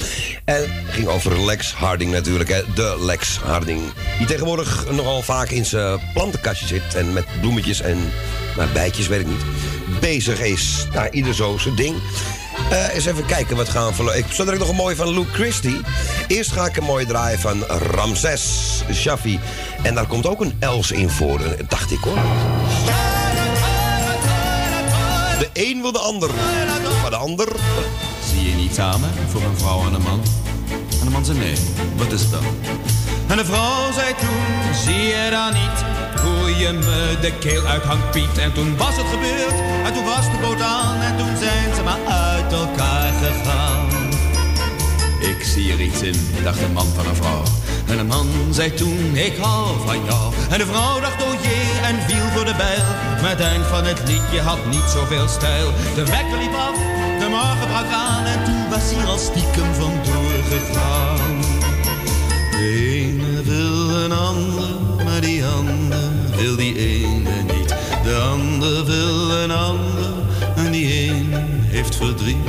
[0.44, 2.62] En ging over Lex Harding natuurlijk, hè.
[2.74, 3.80] de Lex Harding.
[4.18, 7.98] Die tegenwoordig nogal vaak in zijn plantenkastje zit en met bloemetjes en
[8.56, 9.44] nou, bijtjes, weet ik niet,
[10.00, 10.86] bezig is.
[10.92, 11.96] Nou, ieder zo zijn ding.
[12.70, 14.16] Eh, eens even kijken wat gaan we.
[14.18, 15.80] Ik zo ik nog een mooie van Luke Christie.
[16.26, 19.40] Eerst ga ik een mooie draaien van Ramses Shaffi.
[19.82, 22.18] En daar komt ook een Els in voor, eh, dacht ik hoor.
[25.38, 26.30] De een wil de ander,
[27.02, 27.48] maar de ander...
[28.30, 30.22] Zie je niet samen voor een vrouw en een man?
[31.00, 31.56] En de man zei nee,
[31.96, 32.44] wat is dan?
[33.26, 35.84] En de vrouw zei toen, zie je dan niet
[36.22, 38.38] hoe je me de keel uithangt Piet?
[38.38, 41.82] En toen was het gebeurd, en toen was de boot aan en toen zijn ze
[41.82, 43.88] maar uit elkaar gegaan.
[45.20, 47.42] Ik zie er iets in, dacht een man van een vrouw.
[47.86, 50.34] En de man zei toen, ik hou van jou.
[50.50, 52.84] En de vrouw dacht, oh jee, en viel de bijl.
[53.20, 55.72] Maar het eind van het liedje had niet zoveel stijl.
[55.94, 56.78] De wekker liep af,
[57.18, 58.24] de morgen brak aan.
[58.24, 61.40] En toen was hij al stiekem vandoor gegaan.
[62.50, 64.70] De ene wil een ander,
[65.04, 67.74] maar die ander wil die ene niet.
[68.02, 70.12] De ander wil een ander,
[70.56, 72.48] en die ene heeft verdriet.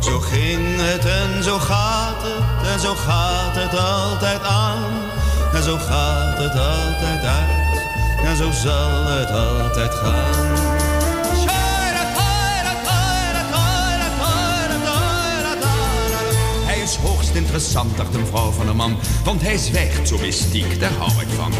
[0.00, 4.82] Zo ging het en zo gaat het en zo gaat het altijd aan.
[5.54, 7.65] En zo gaat het altijd uit
[8.24, 10.74] en zo zal het altijd gaan.
[16.64, 18.98] Hij is hoogst interessant, dacht een vrouw van een man.
[19.24, 21.52] Want hij zwijgt zo mystiek, daar hou ik van.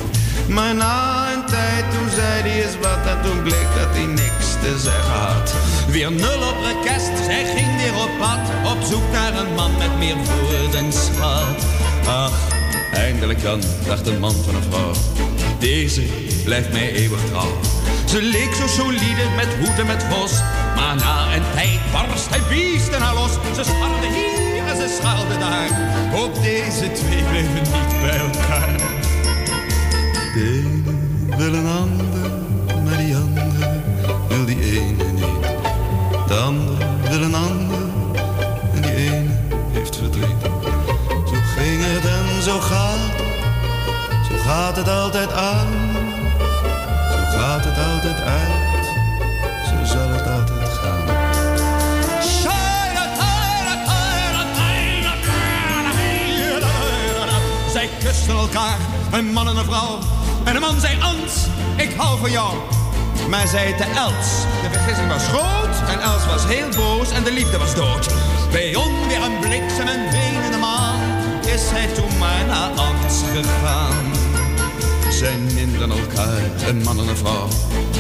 [0.49, 4.47] Maar na een tijd, toen zei hij eens wat en toen bleek dat hij niks
[4.62, 5.55] te zeggen had.
[5.89, 8.73] Weer nul op rekest, zij ging weer op pad.
[8.73, 11.65] Op zoek naar een man met meer woorden schat.
[12.07, 12.33] Ach,
[12.93, 14.93] eindelijk dan, dacht een man van een vrouw.
[15.59, 17.59] Deze blijft mij eeuwig trouw.
[18.05, 20.32] Ze leek zo solide met hoeden met vos,
[20.77, 23.32] maar na een tijd barst hij biest en haar los.
[23.32, 25.68] Ze scharde hier en ze scharde daar,
[26.14, 28.77] Ook deze twee blijven niet bij elkaar.
[30.35, 30.85] De een
[31.36, 32.31] wil een ander,
[32.85, 33.82] maar die ander
[34.28, 35.47] wil die ene niet.
[36.28, 37.78] De ander wil een ander
[38.74, 39.31] en die ene
[39.73, 40.43] heeft verdriet.
[41.10, 43.16] Zo ging het en zo gaat,
[44.28, 45.95] zo gaat het altijd aan
[47.75, 48.87] uit.
[49.67, 51.05] Zo zal het altijd gaan.
[57.73, 58.79] Zij kusten elkaar,
[59.13, 59.99] een man en een vrouw.
[60.45, 62.55] En de man zei, Ans, ik hou van jou.
[63.29, 64.29] Maar zei het de Els.
[64.63, 68.09] De vergissing was groot en Els was heel boos en de liefde was dood.
[68.51, 71.01] Bij onweer een bliksem en wenende maan
[71.47, 74.16] is hij toen maar naar Ans gegaan.
[75.17, 77.49] Zij minderen elkaar, een man en een vrouw.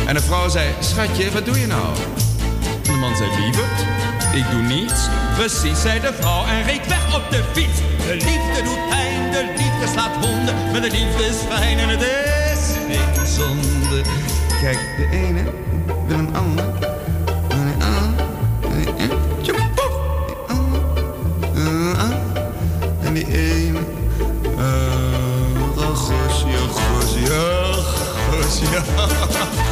[0.06, 1.96] En de vrouw zei, schatje, wat doe je nou?
[2.86, 3.80] En de man zei, lieverd,
[4.34, 5.08] ik doe niets.
[5.36, 7.78] Precies, zei de vrouw en reed weg op de fiets.
[8.06, 10.54] De liefde doet pijn, de liefde slaat wonden.
[10.72, 14.02] Maar de liefde is fijn en het is geen zonde.
[14.60, 15.42] Kijk, de ene
[16.06, 16.95] wil een ander.
[28.56, 28.66] 行。
[28.96, 29.65] 哈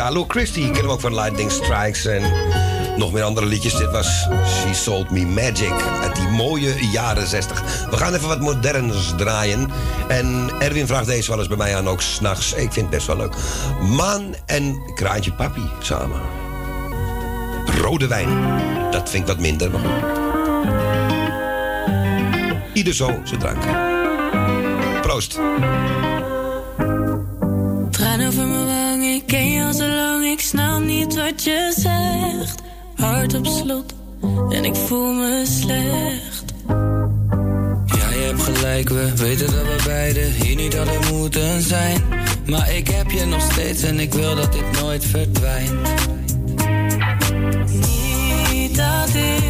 [0.00, 2.22] Ja, Lou Christie kennen we ook van Lightning Strikes en
[2.96, 3.74] nog meer andere liedjes.
[3.74, 5.72] Dit was She Sold Me Magic
[6.02, 7.86] uit die mooie jaren 60.
[7.90, 9.70] We gaan even wat moderns draaien.
[10.08, 12.52] En Erwin vraagt deze wel eens bij mij aan, ook s'nachts.
[12.52, 13.34] Ik vind het best wel leuk.
[13.96, 16.20] Maan en Kraantje Papi samen.
[17.80, 18.60] Rode wijn.
[18.90, 19.70] Dat vind ik wat minder.
[22.72, 23.62] Ieder zo zijn drank.
[25.00, 25.38] Proost.
[27.90, 28.89] Traan over mijn wang,
[29.20, 32.62] ik ken je al zo lang, ik snap niet wat je zegt.
[32.94, 33.94] Hart op slot
[34.48, 36.44] en ik voel me slecht.
[37.86, 42.02] Ja, je hebt gelijk, we weten dat we beiden hier niet hadden moeten zijn.
[42.46, 45.88] Maar ik heb je nog steeds en ik wil dat dit nooit verdwijnt.
[48.52, 49.49] Niet dat ik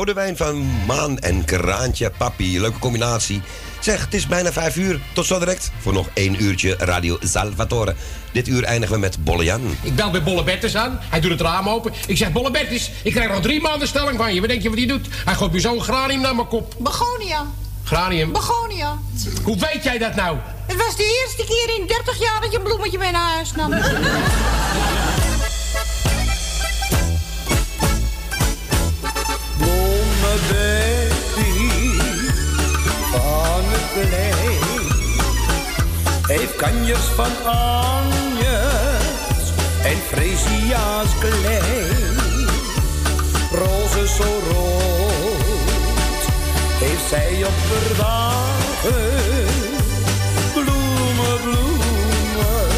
[0.00, 2.60] Rode wijn van Maan en Kraantje Papi.
[2.60, 3.42] Leuke combinatie.
[3.80, 5.00] Zeg, het is bijna vijf uur.
[5.12, 7.94] Tot zo direct voor nog één uurtje Radio Salvatore.
[8.32, 9.76] Dit uur eindigen we met Bolle Jan.
[9.82, 10.98] Ik bel bij Bolle Bertus aan.
[11.02, 11.92] Hij doet het raam open.
[12.06, 14.40] Ik zeg, Bolle Bertus, ik krijg nog drie maanden stelling van je.
[14.40, 15.06] Wat denk je wat hij doet?
[15.24, 16.74] Hij gooit me zo'n granium naar mijn kop.
[16.78, 17.46] Begonia.
[17.84, 18.32] Granium?
[18.32, 18.98] Begonia.
[19.44, 20.36] Hoe weet jij dat nou?
[20.66, 23.52] Het was de eerste keer in 30 jaar dat je een bloemetje mee naar huis
[23.52, 23.72] nam.
[36.26, 38.40] heeft kanjers van anjes
[39.82, 42.16] en freesia's klein.
[43.52, 46.22] Roze zo rood
[46.78, 49.46] heeft zij op haar wagen.
[50.52, 52.68] Bloemen, bloemen,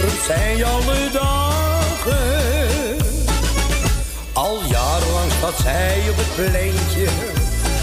[0.00, 2.96] roept zij alle dagen.
[4.32, 7.37] Al jarenlang staat zij op het pleintje.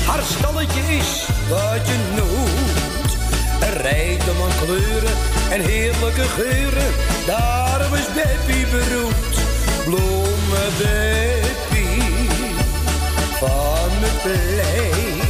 [0.06, 3.18] Haar stalletje is wat je noemt.
[3.62, 5.18] Een rijkdom aan kleuren
[5.52, 6.94] en heerlijke geuren.
[7.26, 9.36] Daarom is Beppie beroemd.
[9.86, 12.30] Bloemen Beppie
[13.40, 15.22] van het plein.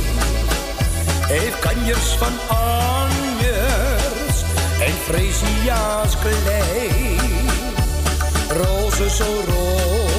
[1.27, 4.37] Heeft kanjers van anjers
[4.79, 7.49] en freesia's klein.
[8.49, 10.15] Rozen zo rood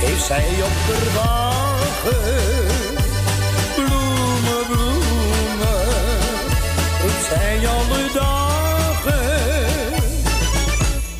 [0.00, 2.77] heeft zij op de wagen.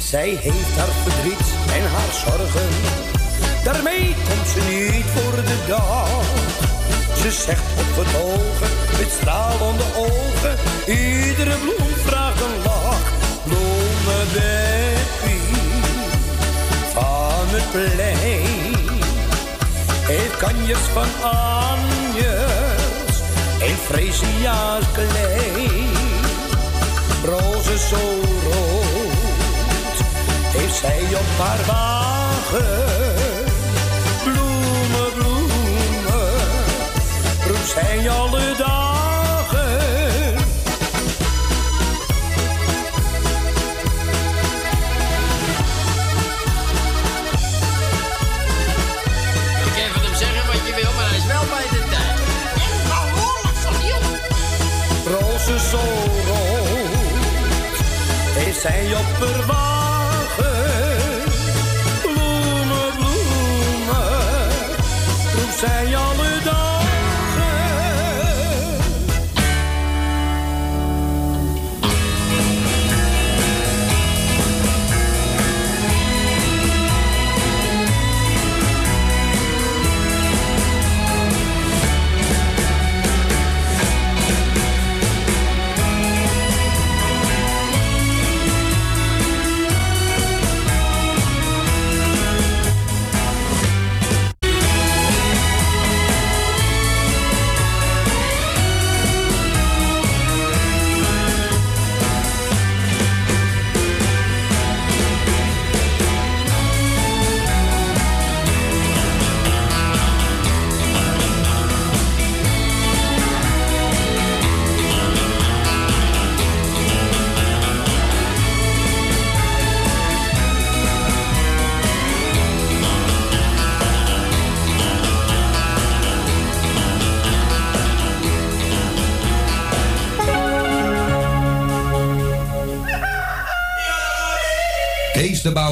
[0.09, 2.69] Zij heeft haar verdriet en haar zorgen,
[3.65, 6.09] daarmee komt ze niet voor de dag.
[7.17, 8.69] Ze zegt opgetogen,
[8.99, 10.57] met stralende ogen,
[10.87, 13.03] iedere bloem vraagt een lach.
[13.45, 15.57] Bloemen, Beppie
[16.93, 18.77] van het plein.
[20.03, 23.17] Heeft kanjers van anjers
[23.61, 25.91] en freesia's klein.
[27.25, 29.08] Rozen zo rood
[30.69, 32.65] heeft zij op haar wagen.
[34.25, 36.33] Bloemen, bloemen,
[37.47, 40.37] roept zij alle dagen.
[49.65, 52.19] Je kan van hem zeggen wat je wil, maar hij is wel bij de tijd.
[52.65, 54.07] En behoorlijk van jong.
[55.07, 55.81] roze zo
[56.27, 57.77] rood
[58.35, 59.78] heeft zij op haar wagen.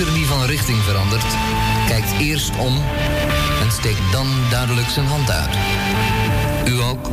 [0.00, 1.24] Fietser die van richting verandert,
[1.86, 2.76] kijkt eerst om
[3.62, 5.56] en steekt dan duidelijk zijn hand uit.
[6.68, 7.10] U ook?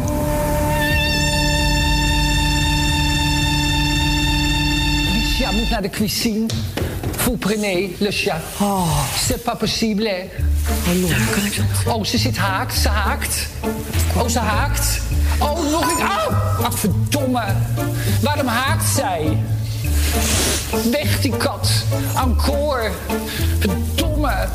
[5.14, 6.46] Lucia moet naar de cuisine.
[7.18, 8.42] Vous prenez le chat.
[8.60, 10.30] Oh, c'est pas possible, hè?
[11.88, 13.48] Oh, ze zit haakt, ze haakt.
[14.16, 15.02] Oh, ze haakt.
[15.40, 16.06] Oh, nog een...
[16.06, 17.44] Oh, ach, verdomme.
[18.22, 19.38] Waarom haakt zij?
[20.92, 21.70] Weg die kat.
[22.16, 22.92] Encore.
[23.60, 24.48] Verdomme.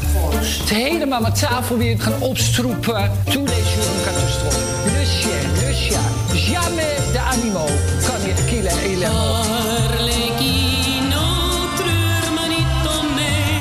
[0.59, 3.11] Het helemaal mijn tafel weer gaan opstroepen.
[3.25, 4.59] Les jours een catastrofe.
[5.05, 6.41] Chien, le chien.
[6.53, 7.73] Jamais de animaux.
[8.07, 9.45] Kan je killen, helemaal.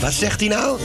[0.01, 0.79] Wat zegt hij nou?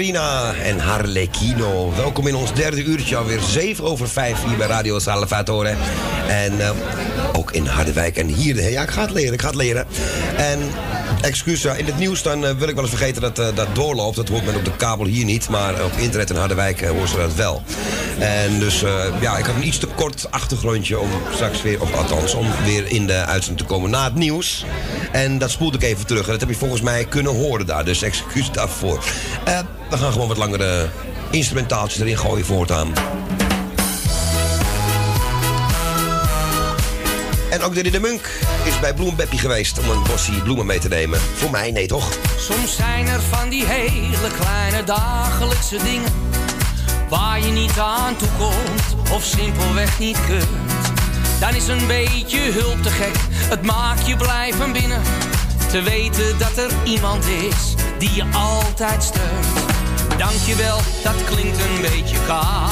[0.00, 1.92] Marina en Harlequino.
[1.96, 5.74] Welkom in ons derde uurtje, alweer 7 over 5 hier bij Radio Salvatore.
[6.28, 6.70] En eh,
[7.32, 8.16] ook in Harderwijk.
[8.16, 9.86] En hier, ja, ik ga het leren, ik ga het leren.
[10.36, 10.60] En
[11.22, 13.74] excuus, ja, in het nieuws dan eh, wil ik wel eens vergeten dat eh, dat
[13.74, 14.16] doorloopt.
[14.16, 17.16] Dat hoort men op de kabel hier niet, maar op internet in Harderwijk horen ze
[17.16, 17.62] dat wel.
[18.18, 21.94] En dus eh, ja, ik had een iets te kort achtergrondje om straks weer, of
[21.94, 24.64] althans, om weer in de uitzending te komen na het nieuws.
[25.12, 26.24] En dat spoelde ik even terug.
[26.24, 27.84] En dat heb je volgens mij kunnen horen daar.
[27.84, 29.04] Dus excuus daarvoor.
[29.44, 29.58] Eh,
[29.90, 30.88] we gaan gewoon wat langere
[31.30, 32.92] instrumentaaltjes erin gooien voortaan.
[37.50, 38.30] En ook Diddy de Munk
[38.64, 41.20] is bij Bloembeppie geweest om een bosje bloemen mee te nemen.
[41.34, 42.12] Voor mij, nee toch?
[42.38, 46.12] Soms zijn er van die hele kleine dagelijkse dingen
[47.08, 50.46] waar je niet aan toe komt of simpelweg niet kunt.
[51.40, 53.29] dan is een beetje hulp te gek.
[53.50, 55.02] Het maakt je blij van binnen,
[55.70, 59.46] te weten dat er iemand is die je altijd steunt.
[60.18, 62.70] Dankjewel, dat klinkt een beetje kaal.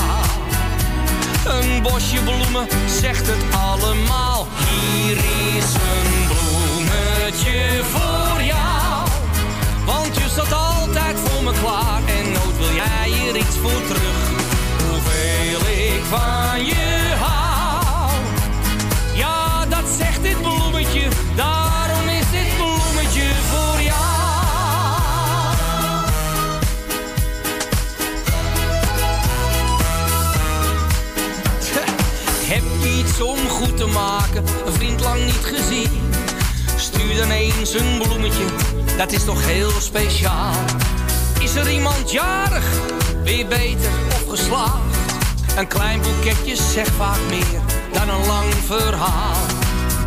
[1.47, 2.69] Een bosje bloemen
[3.01, 4.47] zegt het allemaal.
[4.57, 5.17] Hier
[5.57, 9.09] is een bloemetje voor jou.
[9.85, 12.01] Want je staat altijd voor me klaar.
[12.07, 14.17] En nooit wil jij er iets voor terug.
[14.89, 16.98] Hoeveel ik van je
[21.37, 23.97] Daarom is dit bloemetje voor jou.
[32.45, 36.11] Heb je iets om goed te maken, een vriend lang niet gezien?
[36.77, 38.45] Stuur dan eens een bloemetje,
[38.97, 40.55] dat is toch heel speciaal.
[41.41, 42.67] Is er iemand jarig,
[43.23, 44.97] weer beter of geslaagd?
[45.57, 47.61] Een klein boeketje zegt vaak meer
[47.93, 49.38] dan een lang verhaal.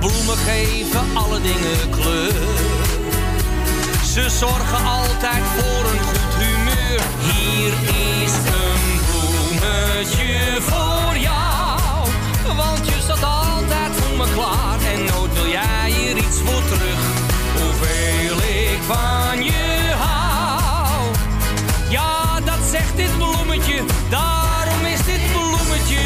[0.02, 2.34] Bloemen geven alle dingen kleur.
[4.14, 7.02] Ze zorgen altijd voor een goed humeur.
[7.32, 7.74] Hier
[8.24, 12.10] is een bloemetje voor jou.
[12.56, 14.80] Want je staat altijd voor me klaar.
[14.94, 17.02] En nooit wil jij er iets voor terug.
[17.60, 21.12] Hoeveel ik van je hou.
[21.90, 23.84] Ja, dat zegt dit bloemetje.
[24.10, 26.02] Daarom is dit bloemetje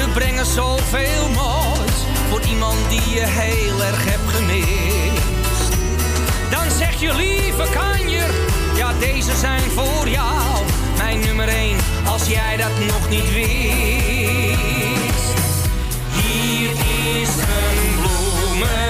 [0.00, 1.96] ze brengen zoveel moois
[2.28, 5.72] voor iemand die je heel erg hebt gemist.
[6.50, 8.30] Dan zeg je lieve kanjer,
[8.76, 10.64] ja deze zijn voor jou,
[10.96, 13.58] mijn nummer 1, als jij dat nog niet wist.
[16.12, 16.70] Hier
[17.20, 18.89] is een bloemetje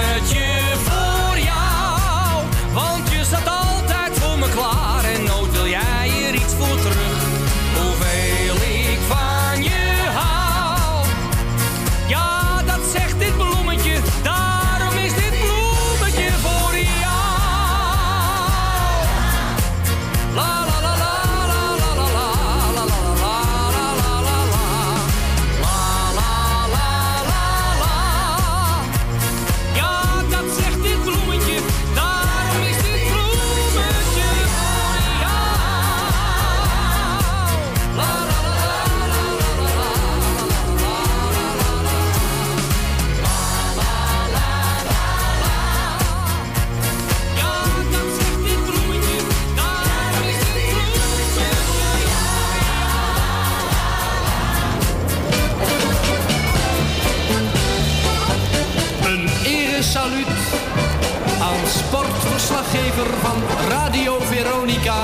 [61.91, 64.95] sportverslaggever van Radio Veronica,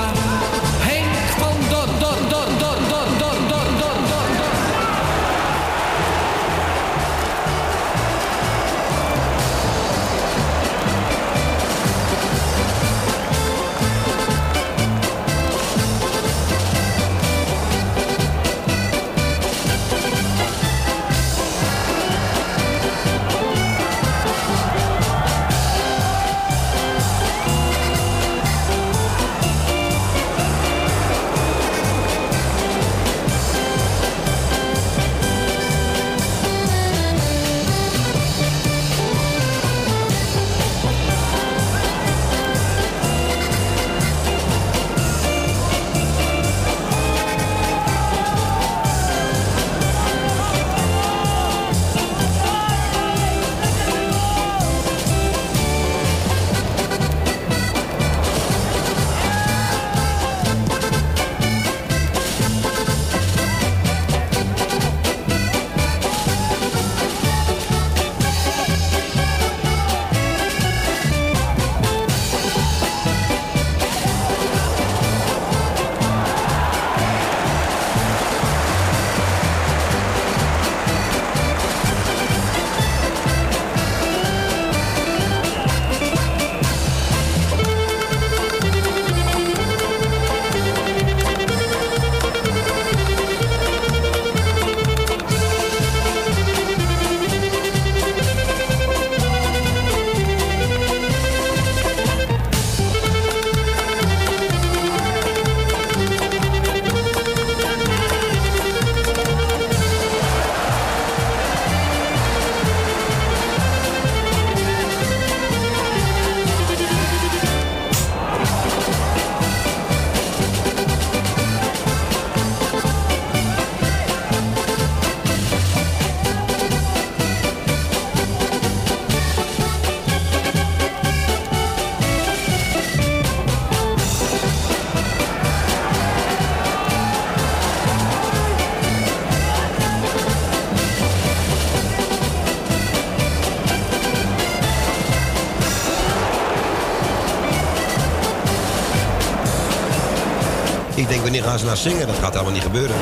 [151.58, 152.06] ze nou zingen?
[152.06, 152.96] Dat gaat allemaal niet gebeuren.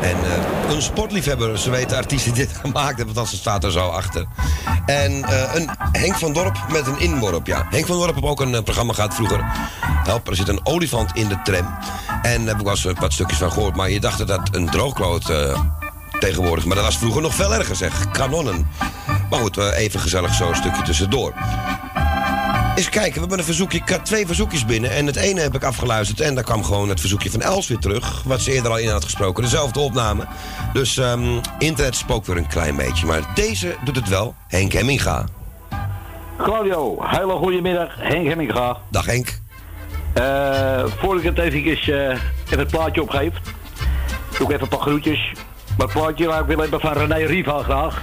[0.00, 3.72] En eh, een sportliefhebber, ze weten artiest die dit gemaakt heeft, want ze staat er
[3.72, 4.26] zo achter.
[4.86, 7.66] En eh, een Henk van Dorp met een inworp, ja.
[7.70, 9.40] Henk van Dorp heeft ook een eh, programma gehad vroeger.
[10.04, 11.78] Help, er zit een olifant in de tram.
[12.22, 13.76] En daar heb ik wel eens wat stukjes van gehoord.
[13.76, 15.32] Maar je dacht dat een droogkloot
[16.18, 16.64] tegenwoordig...
[16.64, 18.10] Maar dat was vroeger nog veel erger, zeg.
[18.10, 18.70] Kanonnen.
[19.30, 21.32] Maar goed, even gezellig zo'n stukje tussendoor.
[22.76, 23.78] Eens kijken, we hebben een verzoekje.
[23.78, 24.90] Ik had twee verzoekjes binnen.
[24.90, 26.20] En het ene heb ik afgeluisterd.
[26.20, 28.22] En daar kwam gewoon het verzoekje van Els weer terug.
[28.22, 29.42] Wat ze eerder al in had gesproken.
[29.42, 30.26] Dezelfde opname.
[30.72, 33.06] Dus ehm, internet spookt weer een klein beetje.
[33.06, 34.34] Maar deze doet het wel.
[34.48, 35.24] Henk Hemminga.
[36.38, 37.94] Claudio, hele goede middag.
[37.98, 38.76] Henk Hemminga.
[38.90, 39.40] Dag Henk.
[40.12, 43.32] Eh voor ik het even, eh, even het plaatje opgeef,
[44.38, 45.32] doe ik even een paar groetjes.
[45.78, 48.02] Maar het plaatje waar ik wil hebben van René Riva graag.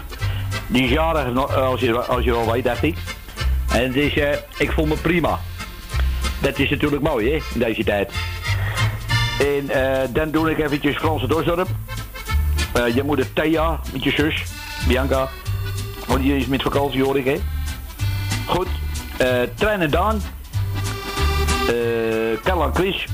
[0.68, 2.98] Die is jarig, no- als je, als je wel weet, dacht ik.
[3.72, 5.40] En het is, eh, ik voel me prima.
[6.42, 8.12] Dat is natuurlijk mooi, hè, in deze tijd.
[9.40, 11.68] En eh, dan doe ik eventjes Franse Dorsdorp.
[12.74, 14.44] Eh, je moeder Thea, met je zus,
[14.88, 15.30] Bianca.
[16.08, 17.38] Want die is met vakantie, hoor ik, hè.
[18.46, 18.68] Goed.
[19.56, 20.22] Trein en Daan.
[22.44, 23.06] Carla Chris.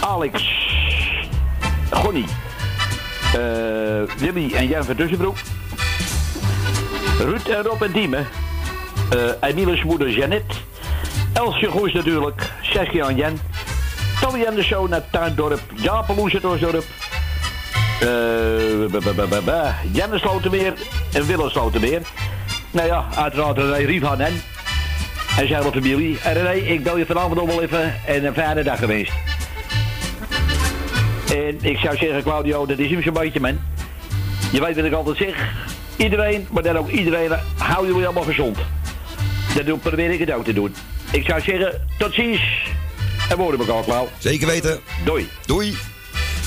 [0.00, 0.58] Alex.
[1.90, 2.26] Gonnie.
[4.18, 5.36] Willy en Jan van Tussenbroek.
[7.18, 8.26] Ruud en Rob en Diemen.
[9.12, 10.54] Eh Emile's moeder Jeannette.
[11.32, 12.50] Elsje Goes natuurlijk.
[12.62, 13.40] Saskia en Jan.
[14.20, 15.60] Tommy en de Show naar Tuindorp.
[15.74, 16.84] Jaap en Loes uit Osdorp.
[18.00, 18.08] Eh.
[19.92, 20.72] Janne Slotermeer
[21.12, 22.00] en Willem Slotermeer.
[22.70, 24.42] Nou ja, uiteraard René Riefhan en.
[25.34, 26.18] Zijn hele familie.
[26.22, 29.12] En René, ik bel je vanavond nog wel even en een fijne dag geweest.
[31.34, 33.58] En ik zou zeggen, Claudio, dat is hem zo'n beetje, man.
[34.52, 35.52] Je weet wat ik altijd zeg.
[35.96, 38.58] Iedereen, maar dan ook iedereen, hou jullie allemaal gezond.
[39.54, 40.74] Dat doe, probeer ik het ook te doen.
[41.10, 42.40] Ik zou zeggen, tot ziens.
[43.28, 44.08] En we horen elkaar, Klauw.
[44.18, 44.80] Zeker weten.
[45.04, 45.28] Doei.
[45.46, 45.76] Doei.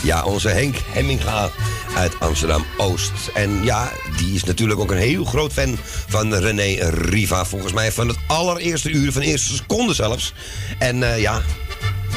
[0.03, 1.49] Ja, onze Henk Hemminga
[1.95, 3.11] uit Amsterdam-Oost.
[3.33, 5.77] En ja, die is natuurlijk ook een heel groot fan
[6.07, 7.45] van René Riva.
[7.45, 10.33] Volgens mij van het allereerste uur, van de eerste seconde zelfs.
[10.79, 11.41] En eh, ja,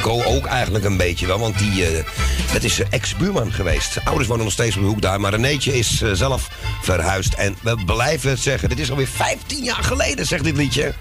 [0.00, 2.04] Co ook eigenlijk een beetje wel, want die, eh,
[2.52, 3.98] dat is zijn ex-buurman geweest.
[4.04, 6.48] Ouders wonen nog steeds op de hoek daar, maar Renéetje is eh, zelf
[6.82, 7.34] verhuisd.
[7.34, 10.94] En we blijven zeggen, dit is alweer 15 jaar geleden, zegt dit liedje.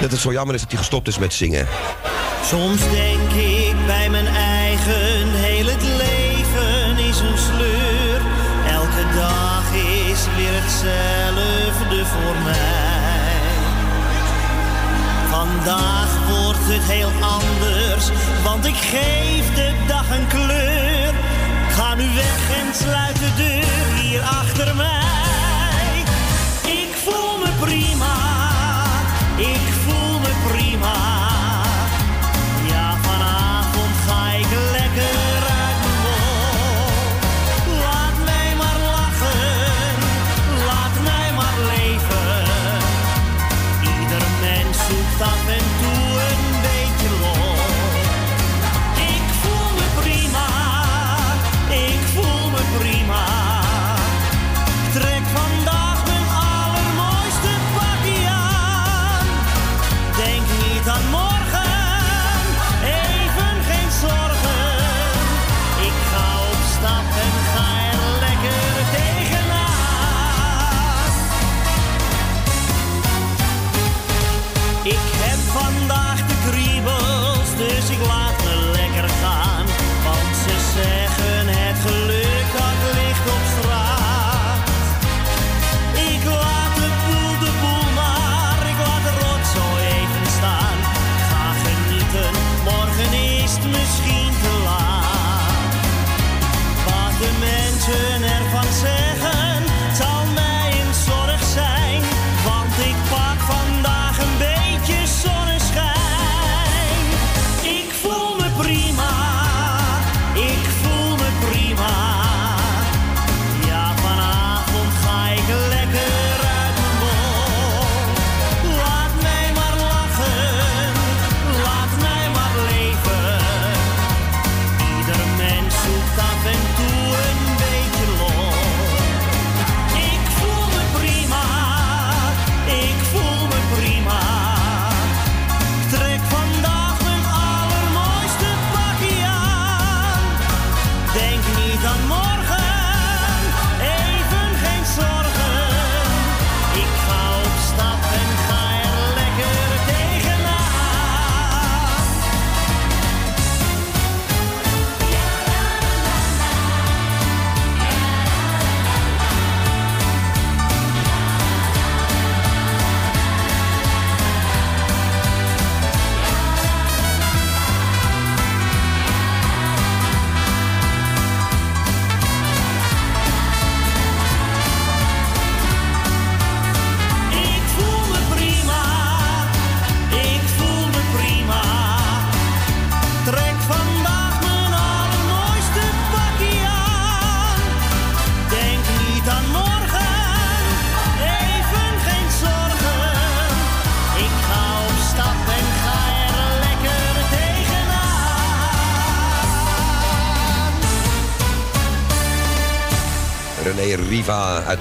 [0.00, 1.66] Dat het zo jammer is dat hij gestopt is met zingen.
[2.44, 8.20] Soms denk ik bij mijn eigen, heel het leven is een sleur.
[8.70, 9.64] Elke dag
[10.10, 12.78] is weer hetzelfde voor mij.
[15.30, 15.97] Vandaag
[16.70, 18.10] het heel anders,
[18.42, 21.12] want ik geef de dag een kleur.
[21.70, 25.07] Ga nu weg en sluit de deur hier achter mij.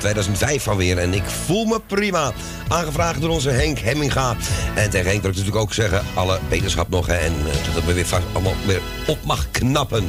[0.03, 0.97] Uit 2005 alweer.
[0.97, 2.31] En ik voel me prima.
[2.67, 4.35] Aangevraagd door onze Henk Hemminga.
[4.75, 7.07] En tegen Henk wil ik natuurlijk ook zeggen, alle beterschap nog.
[7.07, 10.05] En eh, dat me weer vast allemaal weer op mag knappen.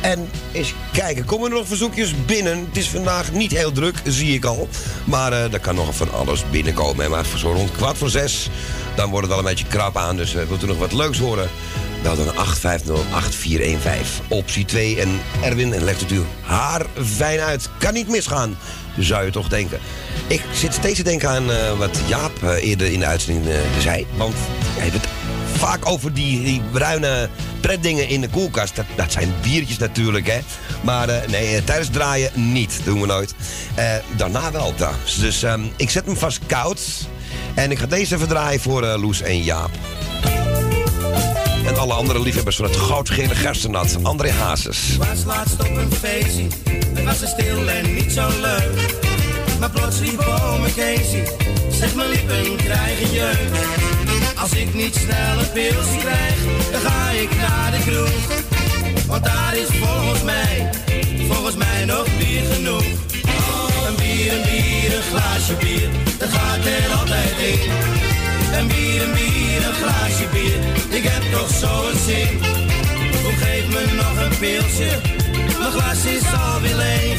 [0.00, 2.58] En eens kijken, komen er nog verzoekjes binnen?
[2.58, 4.68] Het is vandaag niet heel druk, zie ik al.
[5.04, 7.10] Maar eh er kan nog van alles binnenkomen.
[7.10, 8.48] Maar zo rond kwart voor zes,
[8.94, 10.16] dan wordt het wel een beetje krap aan.
[10.16, 11.50] Dus eh, wilt nog wat leuks horen?
[12.04, 14.28] Bel dan 850-8415.
[14.28, 17.68] Optie 2 en Erwin en legt het u haar fijn uit.
[17.78, 18.56] Kan niet misgaan,
[18.98, 19.78] zou je toch denken.
[20.26, 23.60] Ik zit steeds te denken aan eh, wat Jaap eh, eerder in de uitzending eh,
[23.78, 24.06] zei.
[24.16, 25.08] Want hij heeft het
[25.54, 27.28] vaak over die, bruine
[27.60, 28.76] pretdingen in de koelkast.
[28.76, 30.38] Dat, dat zijn biertjes natuurlijk, hè.
[30.80, 32.80] Maar nee, tijdens draaien niet.
[32.84, 33.34] Doen we nooit.
[34.16, 35.18] Daarna wel, trouwens.
[35.18, 36.80] Dus ehm, ik zet hem vast koud.
[37.54, 39.70] En ik ga deze even draaien voor Loes en Jaap.
[41.66, 43.96] En alle andere liefhebbers van het goudgele gerstenat.
[44.02, 44.90] André Hazes.
[44.90, 46.46] Ik was laatst op een feestje,
[46.94, 48.96] het was er stil en niet zo leuk.
[49.60, 51.28] Maar plots riep ome Casey,
[51.70, 53.50] zeg mijn lippen krijgen jeuk.
[54.40, 56.36] Als ik niet snel een pilsje krijg,
[56.72, 58.42] dan ga ik naar de kroeg.
[59.06, 60.70] Want daar is volgens mij,
[61.28, 62.84] volgens mij nog bier genoeg.
[63.86, 65.88] Een bier, een bier, een glaasje bier,
[66.18, 68.13] dat gaat er altijd in.
[68.58, 70.58] Een bier, een bier, een glaasje bier,
[70.98, 72.28] ik heb toch zo'n zin.
[73.22, 75.00] Kom geef me nog een pilsje,
[75.58, 77.18] mijn glas is alweer leeg.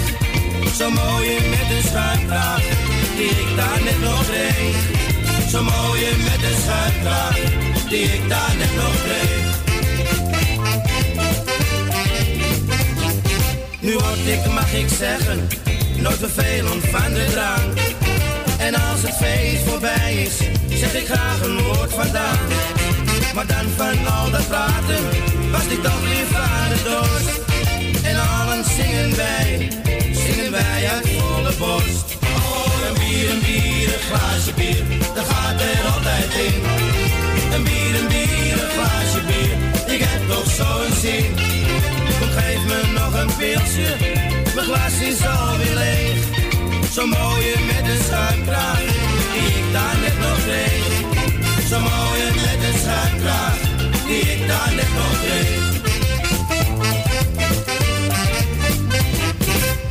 [0.77, 2.63] Zo mooie met een schuimkraag,
[3.17, 4.77] die ik daar net nog kreeg.
[5.49, 7.37] Zo mooie met een schuimkraag,
[7.89, 9.53] die ik daar net nog kreeg.
[13.79, 15.47] Nu word ik, mag ik zeggen,
[15.95, 18.04] nooit vervelend van de drank.
[18.65, 20.37] En als het feest voorbij is,
[20.79, 22.39] zeg ik graag een woord vandaan.
[23.35, 25.03] Maar dan van al dat praten,
[25.51, 27.39] was ik toch weer van de dorst.
[28.03, 29.67] En allen zingen wij,
[30.11, 32.17] zingen wij uit volle borst.
[32.37, 34.83] Oh, een bier, een bier, een glaasje bier,
[35.15, 36.61] dat gaat er altijd in.
[37.55, 39.55] Een bier, een bier, een glaasje bier,
[39.95, 41.25] ik heb toch zo'n zin.
[42.35, 43.95] Geef me nog een pilsje,
[44.55, 46.34] mijn glas is alweer leeg.
[46.91, 48.79] Zo mooie met een schuimkraag,
[49.33, 50.83] die ik daar net nog kreeg.
[51.69, 53.57] Zo mooie met een schuimkraag,
[54.07, 55.63] die ik daar net nog kreeg.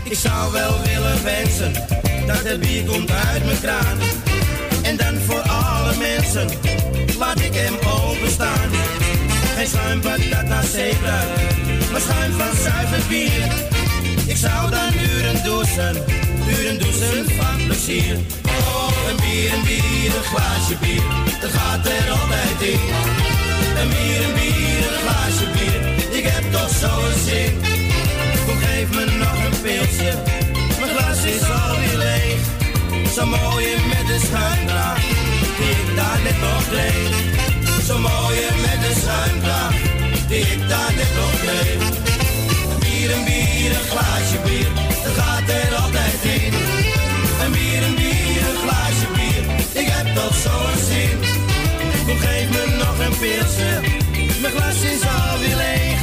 [0.03, 1.73] Ik zou wel willen wensen,
[2.27, 3.99] dat het bier komt uit mijn kraan.
[4.83, 6.49] En dan voor alle mensen,
[7.19, 8.71] laat ik hem openstaan.
[9.57, 11.25] Geen schuim patata zebra,
[11.93, 13.83] maar schuim van zuiver bier.
[14.35, 15.97] Ik zou dan uren douchen,
[16.49, 18.17] uren douchen van plezier.
[18.47, 21.03] Oh, een bier, een bier, een glaasje bier,
[21.41, 22.81] dat gaat er altijd in.
[23.81, 25.81] Een bier, een bier, een glaasje bier,
[26.19, 27.53] ik heb toch zo'n zin.
[28.47, 30.13] Kom geef me nog een pilsje,
[30.79, 32.41] mijn glas is alweer leeg.
[33.15, 35.03] Zo mooie met de schuimkraag,
[35.59, 37.15] die ik daar net nog kreeg.
[37.87, 39.75] Zo mooie met de schuimkraag,
[40.29, 42.14] die ik daar net nog.
[42.95, 44.69] Een bier, een bier, een glaasje bier,
[45.05, 46.53] dat gaat er altijd in.
[47.45, 49.45] Een bier, een bier, een glaasje bier,
[49.83, 51.19] ik heb toch zo'n zin.
[52.07, 53.73] Kom geef me nog een pilsje,
[54.41, 56.03] mijn glas is alweer leeg.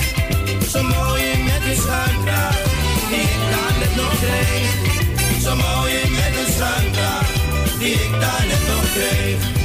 [0.72, 2.58] Zo mooie met die schuimkraag,
[3.10, 4.72] die ik daar net nog kreeg.
[5.44, 7.28] Zo mooie met een schuimkraag,
[7.80, 9.61] die ik daar net nog kreeg.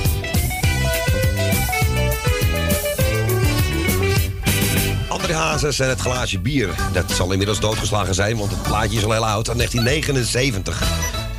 [5.27, 6.69] André Hazes en het glaasje bier.
[6.93, 9.49] Dat zal inmiddels doodgeslagen zijn, want het plaatje is al heel oud.
[9.49, 10.83] Uit 1979.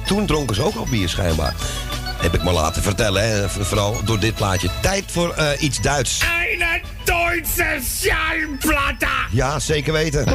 [0.05, 1.55] Toen dronken ze ook al bier, schijnbaar.
[2.17, 3.49] Heb ik me laten vertellen, hè.
[3.49, 4.69] vooral door dit plaatje.
[4.81, 6.21] Tijd voor eh, iets Duits.
[6.21, 9.07] Eine Duitse Schallplatte!
[9.31, 10.25] Ja, zeker weten.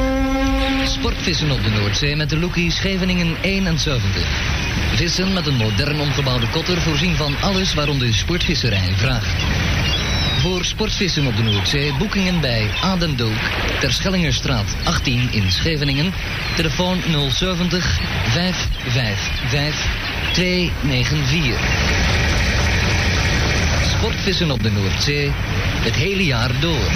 [0.85, 4.27] Sportvissen op de Noordzee met de Loekie Scheveningen 71.
[4.95, 9.82] Vissen met een modern omgebouwde kotter voorzien van alles waarom de sportvisserij vraagt.
[10.43, 13.39] Voor sportvissen op de Noordzee boekingen bij Adendook,
[13.81, 16.13] Terschellingerstraat 18 in Scheveningen.
[16.57, 21.61] Telefoon 070 555 294.
[23.99, 25.31] Sportvissen op de Noordzee,
[25.83, 26.91] het hele jaar door.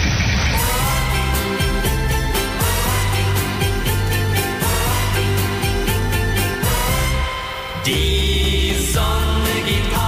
[7.82, 10.05] Die Sonne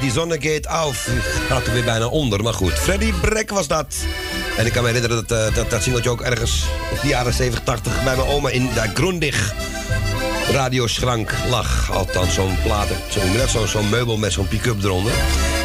[0.00, 1.08] die zonne gaat auf.
[1.48, 2.72] Gaat er weer bijna onder, maar goed.
[2.72, 3.94] Freddy Brek was dat.
[4.56, 7.32] En ik kan me herinneren dat eh, dat, dat singeltje ook ergens in de jaren
[7.32, 9.54] 70, 80 bij mijn oma in de Grondig
[10.50, 11.92] radioschrank lag.
[11.92, 15.12] Althans, zo'n platen, zo je dat, zo'n zo'n meubel met zo'n pick-up eronder.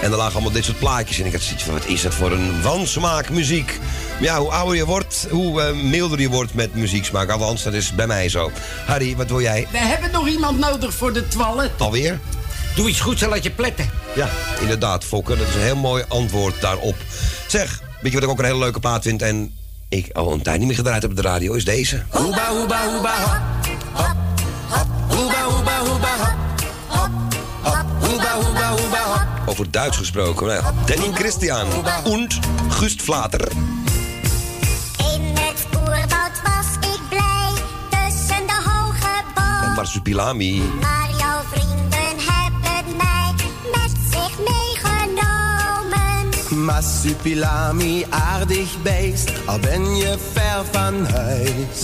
[0.01, 1.25] En er lagen allemaal dit soort plaatjes in.
[1.25, 3.79] Ik had zoiets van, wat is dat voor een wansmaak muziek?
[4.13, 7.29] Maar ja, hoe ouder je wordt, hoe eh, milder je wordt met muzieksmaak.
[7.29, 8.51] Althans, dat is bij mij zo.
[8.85, 9.67] Harry, wat wil jij?
[9.71, 11.71] We hebben nog iemand nodig voor de toilet.
[11.77, 12.19] Alweer?
[12.75, 14.02] Doe iets goeds en laat je pletten.
[14.15, 15.37] Ja, inderdaad, Fokker.
[15.37, 16.95] Dat is een heel mooi antwoord daarop.
[17.47, 19.53] Zeg, weet je wat ik ook een hele leuke plaat vind en
[19.89, 22.03] ik al een tijd niet meer gedraaid heb op de radio, is deze.
[22.09, 23.41] Hoeba, hoeba, hoeba, hop,
[23.93, 24.15] hop,
[24.69, 24.87] hop.
[25.07, 26.35] Hoeba, hoeba, hoeba, hop,
[26.87, 27.09] hop,
[27.61, 27.85] hop.
[27.99, 29.49] Hoeba, hoeba, hoeba, hop.
[29.49, 30.47] Over Duits gesproken.
[30.47, 31.67] Nou ja, Danny Christian
[32.03, 33.51] und Gust Vlater.
[34.97, 37.53] In het oerwoud was ik blij
[37.89, 39.75] tussen de hoge En bomen.
[39.75, 40.61] Marsupilami.
[46.63, 51.81] Massupilami, aardig beest, al ben je ver van huis.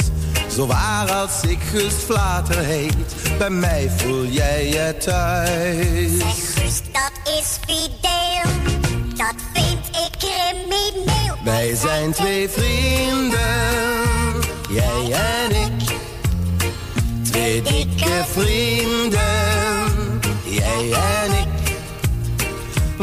[0.55, 6.17] Zo waar als ik Gust Vlater heet, bij mij voel jij je thuis.
[6.17, 8.51] Zeg Gust, dat is fideel.
[9.15, 11.35] Dat vind ik crimineel.
[11.43, 13.39] Wij zijn twee vrienden,
[14.69, 15.97] jij en ik.
[17.31, 19.19] Twee dikke vrienden,
[20.43, 21.47] jij en ik.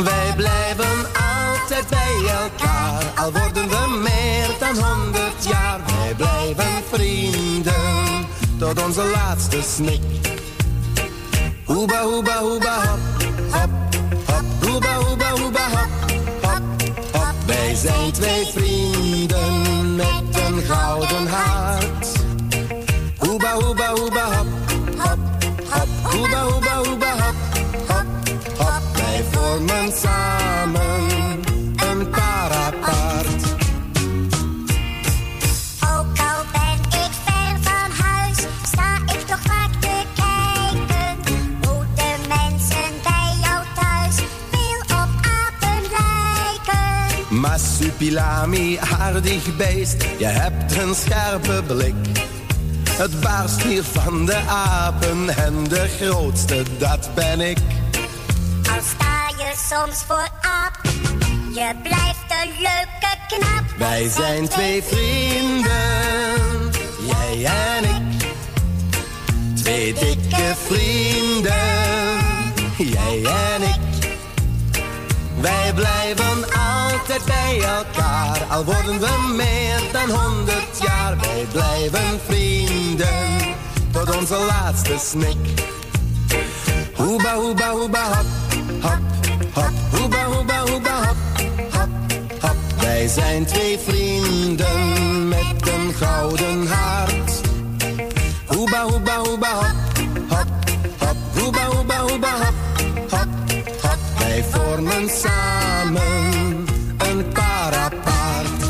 [0.05, 1.16] Wij blijven
[3.27, 5.81] al worden we meer dan honderd jaar.
[5.87, 8.27] Wij blijven vrienden,
[8.59, 10.01] tot onze laatste snik.
[11.65, 12.99] Hoeba, hoeba, hoeba, hop,
[13.51, 13.71] hop,
[14.27, 14.69] hop.
[14.69, 16.63] Hoeba, hoeba, hoeba, hop, hop,
[17.13, 17.35] hop.
[17.47, 22.09] Wij zijn twee vrienden met een gouden hart.
[23.19, 24.47] Hoeba, hoeba, hoeba, hop,
[24.99, 25.19] hop,
[25.71, 25.89] hop.
[26.03, 26.66] Hoeba,
[47.57, 51.95] Massupilami, aardig beest, je hebt een scherpe blik.
[52.91, 57.59] Het baarst hier van de apen en de grootste, dat ben ik.
[58.73, 60.81] Al sta je soms voor aap,
[61.55, 63.79] je blijft een leuke knap.
[63.79, 65.73] Wij zijn twee vrienden,
[67.07, 68.29] jij en ik.
[69.63, 71.55] Twee dikke vrienden,
[72.77, 73.96] jij en ik.
[75.47, 81.17] Wij blijven altijd bij elkaar, al worden we meer dan honderd jaar.
[81.17, 83.55] Wij blijven vrienden,
[83.93, 85.37] tot onze laatste snik.
[86.95, 88.27] Hoeba, hoeba, hoeba, hop,
[88.81, 88.99] hop,
[89.53, 89.71] hop.
[89.91, 91.13] Hoeba, hoeba, hoeba,
[92.81, 97.41] Wij zijn twee vrienden met een gouden hart.
[98.47, 100.47] Hoeba, hoeba, hoeba, hop, hop,
[100.99, 101.17] hop.
[101.39, 102.66] Hoeba, hoeba, hoeba, hop, hop, hop.
[104.51, 106.67] Vormen samen
[106.99, 108.63] een parapart.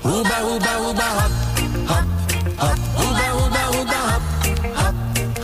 [0.00, 1.30] Hoeba, hoeba, hoeba, hop,
[1.86, 2.04] hop,
[2.56, 2.76] hop.
[2.94, 4.22] Hoeba, hoeba, hoeba, hop,
[4.74, 4.94] hop,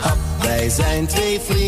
[0.00, 0.16] hop.
[0.42, 1.65] Wij zijn twee vrienden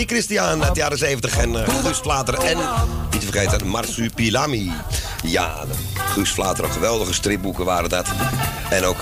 [0.00, 2.56] Danny Christian uit de jaren 70 en uh, Guus Vlater en
[3.10, 4.72] niet te vergeten Marsupilami.
[5.22, 5.64] Ja,
[5.94, 8.06] Guus Vlater, geweldige stripboeken waren dat.
[8.70, 8.96] En ook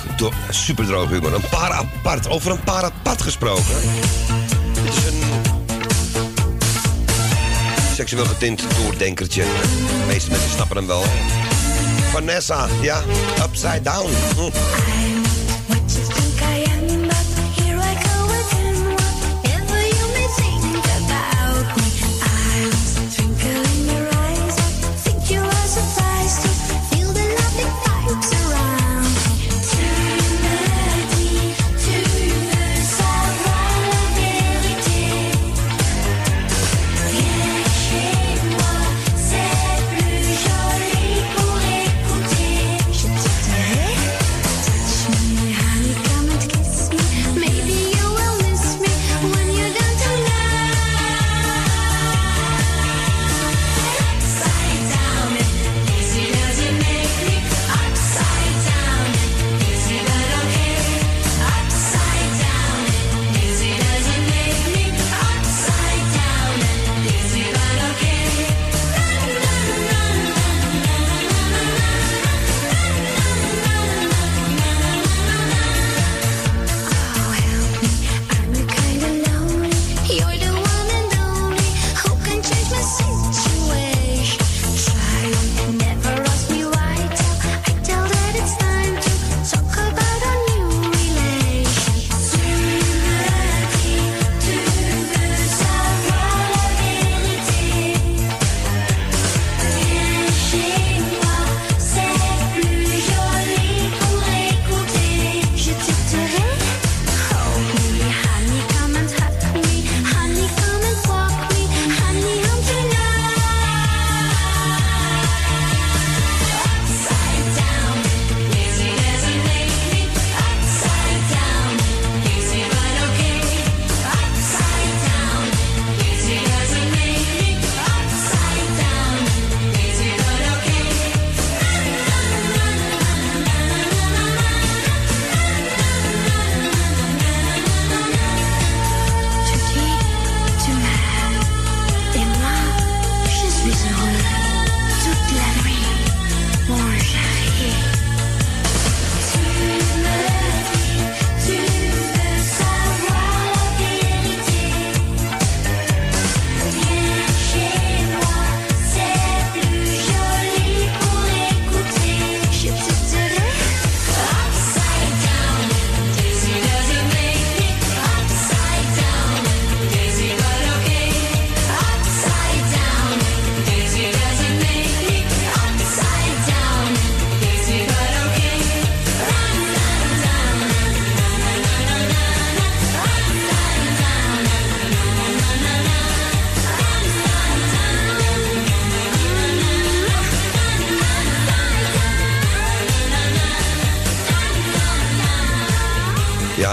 [0.50, 1.34] superdroog humor.
[1.34, 3.74] Een paar apart, over een paar apart gesproken.
[4.72, 5.22] Dit is een
[7.94, 9.42] seksueel getint doordenkertje.
[9.42, 11.04] De meeste mensen snappen hem wel.
[12.10, 13.02] Vanessa, ja,
[13.44, 14.10] Upside Down.
[14.36, 15.17] Hm.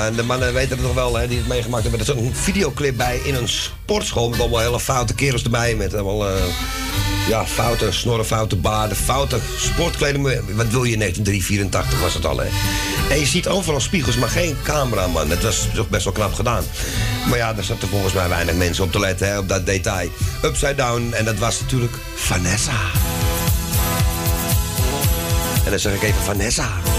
[0.05, 2.01] En de mannen weten het nog wel, hè, die het meegemaakt hebben.
[2.01, 5.75] Er is een videoclip bij in een sportschool met allemaal hele foute kerels erbij.
[5.75, 6.43] Met allemaal eh,
[7.27, 10.23] ja, foute snorren, foute baarden, foute sportkleding.
[10.55, 12.47] Wat wil je in 1984 was het al, hè?
[13.09, 15.29] En je ziet overal spiegels, maar geen cameraman.
[15.29, 16.63] Het was toch best wel knap gedaan.
[17.29, 20.09] Maar ja, daar zaten volgens mij weinig mensen op te letten, hè, op dat detail.
[20.43, 22.79] Upside down, en dat was natuurlijk Vanessa.
[25.63, 26.94] En dan zeg ik even Vanessa.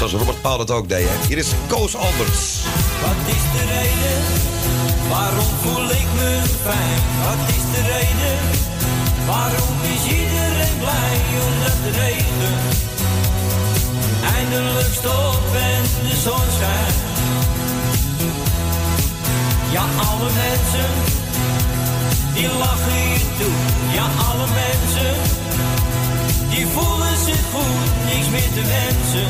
[0.00, 1.08] Zoals Robert Paul dat ook deed.
[1.28, 2.62] Hier is Koos Alberts.
[3.00, 4.18] Wat is de reden?
[5.08, 7.00] Waarom voel ik me fijn?
[7.24, 8.38] Wat is de reden?
[9.26, 11.16] Waarom is iedereen blij?
[11.46, 12.54] Omdat de regen
[14.36, 16.98] eindelijk stopt en de zon schijnt.
[19.72, 20.90] Ja, alle mensen
[22.34, 23.56] die lachen hier toe.
[23.92, 25.14] Ja, alle mensen
[26.50, 29.28] die voelen zich goed, niks meer te wensen.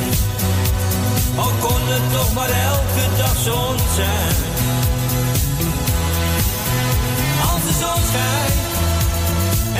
[1.41, 4.36] Al kon het toch maar elke dag zon zijn.
[7.51, 8.73] Als de zon schijnt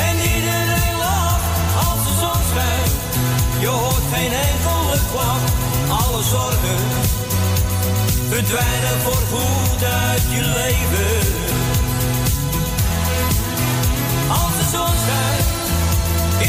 [0.07, 1.49] en iedereen lacht.
[1.87, 2.95] Als de zon schijnt,
[3.61, 5.53] je hoort geen enkele klacht.
[6.03, 6.81] Alle zorgen
[8.29, 11.19] verdwijnen voor goed uit je leven.
[14.29, 15.49] Als de zon schijnt,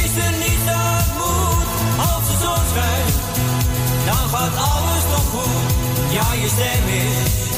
[0.03, 1.20] is er niets dat
[4.05, 5.71] dan gaat alles nog goed.
[6.11, 7.49] Ja, je stem is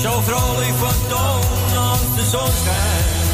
[0.00, 3.26] zo vrolijk van toon als de zon schijnt.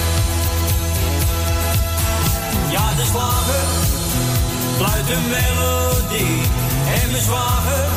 [2.70, 3.66] Ja, de slager
[4.76, 6.40] fluit een melodie.
[7.02, 7.88] En mijn zwager,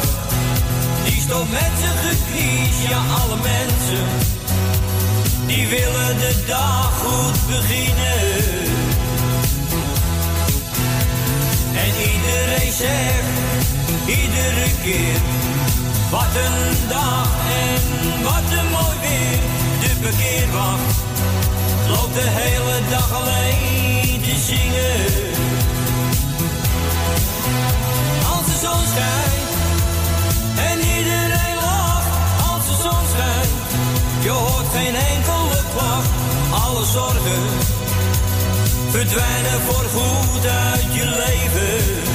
[1.04, 2.90] die stopt met zijn geknies.
[2.90, 4.06] Ja, alle mensen,
[5.45, 8.64] die willen de dag goed beginnen.
[11.76, 13.65] En iedereen zegt,
[14.08, 15.22] iedere keer,
[16.09, 17.30] wat een dag
[17.66, 17.82] en
[18.24, 19.40] wat een mooi weer.
[19.82, 20.95] De parkeerwacht
[21.88, 25.06] loopt de hele dag alleen te zingen.
[28.34, 29.51] Als de zon schijnt
[30.69, 32.08] en iedereen lacht.
[32.50, 33.53] Als de zon schijnt,
[34.24, 36.09] je hoort geen enkele klacht.
[36.64, 37.43] Alle zorgen
[38.90, 42.15] verdwijnen voor goed uit je leven.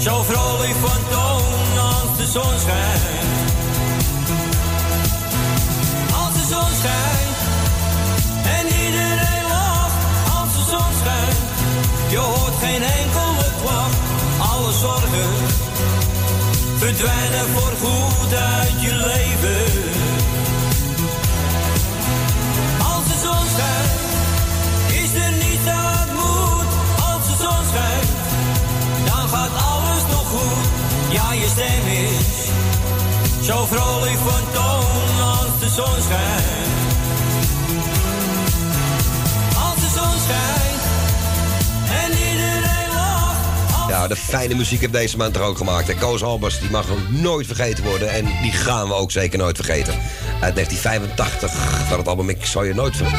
[0.00, 3.52] Zo vrolijk van toon als de zon schijnt.
[6.12, 7.38] Als de zon schijnt
[8.58, 10.00] en iedereen lacht.
[10.38, 11.38] Als de zon schijnt,
[12.10, 13.96] je hoort geen enkele klacht.
[14.52, 15.30] Alle zorgen
[16.76, 19.99] verdwijnen voor goed uit je leven.
[31.10, 32.48] Ja, je stem is
[33.46, 36.68] zo vrolijk van toon als de zon schijnt.
[39.64, 40.82] Als de zon schijnt
[42.04, 43.88] en iedereen lacht.
[43.88, 45.88] Ja, de fijne muziek heeft deze man toch ook gemaakt.
[45.88, 48.10] En Koos Albers, die mag nooit vergeten worden.
[48.12, 49.94] En die gaan we ook zeker nooit vergeten.
[50.40, 51.52] Uit 1985,
[51.88, 53.18] van het album Ik zal je nooit ver-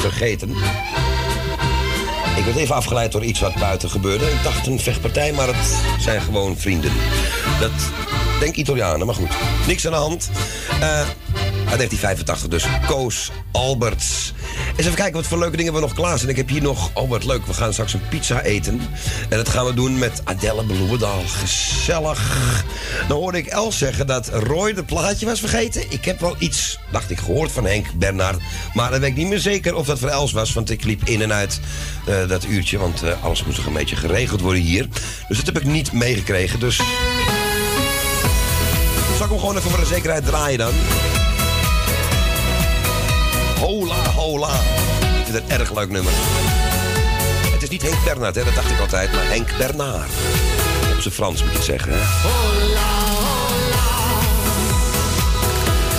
[0.00, 0.54] vergeten.
[2.36, 4.24] Ik werd even afgeleid door iets wat buiten gebeurde.
[4.24, 6.92] Ik dacht een vechtpartij, maar het zijn gewoon vrienden.
[7.60, 7.70] Dat
[8.40, 9.36] denk Italianen, maar goed.
[9.66, 10.30] Niks aan de hand.
[10.80, 11.00] Eh,
[11.68, 12.66] uit 1985 dus.
[12.86, 14.32] Koos Alberts.
[14.68, 16.30] Eens even kijken wat voor leuke dingen we nog klaar zijn.
[16.30, 18.80] Ik heb hier nog, oh wat leuk, we gaan straks een pizza eten.
[19.28, 21.22] En dat gaan we doen met Adelle Bloemendaal.
[21.26, 22.54] Gezellig.
[23.08, 25.82] Dan hoorde ik Els zeggen dat Roy het plaatje was vergeten.
[25.88, 28.40] Ik heb wel iets, dacht ik, gehoord van Henk Bernard.
[28.74, 30.52] Maar dan weet ik niet meer zeker of dat voor Els was.
[30.52, 31.60] Want ik liep in en uit
[32.06, 32.78] eh, dat uurtje.
[32.78, 34.88] Want eh, alles moest nog een beetje geregeld worden hier.
[35.28, 36.60] Dus dat heb ik niet meegekregen.
[36.60, 36.76] Dus
[39.16, 40.72] zal ik hem gewoon even voor de zekerheid draaien dan?
[43.60, 44.54] Hola, hola.
[45.00, 46.12] Ik vind het een erg leuk nummer.
[47.52, 48.44] Het is niet Henk Bernhard, hè?
[48.44, 50.10] dat dacht ik altijd, maar Henk Bernard.
[50.94, 51.98] Op zijn Frans moet je het zeggen, hè?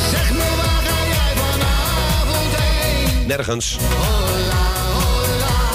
[0.10, 3.28] Zeg me waar ga jij vanavond heen?
[3.28, 3.78] Nergens.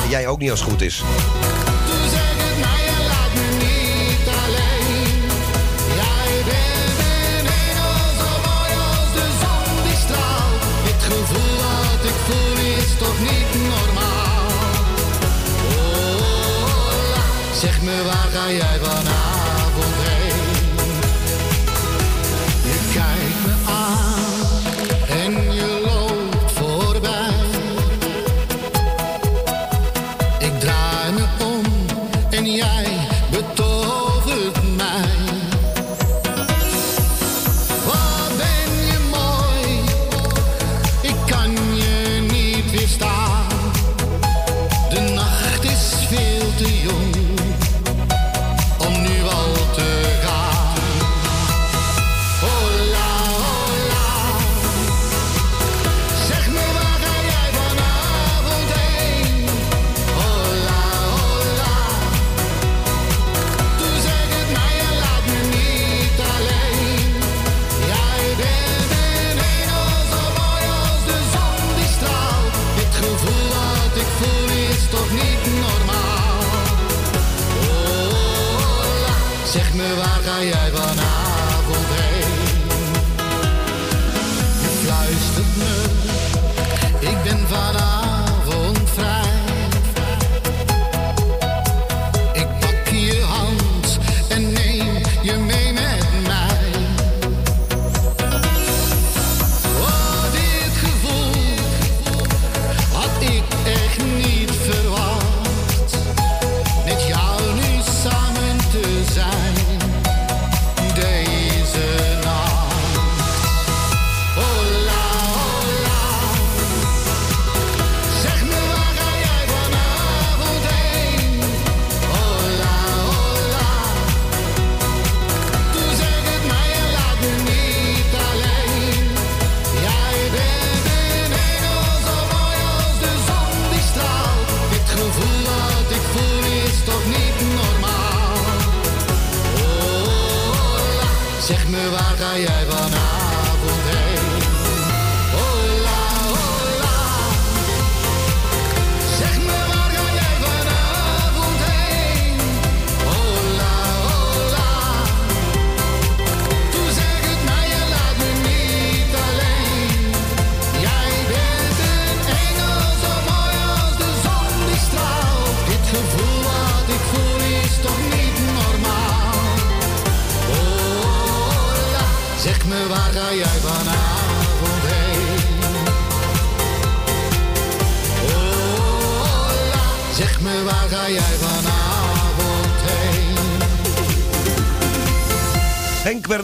[0.02, 1.02] En jij ook niet als het goed is.
[11.12, 11.51] Gevoel
[13.02, 14.46] toch niet normaal.
[15.68, 17.24] Hola,
[17.54, 19.31] zeg me waar ga jij vanavond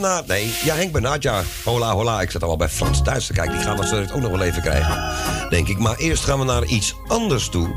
[0.08, 1.42] Bernard, nee, ja Henk Bernard, ja.
[1.64, 3.54] Hola, hola, ik zat al bij Frans Duits te kijken.
[3.54, 5.12] Die gaan we straks ook nog wel even krijgen,
[5.50, 5.78] denk ik.
[5.78, 7.68] Maar eerst gaan we naar iets anders toe.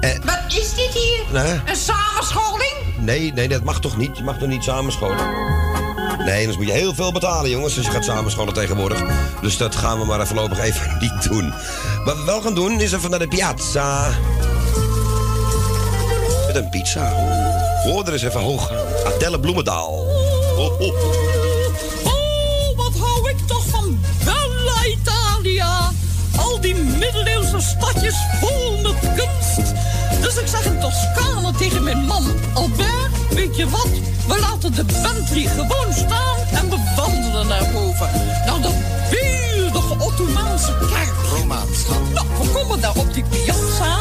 [0.00, 1.42] Eh, Wat is dit hier?
[1.42, 1.60] Nee.
[1.66, 2.74] Een samenscholing?
[2.96, 4.16] nee, nee, dat mag toch niet?
[4.16, 5.16] Je mag toch niet samenscholen?
[6.24, 9.02] Nee, anders moet je heel veel betalen, jongens, als je gaat samenscholen tegenwoordig.
[9.40, 11.52] Dus dat gaan we maar voorlopig even niet doen.
[12.04, 14.08] Wat we wel gaan doen, is even naar de piazza.
[16.46, 17.12] Met een pizza.
[17.84, 18.70] Hoor er eens even hoog.
[19.06, 20.04] Adelle Bloemendaal.
[20.58, 20.80] Oh, oh.
[20.80, 21.35] Oh,
[27.60, 29.72] stadjes vol met kunst.
[30.20, 33.88] Dus ik zeg in Toscane tegen mijn man Albert, weet je wat?
[34.28, 38.08] We laten de Bentley gewoon staan en we wandelen naar boven.
[38.46, 38.74] Naar dat
[39.10, 41.14] beeldige Ottomaanse kerk.
[41.30, 41.86] Romaans.
[42.14, 43.98] Nou, we komen daar op die piazza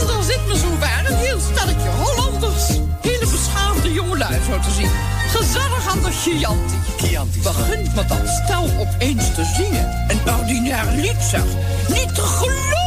[0.00, 2.68] en daar zit me zo waar een heel stelletje Hollanders.
[3.00, 4.90] Hele beschaafde jongelui zo te zien.
[5.28, 6.74] Gezellig aan de Chianti.
[6.96, 7.40] Chianti.
[7.40, 10.04] Begint met dat stel opeens te zingen.
[10.08, 11.44] Een ordinair lied zeg.
[11.88, 12.77] Niet te geloven.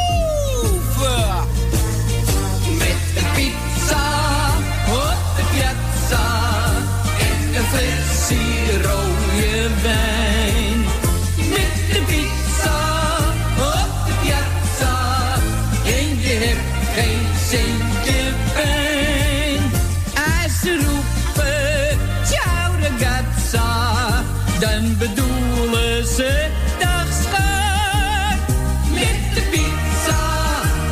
[24.61, 26.47] Dan bedoelen ze
[26.79, 28.55] dag schat.
[28.93, 30.21] Met de pizza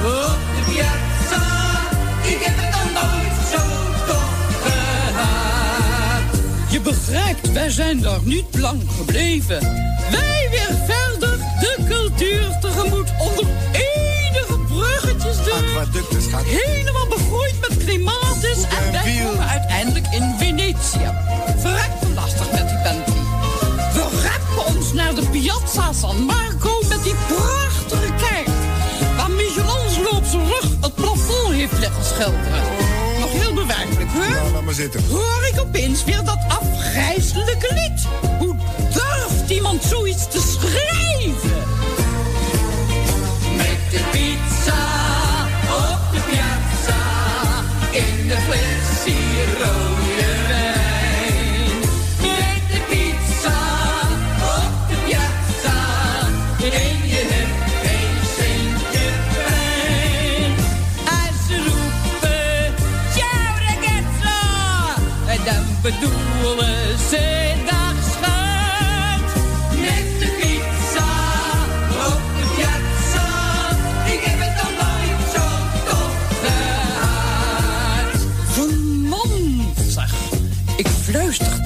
[0.03, 1.45] op de piazza,
[2.23, 3.61] ik heb het nog nooit zo
[4.07, 6.21] toch gehad.
[6.69, 9.61] Je begrijpt, wij zijn daar niet lang gebleven.
[10.11, 15.87] Wij weer verder de cultuur tegemoet onder enige bruggetjes door.
[16.45, 21.11] Helemaal begroeid met clematis en wij komen uiteindelijk in Venetië.
[21.57, 22.08] Verrekte
[25.13, 28.47] naar de Piazza San Marco met die prachtige kerk.
[29.17, 32.63] Waar Michelangelo op zijn rug het plafond heeft liggen schilderen.
[33.19, 34.29] Nog heel bewerkelijk, hoor.
[34.29, 35.03] Nou, laat maar zitten.
[35.09, 38.07] Hoor ik opeens weer dat afgrijzelijke lied.
[38.39, 38.55] Hoe
[38.93, 41.63] durft iemand zoiets te schrijven?
[43.57, 44.85] Met de pizza
[45.69, 47.01] op de piazza
[47.91, 48.37] in de
[49.63, 49.98] rode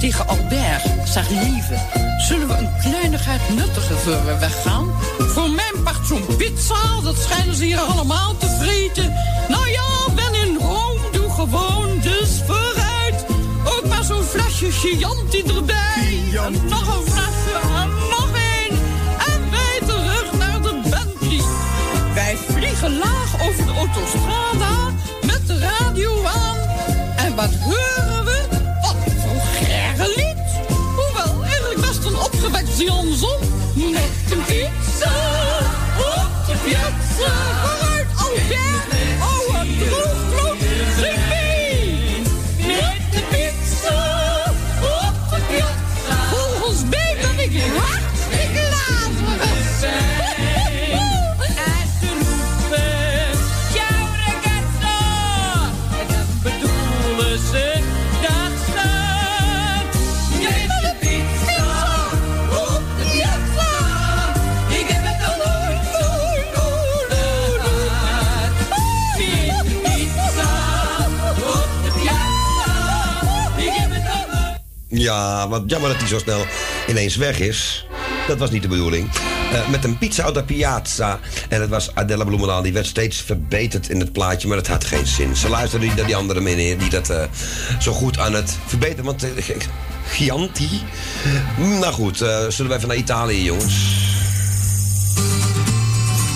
[0.04, 0.82] tegen Albert.
[1.04, 1.76] Zeg, lieve,
[2.18, 4.92] zullen we een kleinigheid nuttigen voor we weggaan?
[5.18, 9.12] Voor mijn part zo'n pizza, dat schijnen ze hier allemaal te vreten.
[9.48, 12.73] Nou ja, ben in Rome, doe gewoon, dus vooruit.
[14.08, 16.22] Maar zo'n flesje Chianti erbij.
[16.46, 18.78] En nog een flesje en nog één.
[19.26, 21.44] En wij terug naar de Bentley.
[22.14, 24.90] Wij vliegen laag over de autostrada
[25.26, 26.56] met de radio aan.
[27.16, 28.03] En wat horen
[75.04, 76.46] Ja, wat jammer dat hij zo snel
[76.88, 77.86] ineens weg is.
[78.26, 79.10] Dat was niet de bedoeling.
[79.52, 81.20] Eh, met een pizza uit de piazza.
[81.48, 82.62] En het was Adela Bloemendaal.
[82.62, 85.36] Die werd steeds verbeterd in het plaatje, maar het had geen zin.
[85.36, 87.22] Ze luisterde niet naar die andere meneer die dat eh,
[87.80, 89.04] zo goed aan het verbeteren.
[89.04, 89.30] Want uh.
[91.56, 93.74] Nou goed, zullen we even naar Italië, jongens.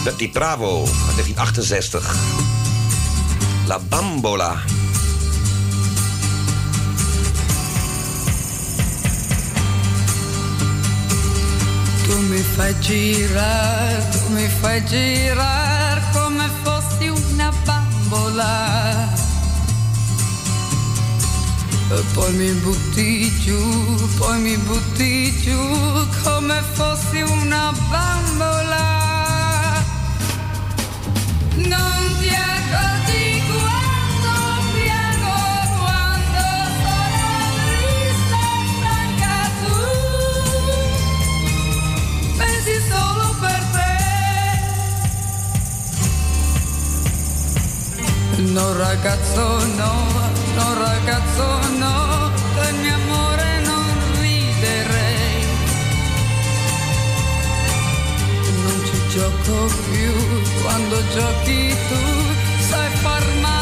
[0.04, 2.16] Betty Bravo, uit 1968.
[3.66, 4.62] La Bambola.
[12.28, 19.08] Mi fai girare, tu mi fai girare come fossi una bambola.
[21.90, 28.86] E poi mi butti giù, poi mi butti giù come fossi una bambola.
[31.56, 32.07] Non
[48.58, 49.94] No ragazzo no,
[50.56, 51.46] no ragazzo
[51.78, 53.84] no, del mio amore non
[54.20, 55.46] riderei.
[58.64, 60.12] Non ci gioco più
[60.62, 62.02] quando giochi tu,
[62.68, 63.57] sai far male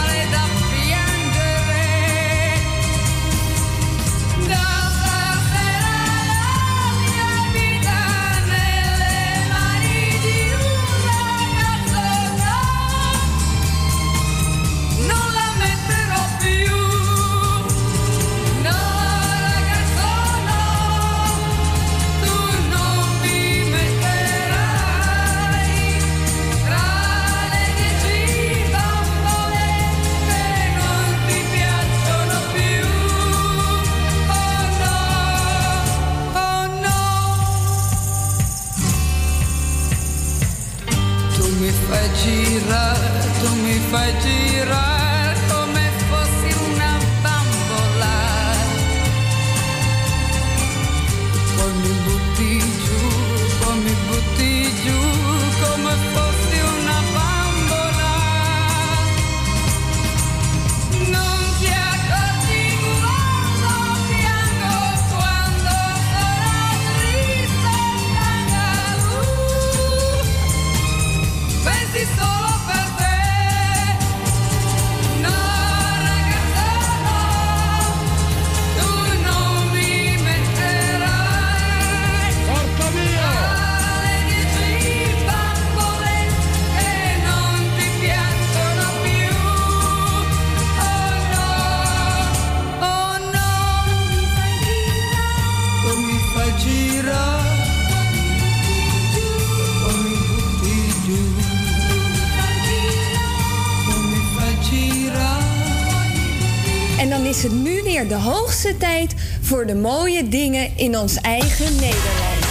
[108.46, 112.44] hoogste tijd voor de mooie dingen in ons eigen Nederland.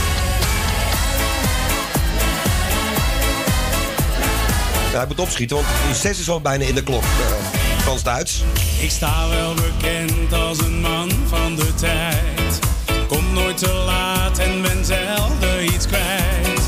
[4.91, 7.03] Ja, hij moet opschieten, want die 6 is al bijna in de klok.
[7.03, 8.43] Uh, Frans-Duits.
[8.81, 12.59] Ik sta wel bekend als een man van de tijd.
[13.07, 16.65] Kom nooit te laat en ben zelden iets kwijt.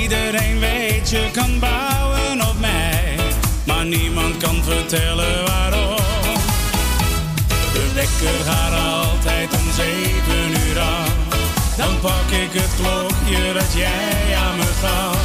[0.00, 3.16] Iedereen weet je kan bouwen op mij,
[3.66, 5.41] maar niemand kan vertellen waarom.
[8.22, 11.14] Wekker gaat altijd om zeven uur af.
[11.76, 15.18] Dan pak ik het klokje dat jij aan me gaf.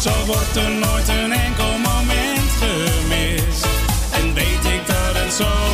[0.00, 3.66] Zo wordt er nooit een enkel moment gemist.
[4.10, 5.69] En weet ik dat het zover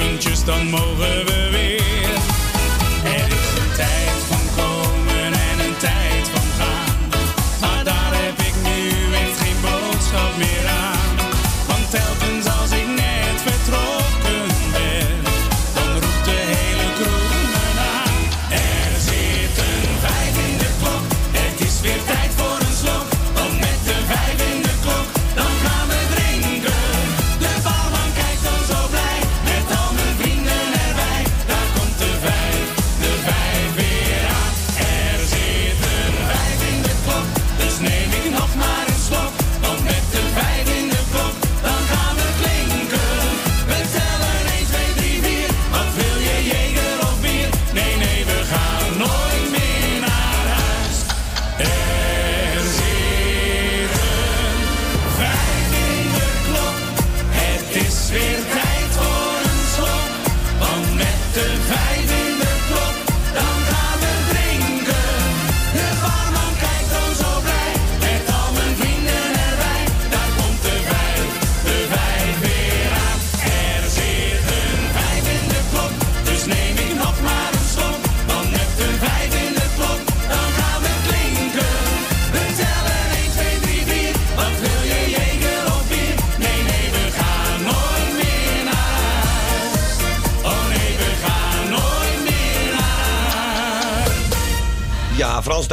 [0.00, 1.39] eventjes, dan mogen we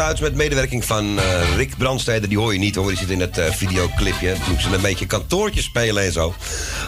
[0.08, 2.30] Met medewerking van eh, Rick Brandsteder.
[2.30, 4.36] Die hoor je niet hoor, die zit in het eh, videoclipje.
[4.46, 6.34] Toen ze een beetje kantoortje spelen en zo.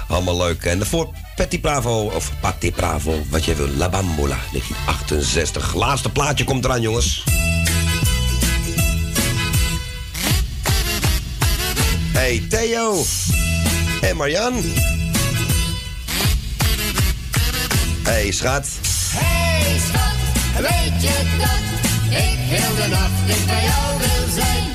[0.08, 0.64] Allemaal leuk.
[0.64, 3.68] En daarvoor Petit Bravo, of Patti Bravo, wat jij wil.
[3.68, 5.74] La Bambola, 1968.
[5.74, 7.24] Laatste plaatje komt eraan, jongens.
[12.12, 13.04] Hey Theo
[14.02, 14.54] en Marian.
[18.04, 18.68] Hey schat.
[19.12, 21.69] Hey schat, weet je dat
[22.50, 24.66] heel de nacht dicht bij jou wil zijn?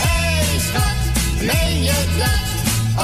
[0.00, 1.00] Hey schat,
[1.50, 2.46] meen je dat?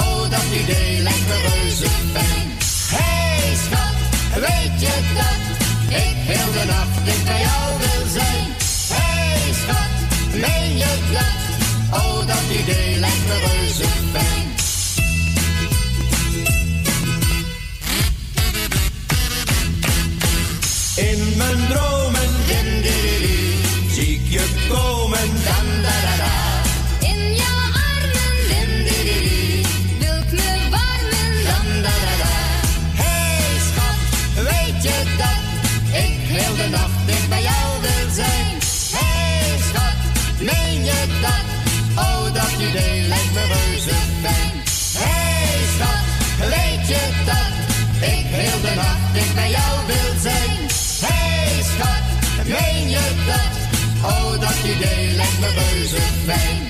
[0.03, 2.47] Oh, dat idee lijkt me reuze fijn.
[2.95, 3.97] Hey schat,
[4.45, 5.41] weet je dat
[6.03, 8.47] ik heel de nacht dicht bij jou wil zijn?
[8.93, 9.93] Hey schat,
[10.43, 11.39] meen je dat?
[11.99, 14.40] Oh, dat idee lijkt me reuze fijn.
[55.91, 56.60] Me reuze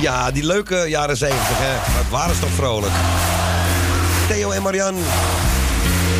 [0.00, 1.94] Ja, die leuke jaren 70, hè.
[1.96, 2.92] Wat waren ze toch vrolijk.
[4.28, 4.96] Theo en Marian.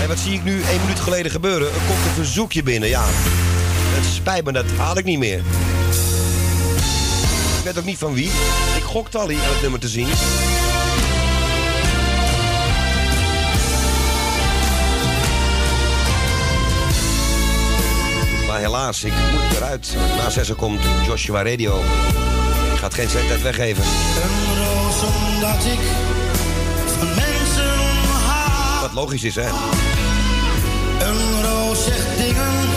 [0.03, 1.67] En wat zie ik nu één minuut geleden gebeuren?
[1.67, 3.03] Er komt een verzoekje binnen, ja.
[3.05, 5.39] Het spijt me, dat haal ik niet meer.
[7.59, 8.31] Ik weet ook niet van wie.
[8.77, 10.09] Ik gokte al hier aan het nummer te zien.
[18.47, 19.97] Maar helaas, ik moet eruit.
[20.17, 21.83] Na zessen komt Joshua Radio.
[22.81, 23.85] Ik ga het geen cent weggeven.
[23.85, 25.81] Een roos omdat ik
[26.99, 27.79] van mensen
[28.27, 28.81] hou.
[28.81, 29.49] Wat logisch is, hè?
[30.99, 32.69] Een roos zegt dingen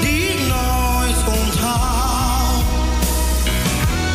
[0.00, 2.62] die ik nooit onthaal.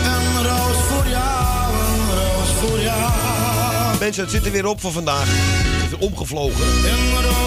[0.04, 3.98] Een roos voor jou, een roos voor jou.
[4.00, 5.28] Mensen, het zit er weer op voor vandaag.
[5.28, 6.66] Het is omgevlogen.
[6.66, 7.45] Een roos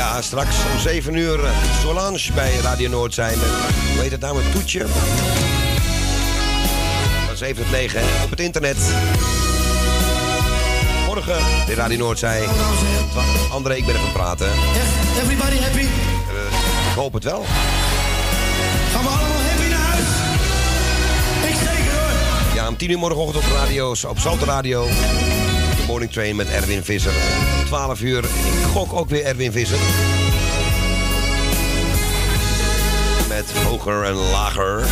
[0.00, 3.38] Ja, straks om 7 uur eh, Solange bij Radio Noord zijn.
[3.92, 4.86] Hoe heet het nou, een toetje?
[7.26, 8.76] Van 7 tot 9 hè, op het internet.
[11.06, 12.48] Morgen de Radio Noord zei.
[13.50, 14.48] André, ik ben aan het praten.
[15.22, 15.80] Everybody happy?
[15.80, 15.88] Eh,
[16.90, 17.44] ik hoop het wel.
[18.92, 20.08] Gaan we allemaal happy naar huis?
[21.50, 22.54] Ik zeker hoor.
[22.54, 24.86] Ja, om 10 uur morgenochtend op radio, op Salto Radio.
[25.90, 27.12] Morning Train met Erwin Visser.
[27.58, 29.78] Om 12 uur, ik gok ook weer Erwin Visser.
[33.28, 34.84] Met hoger en lager.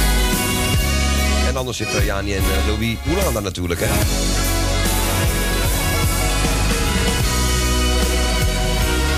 [1.46, 3.86] En anders zitten Jani en eh, Louis Poelaan daar natuurlijk, hè.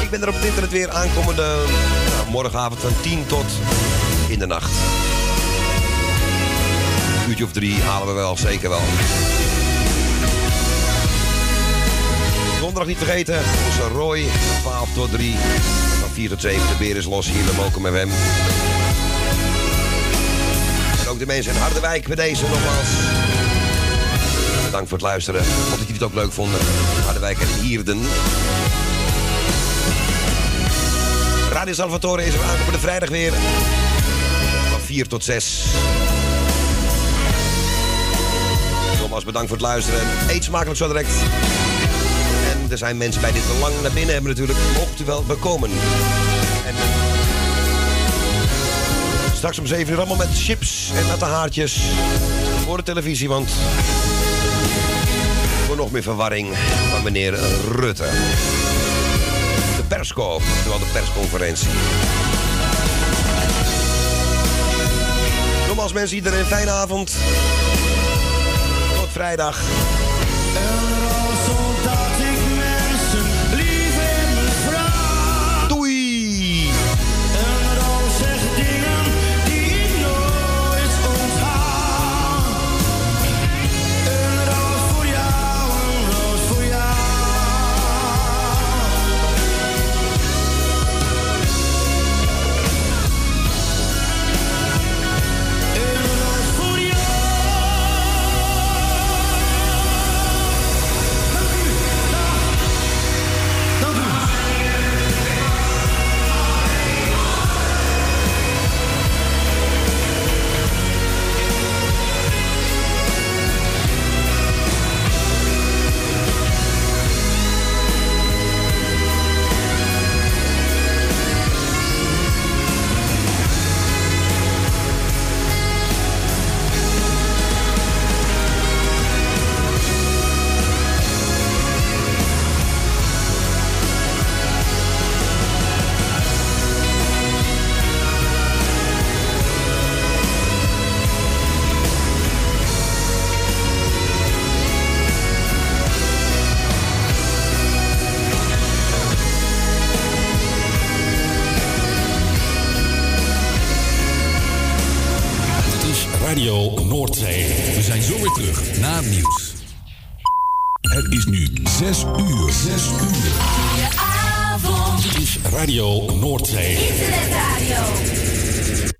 [0.02, 1.64] Ik ben er op het internet weer aankomende
[2.16, 3.46] nou, morgenavond van 10 tot
[4.28, 4.72] in de nacht.
[7.22, 8.80] Een uurtje of drie halen we wel, zeker wel.
[12.60, 14.26] Donderdag niet vergeten, onze Roy,
[14.60, 15.34] 12 tot 3.
[16.00, 18.08] Van 4 tot 7, de beer is los hier bij Mokum FM.
[21.00, 22.88] En ook de mensen in Harderwijk bij deze nogmaals.
[24.64, 25.40] Bedankt voor het luisteren.
[25.40, 26.60] Hoop dat jullie het ook leuk vonden.
[27.04, 28.00] Harderwijk en Hierden.
[31.52, 33.32] Radio Salvatore is er aankomende vrijdag weer.
[34.70, 35.64] Van 4 tot 6.
[39.00, 40.00] Nogmaals bedankt voor het luisteren.
[40.28, 41.10] Eet smakelijk zo direct.
[42.70, 44.58] Er zijn mensen bij dit te lang naar binnen hebben natuurlijk.
[44.78, 45.70] Mocht u wel bekomen.
[46.66, 46.82] En eh,
[49.34, 51.80] straks om 7 uur allemaal met chips en natte haartjes.
[52.64, 53.50] Voor de televisie, want...
[55.66, 56.56] Voor nog meer verwarring
[56.90, 57.38] van meneer
[57.70, 58.08] Rutte.
[59.76, 61.68] De persco, terwijl de persconferentie.
[65.66, 67.16] Nogmaals mensen, iedereen een fijne avond.
[68.96, 69.60] Tot vrijdag.